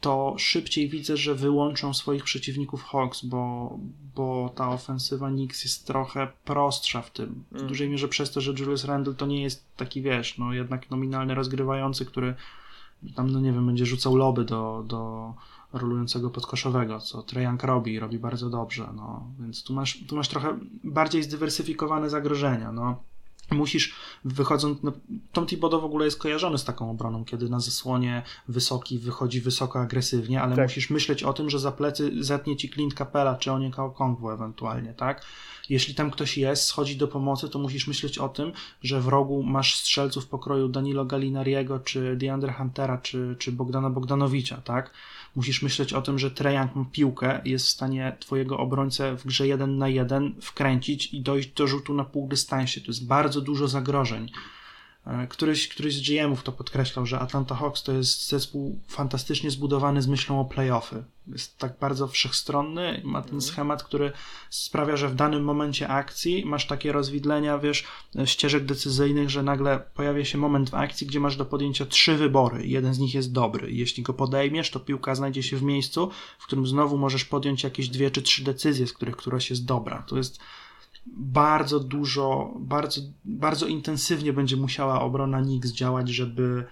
[0.00, 3.78] to szybciej widzę, że wyłączą swoich przeciwników Hawks, bo,
[4.14, 7.44] bo ta ofensywa Knicks jest trochę prostsza w tym.
[7.52, 7.68] W mm.
[7.68, 11.34] dużej mierze przez to, że Julius Randle to nie jest taki, wiesz, no jednak nominalny
[11.34, 12.34] rozgrywający, który
[13.14, 15.34] tam, no nie wiem, będzie rzucał loby do, do,
[15.74, 20.28] rolującego podkoszowego, co Trajank robi i robi bardzo dobrze, no, więc tu masz, tu masz
[20.28, 23.02] trochę bardziej zdywersyfikowane zagrożenia, no.
[23.50, 23.94] Musisz,
[24.24, 24.92] wychodząc, no,
[25.32, 29.80] Tom Thibodeau w ogóle jest kojarzony z taką obroną, kiedy na zasłonie wysoki wychodzi wysoko
[29.80, 30.64] agresywnie, ale tak.
[30.64, 34.94] musisz myśleć o tym, że za plecy zetnie ci Clint Capella, czy Onieka Okongwu ewentualnie,
[34.94, 35.24] tak?
[35.68, 38.52] Jeśli tam ktoś jest, schodzi do pomocy, to musisz myśleć o tym,
[38.82, 44.56] że w rogu masz strzelców pokroju Danilo Galinariego, czy DeAndre Huntera, czy, czy Bogdana Bogdanowicza,
[44.56, 44.90] tak?
[45.36, 49.46] Musisz myśleć o tym, że Trejang ma piłkę jest w stanie twojego obrońcę w grze
[49.46, 52.80] 1 na 1 wkręcić i dojść do rzutu na pół dystansie.
[52.80, 54.30] To jest bardzo dużo zagrożeń.
[55.06, 60.02] E, któryś, któryś z GM-ów to podkreślał, że Atlanta Hawks to jest zespół fantastycznie zbudowany
[60.02, 61.04] z myślą o playoffy.
[61.26, 63.42] Jest tak bardzo wszechstronny, ma ten mhm.
[63.42, 64.12] schemat, który
[64.50, 67.84] sprawia, że w danym momencie akcji masz takie rozwidlenia, wiesz,
[68.24, 72.66] ścieżek decyzyjnych, że nagle pojawia się moment w akcji, gdzie masz do podjęcia trzy wybory.
[72.66, 73.72] Jeden z nich jest dobry.
[73.72, 77.88] Jeśli go podejmiesz, to piłka znajdzie się w miejscu, w którym znowu możesz podjąć jakieś
[77.88, 80.02] dwie czy trzy decyzje, z których któraś jest dobra.
[80.02, 80.38] To jest
[81.06, 86.66] bardzo dużo, bardzo, bardzo intensywnie będzie musiała obrona Knicks działać, żeby,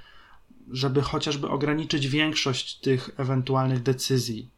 [0.70, 4.50] żeby chociażby ograniczyć większość tych ewentualnych decyzji.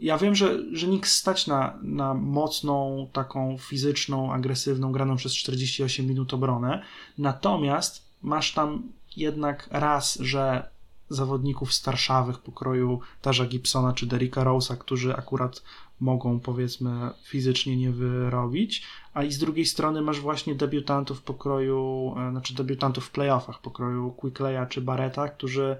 [0.00, 6.06] Ja wiem, że, że Knicks stać na, na mocną, taką fizyczną, agresywną, graną przez 48
[6.06, 6.82] minut obronę,
[7.18, 8.82] natomiast masz tam
[9.16, 10.70] jednak raz, że
[11.08, 15.62] zawodników starszawych pokroju Tarza Gibsona czy Derricka Rose'a, którzy akurat
[16.00, 22.30] mogą powiedzmy fizycznie nie wyrobić, a i z drugiej strony masz właśnie debiutantów pokroju, e,
[22.30, 25.76] znaczy debiutantów w playoffach pokroju Quickleya czy Barreta, którzy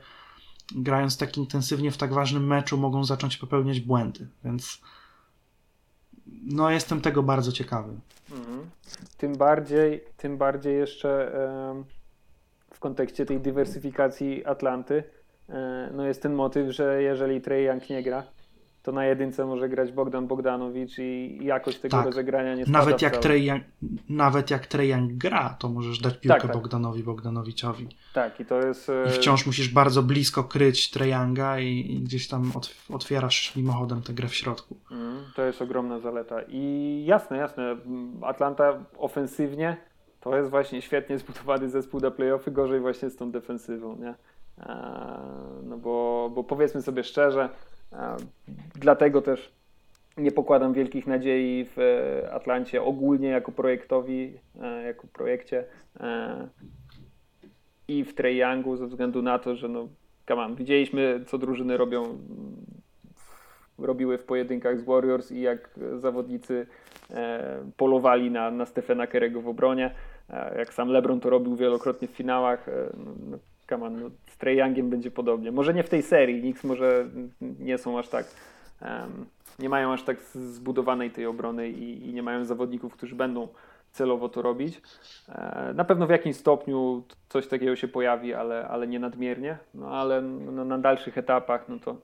[0.77, 4.81] grając tak intensywnie w tak ważnym meczu mogą zacząć popełniać błędy, więc
[6.45, 7.93] no jestem tego bardzo ciekawy.
[8.33, 8.71] Mhm.
[9.17, 11.33] Tym bardziej, tym bardziej jeszcze
[12.75, 15.05] w kontekście tej dywersyfikacji Atlanty
[15.49, 18.23] e, no jest ten motyw, że jeżeli Trey Young nie gra,
[18.83, 22.07] to na jedynce może grać Bogdan Bogdanowicz i jakość tego tak.
[22.07, 23.51] rozegrania nie nawet jak, Trey,
[24.09, 26.53] nawet jak Trejan gra, to możesz dać piłkę tak, tak.
[26.53, 27.89] Bogdanowi Bogdanowiczowi.
[28.15, 28.89] Tak, i to jest...
[28.89, 32.53] I e, wciąż musisz bardzo blisko kryć Trejanga i, i, gdzieś tam
[32.91, 34.77] otwierasz mimochodem tę grę w środku.
[34.91, 36.37] Mm, to jest ogromna zaleta.
[36.49, 37.77] I jasne, jasne,
[38.23, 39.77] Atlanta ofensywnie
[40.21, 44.15] to jest właśnie świetnie zbudowany zespół do playoffy, gorzej właśnie z tą defensywą, nie?
[44.59, 45.21] E,
[45.63, 47.49] no bo, bo powiedzmy sobie szczerze,
[48.75, 49.53] Dlatego też
[50.17, 55.65] nie pokładam wielkich nadziei w e, Atlancie ogólnie jako projektowi, e, jako projekcie
[56.01, 56.49] e,
[57.89, 59.89] i w Trae Youngu ze względu na to, że no,
[60.29, 62.19] come on, widzieliśmy co drużyny robią
[63.79, 66.67] robiły w pojedynkach z Warriors i jak zawodnicy
[67.77, 69.95] polowali na, na Stefana Kerego w obronie,
[70.57, 72.67] jak sam LeBron to robił wielokrotnie w finałach,
[73.31, 73.39] no,
[73.71, 75.53] come on, no, z Trae Youngiem będzie podobnie.
[75.53, 77.09] Może nie w tej serii, Knicks może
[77.41, 78.27] nie są aż tak
[78.83, 79.27] um,
[79.61, 83.49] nie mają aż tak zbudowanej tej obrony i, i, nie mają zawodników, którzy będą
[83.93, 84.83] celowo to robić.
[85.29, 89.59] E, na pewno w jakimś stopniu coś takiego się pojawi, ale, ale nie nadmiernie.
[89.75, 91.97] No ale no, na dalszych etapach no to,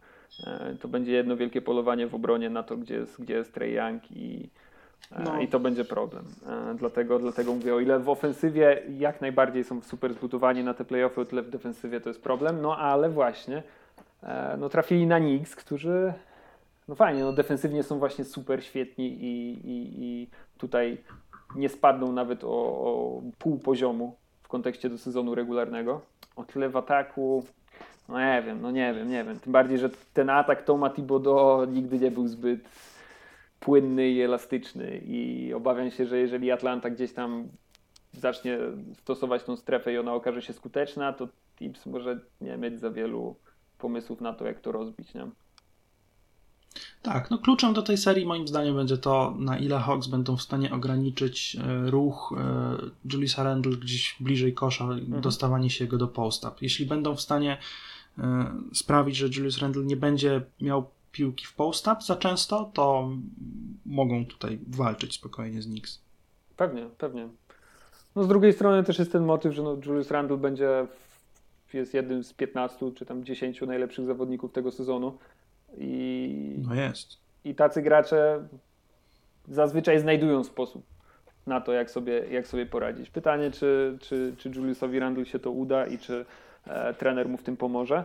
[0.47, 3.75] e, to będzie jedno wielkie polowanie w obronie na to, gdzie jest, gdzie jest Trey
[3.75, 4.51] Young i,
[5.25, 5.41] no.
[5.41, 6.25] i to będzie problem.
[6.79, 11.21] Dlatego, dlatego mówię, o ile w ofensywie jak najbardziej są super zbudowani na te playoffy,
[11.21, 12.63] o tyle w defensywie to jest problem.
[12.63, 13.63] No ale właśnie
[14.59, 16.13] no, trafili na Knicks, którzy
[16.89, 20.29] no fajnie, no defensywnie są właśnie super świetni i, i, i
[20.59, 20.99] tutaj
[21.55, 26.01] nie spadną nawet o, o pół poziomu w kontekście do sezonu regularnego.
[26.37, 27.45] O tyle w ataku,
[28.09, 29.41] no nie wiem, no nie wiem, nie wiem.
[29.41, 32.61] Tym bardziej, że ten atak Toma Thibodeau nigdy nie był zbyt
[33.61, 37.49] płynny i elastyczny i obawiam się, że jeżeli Atlanta gdzieś tam
[38.13, 38.59] zacznie
[38.99, 43.37] stosować tą strefę i ona okaże się skuteczna, to Tips może nie mieć za wielu
[43.79, 45.15] pomysłów na to, jak to rozbić.
[45.15, 45.27] Nie?
[47.03, 50.43] Tak, no kluczem do tej serii moim zdaniem będzie to, na ile Hawks będą w
[50.43, 55.21] stanie ograniczyć e, ruch e, Juliusa Randle gdzieś bliżej kosza, mhm.
[55.21, 56.57] dostawanie się go do post-up.
[56.61, 57.59] Jeśli będą w stanie
[58.19, 63.09] e, sprawić, że Julius Randle nie będzie miał piłki w post-up za często, to
[63.87, 66.01] mogą tutaj walczyć spokojnie z Knicks.
[66.57, 67.29] Pewnie, pewnie.
[68.17, 70.87] No z drugiej strony też jest ten motyw, że no Julius Randle będzie
[71.75, 75.19] jest jednym z 15 czy tam 10 najlepszych zawodników tego sezonu
[75.79, 77.17] i, no jest.
[77.45, 78.49] I tacy gracze
[79.49, 80.83] zazwyczaj znajdują sposób
[81.47, 83.11] na to, jak sobie, jak sobie poradzić.
[83.11, 86.25] Pytanie, czy, czy, czy Juliusowi Randle się to uda i czy
[86.67, 88.05] e, trener mu w tym pomoże.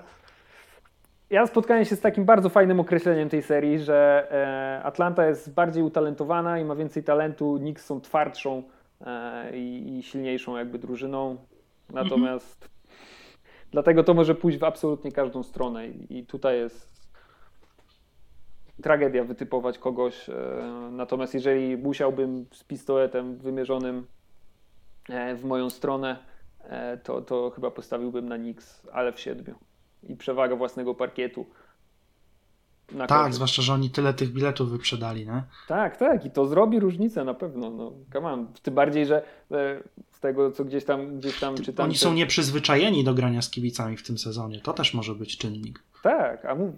[1.31, 5.83] Ja spotkałem się z takim bardzo fajnym określeniem tej serii, że e, Atlanta jest bardziej
[5.83, 8.63] utalentowana i ma więcej talentu, Knicks są twardszą
[9.01, 11.37] e, i, i, silniejszą jakby drużyną.
[11.89, 12.71] Natomiast mhm.
[13.71, 17.09] dlatego to może pójść w absolutnie każdą stronę i, tutaj jest
[18.83, 20.29] tragedia wytypować kogoś.
[20.29, 20.33] E,
[20.91, 24.07] natomiast jeżeli musiałbym z pistoletem wymierzonym
[25.35, 26.17] w moją stronę,
[27.03, 29.70] to, to chyba postawiłbym na Nix, ale w siedmiu.
[30.03, 31.45] I przewaga własnego parkietu.
[33.07, 35.43] tak, zwłaszcza, że oni tyle tych biletów wyprzedali, nie?
[35.67, 37.69] Tak, tak, i to zrobi różnicę na pewno.
[37.69, 38.47] No, come on.
[38.61, 39.23] Tym bardziej, że
[40.11, 41.85] z tego, co gdzieś tam, gdzieś tam czytam.
[41.85, 44.61] Oni są nieprzyzwyczajeni do grania z kibicami w tym sezonie.
[44.61, 45.83] To też może być czynnik.
[46.03, 46.73] Tak, a, mów,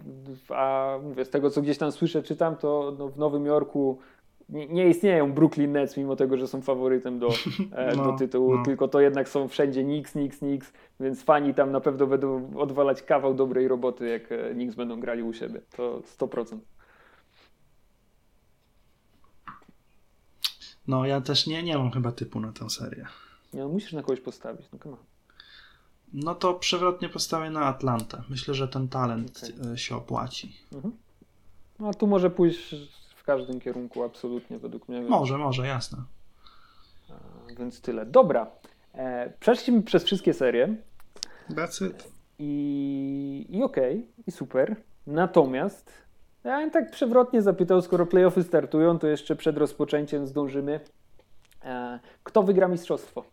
[0.49, 3.99] a mówię, z tego co gdzieś tam słyszę, czytam, to no, w Nowym Jorku
[4.49, 7.29] nie, nie, istnieją Brooklyn Nets, mimo tego, że są faworytem do,
[7.71, 8.63] e, no, do tytułu, no.
[8.63, 13.01] tylko to jednak są wszędzie Knicks, Knicks, Knicks, więc fani tam na pewno będą odwalać
[13.01, 15.61] kawał dobrej roboty, jak e, Knicks będą grali u siebie.
[15.75, 16.57] To 100%.
[20.87, 23.05] No, ja też nie, nie mam chyba typu na tę serię.
[23.53, 25.03] No, musisz na kogoś postawić, no come on.
[26.13, 28.23] No to przewrotnie postawię na Atlantę.
[28.29, 29.71] Myślę, że ten talent okay.
[29.73, 30.57] E, się opłaci.
[30.73, 30.93] Mhm.
[31.79, 32.75] No a tu może pójść
[33.23, 35.01] w każdym kierunku, absolutnie, według mnie.
[35.01, 35.97] Może, może, jasne.
[37.57, 38.05] Więc tyle.
[38.05, 38.51] Dobra.
[38.93, 40.75] E, przeszliśmy przez wszystkie serie.
[41.49, 42.11] That's it.
[42.39, 44.75] I, i okej, okay, i super.
[45.07, 45.91] Natomiast
[46.43, 50.79] ja bym tak przewrotnie zapytał, skoro playoffy startują, to jeszcze przed rozpoczęciem zdążymy.
[51.61, 53.25] E, kto wygra mistrzostwo?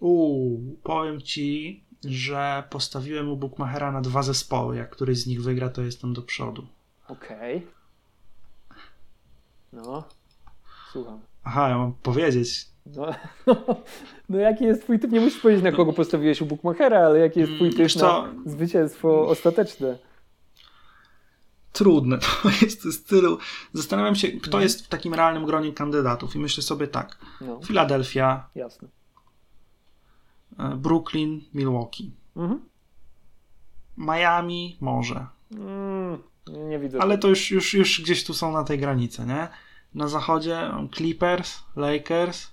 [0.00, 4.76] Uuu, powiem ci, że postawiłem u Bookmachera na dwa zespoły.
[4.76, 6.66] Jak któryś z nich wygra, to jestem do przodu.
[7.08, 7.56] Okej.
[7.56, 7.83] Okay.
[9.74, 10.04] No,
[10.92, 11.20] słucham.
[11.44, 12.68] Aha, ja mam powiedzieć.
[12.86, 13.06] No,
[13.46, 13.56] no,
[14.28, 15.12] no, jaki jest twój typ?
[15.12, 19.28] Nie musisz powiedzieć, na kogo postawiłeś u Bookmachera, ale jaki jest twój typ na zwycięstwo
[19.28, 19.98] ostateczne?
[21.72, 23.38] Trudne to jest w stylu.
[23.72, 24.62] Zastanawiam się, kto mhm.
[24.62, 27.18] jest w takim realnym gronie kandydatów i myślę sobie tak.
[27.40, 27.60] No.
[27.64, 28.48] Filadelfia.
[28.54, 28.88] Jasne.
[30.58, 32.10] E, Brooklyn, Milwaukee.
[32.36, 32.60] Mhm.
[33.96, 35.26] Miami może.
[35.52, 36.18] Mm,
[36.68, 37.02] nie widzę.
[37.02, 39.48] Ale to już, już, już gdzieś tu są na tej granicy, nie?
[39.94, 42.50] Na zachodzie Clippers, Lakers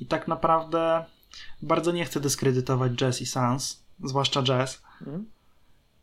[0.00, 1.04] i tak naprawdę
[1.62, 4.82] bardzo nie chcę dyskredytować Jazz i Suns, zwłaszcza Jazz.
[5.00, 5.26] Mhm.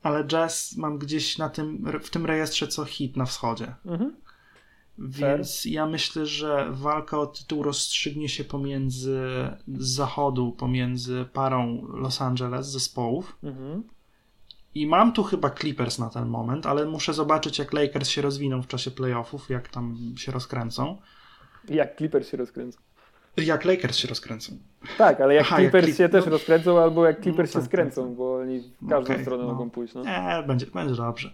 [0.03, 3.75] Ale Jazz mam gdzieś na tym, w tym rejestrze co hit na wschodzie.
[3.85, 4.15] Mhm.
[4.97, 5.73] Więc Fair.
[5.73, 9.19] ja myślę, że walka o tytuł rozstrzygnie się pomiędzy
[9.67, 13.37] z zachodu, pomiędzy parą Los Angeles zespołów.
[13.43, 13.83] Mhm.
[14.75, 18.61] I mam tu chyba Clippers na ten moment, ale muszę zobaczyć, jak Lakers się rozwiną
[18.61, 20.97] w czasie playoffów, jak tam się rozkręcą.
[21.69, 22.79] Jak Clippers się rozkręcą.
[23.37, 24.57] Jak Lakers się rozkręcą.
[24.97, 26.31] Tak, ale jak Aha, jak Clippers Clip- się też no.
[26.31, 29.43] rozkręcą, albo jak Clippers No się tak, skręcą, tak, bo oni w każdą Okej, stronę
[29.43, 29.49] no.
[29.49, 29.93] mogą pójść.
[29.93, 30.03] No.
[30.03, 31.33] Nie, będzie, będzie dobrze.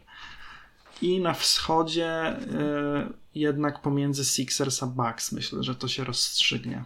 [1.01, 6.83] I na wschodzie y, jednak pomiędzy Sixers a Bucks myślę, że to się rozstrzygnie.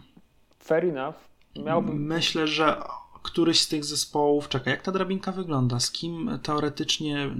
[0.58, 1.16] Fair enough.
[1.64, 2.06] Miałbym...
[2.06, 2.82] Myślę, że
[3.26, 4.48] któryś z tych zespołów.
[4.48, 5.80] Czekaj, jak ta drabinka wygląda?
[5.80, 7.30] Z kim teoretycznie.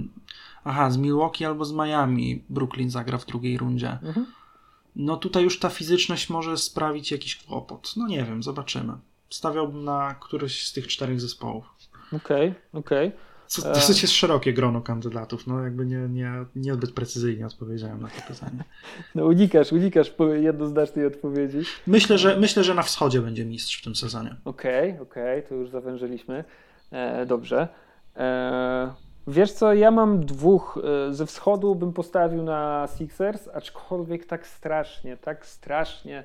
[0.63, 3.91] Aha, z Milwaukee albo z Miami Brooklyn zagra w drugiej rundzie.
[4.03, 4.25] Mhm.
[4.95, 7.93] No tutaj już ta fizyczność może sprawić jakiś kłopot.
[7.95, 8.93] No nie wiem, zobaczymy.
[9.29, 11.65] Stawiałbym na któryś z tych czterech zespołów.
[12.13, 13.11] Okej, okej.
[13.47, 13.73] Co E.
[13.73, 15.47] dosyć jest szerokie grono kandydatów.
[15.47, 18.63] No jakby nie, nie, niezbyt precyzyjnie odpowiedziałem na to pytanie.
[19.15, 21.59] No unikasz, unikasz jednoznacznej odpowiedzi.
[21.87, 24.35] Myślę, że myślę, że na wschodzie będzie mistrz w tym sezonie.
[24.45, 26.43] Okej, okej, to już zawężyliśmy.
[26.91, 27.67] E, dobrze.
[28.15, 28.93] E,
[29.27, 30.79] wiesz co, ja mam dwóch.
[31.09, 36.23] E, ze wschodu bym postawił na Sixers, aczkolwiek tak strasznie, tak strasznie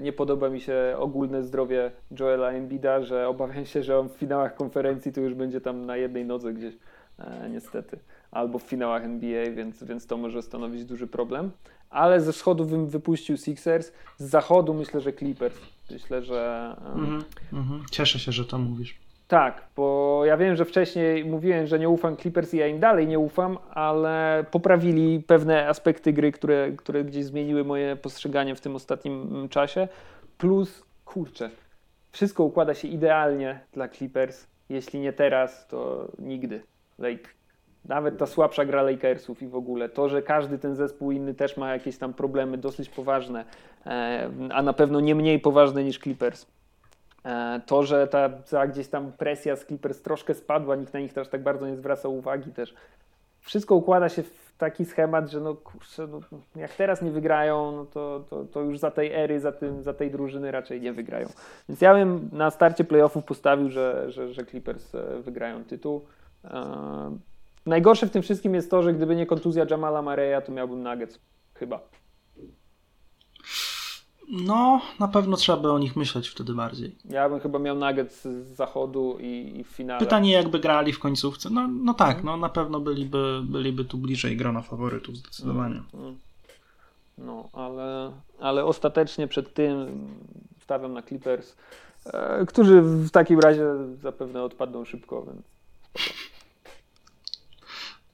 [0.00, 1.90] nie podoba mi się ogólne zdrowie
[2.20, 5.96] Joela Embida, że obawiam się, że on w finałach konferencji to już będzie tam na
[5.96, 6.74] jednej nodze gdzieś,
[7.18, 7.98] e, niestety.
[8.30, 11.50] Albo w finałach NBA, więc, więc to może stanowić duży problem.
[11.90, 15.60] Ale ze wschodu bym wypuścił Sixers, z zachodu myślę, że Clippers.
[15.90, 16.70] Myślę, że.
[16.94, 17.82] Mhm, mhm.
[17.90, 19.03] Cieszę się, że to mówisz.
[19.28, 23.06] Tak, bo ja wiem, że wcześniej mówiłem, że nie ufam Clippers i ja im dalej
[23.06, 28.76] nie ufam, ale poprawili pewne aspekty gry, które, które gdzieś zmieniły moje postrzeganie w tym
[28.76, 29.88] ostatnim mm, czasie.
[30.38, 31.50] Plus, kurczę,
[32.12, 34.46] wszystko układa się idealnie dla Clippers.
[34.68, 36.62] Jeśli nie teraz, to nigdy.
[36.98, 37.28] Like,
[37.84, 41.56] nawet ta słabsza gra Lakersów i w ogóle to, że każdy ten zespół inny też
[41.56, 43.44] ma jakieś tam problemy dosyć poważne,
[43.86, 46.46] e, a na pewno nie mniej poważne niż Clippers.
[47.24, 48.08] E, To, że
[48.50, 51.76] ta, gdzieś tam presja z Clippers troszkę spadła, nikt na nich też tak bardzo nie
[51.76, 52.74] zwraca uwagi też.
[53.40, 56.20] Wszystko układa się w taki schemat, że no kurczę, no,
[56.56, 59.94] jak teraz nie wygrają, no to, to, to już za tej ery, za, tym, za
[59.94, 61.28] tej drużyny raczej nie wygrają.
[61.68, 66.04] Więc ja bym na starcie playoffów postawił, że, że, że Clippers e, wygrają tytuł.
[66.44, 67.18] E,
[67.66, 71.18] Najgorsze w tym wszystkim jest to, że gdyby nie kontuzja Jamala Mareya, to miałbym Nuggets.
[71.54, 71.80] Chyba.
[74.36, 76.94] No, na pewno trzeba by o nich myśleć wtedy bardziej.
[77.04, 80.00] Ja bym chyba miał Nuggets z zachodu i, i w finale.
[80.00, 81.50] Pytanie, jakby grali w końcówce.
[81.50, 85.82] No, no tak, no na pewno byliby, byliby tu bliżej grona faworytów zdecydowanie.
[85.94, 86.18] Mm.
[87.18, 90.08] No, ale, ale ostatecznie przed tym
[90.60, 91.56] stawiam na Clippers,
[92.06, 93.64] e, którzy w takim razie
[94.02, 95.42] zapewne odpadną szybko, więc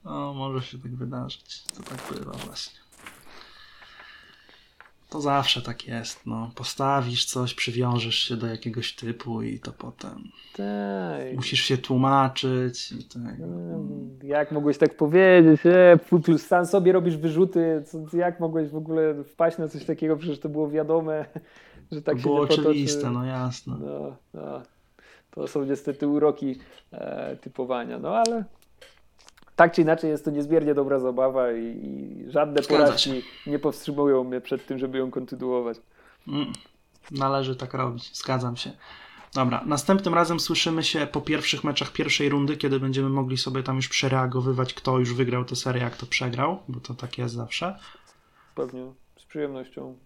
[0.05, 1.63] No, może się tak wydarzyć.
[1.65, 2.79] To tak bywa właśnie.
[5.11, 6.51] To zawsze tak jest, no.
[6.55, 10.25] Postawisz coś, przywiążesz się do jakiegoś typu i to potem
[10.57, 11.37] tak.
[11.37, 13.35] musisz się tłumaczyć i tak.
[14.23, 15.61] Jak mogłeś tak powiedzieć?
[15.65, 17.83] E, plus sam sobie robisz wyrzuty.
[17.87, 20.17] Co, jak mogłeś w ogóle wpaść na coś takiego?
[20.17, 21.25] Przecież to było wiadome,
[21.93, 23.77] że tak to się było oczywiste, no jasne.
[23.81, 24.63] No, no.
[25.31, 26.59] To są niestety uroki
[26.93, 28.45] e, typowania, no ale
[29.61, 34.25] tak czy inaczej jest to niezmiernie dobra zabawa i, i żadne Zgadza porażki nie powstrzymują
[34.25, 35.79] mnie przed tym, żeby ją kontynuować.
[36.29, 36.53] Mm,
[37.11, 38.71] należy tak robić, zgadzam się.
[39.35, 43.77] Dobra, następnym razem słyszymy się po pierwszych meczach pierwszej rundy, kiedy będziemy mogli sobie tam
[43.77, 47.79] już przereagowywać, kto już wygrał tę serię, jak to przegrał, bo to tak jest zawsze.
[48.55, 49.97] Pewnie, z przyjemnością.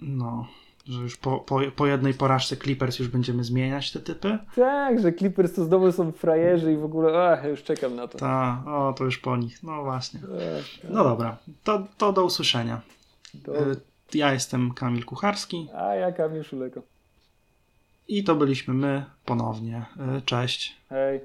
[0.00, 0.48] No,
[0.88, 4.38] że już po, po, po jednej porażce Clippers już będziemy zmieniać te typy.
[4.56, 8.18] Tak, że Clippers to znowu są frajerzy i w ogóle, ach, już czekam na to.
[8.18, 9.62] Ta, o, to już po nich.
[9.62, 10.20] No właśnie.
[10.90, 12.80] No dobra, to, to do usłyszenia.
[13.44, 13.70] to...
[13.70, 13.76] Y,
[14.14, 16.82] Ja jestem Kamil Kucharski A ja Kamil Szuleko.
[18.08, 19.84] i to byliśmy my ponownie.
[20.18, 20.76] Y, Cześć.
[20.88, 21.20] Hej.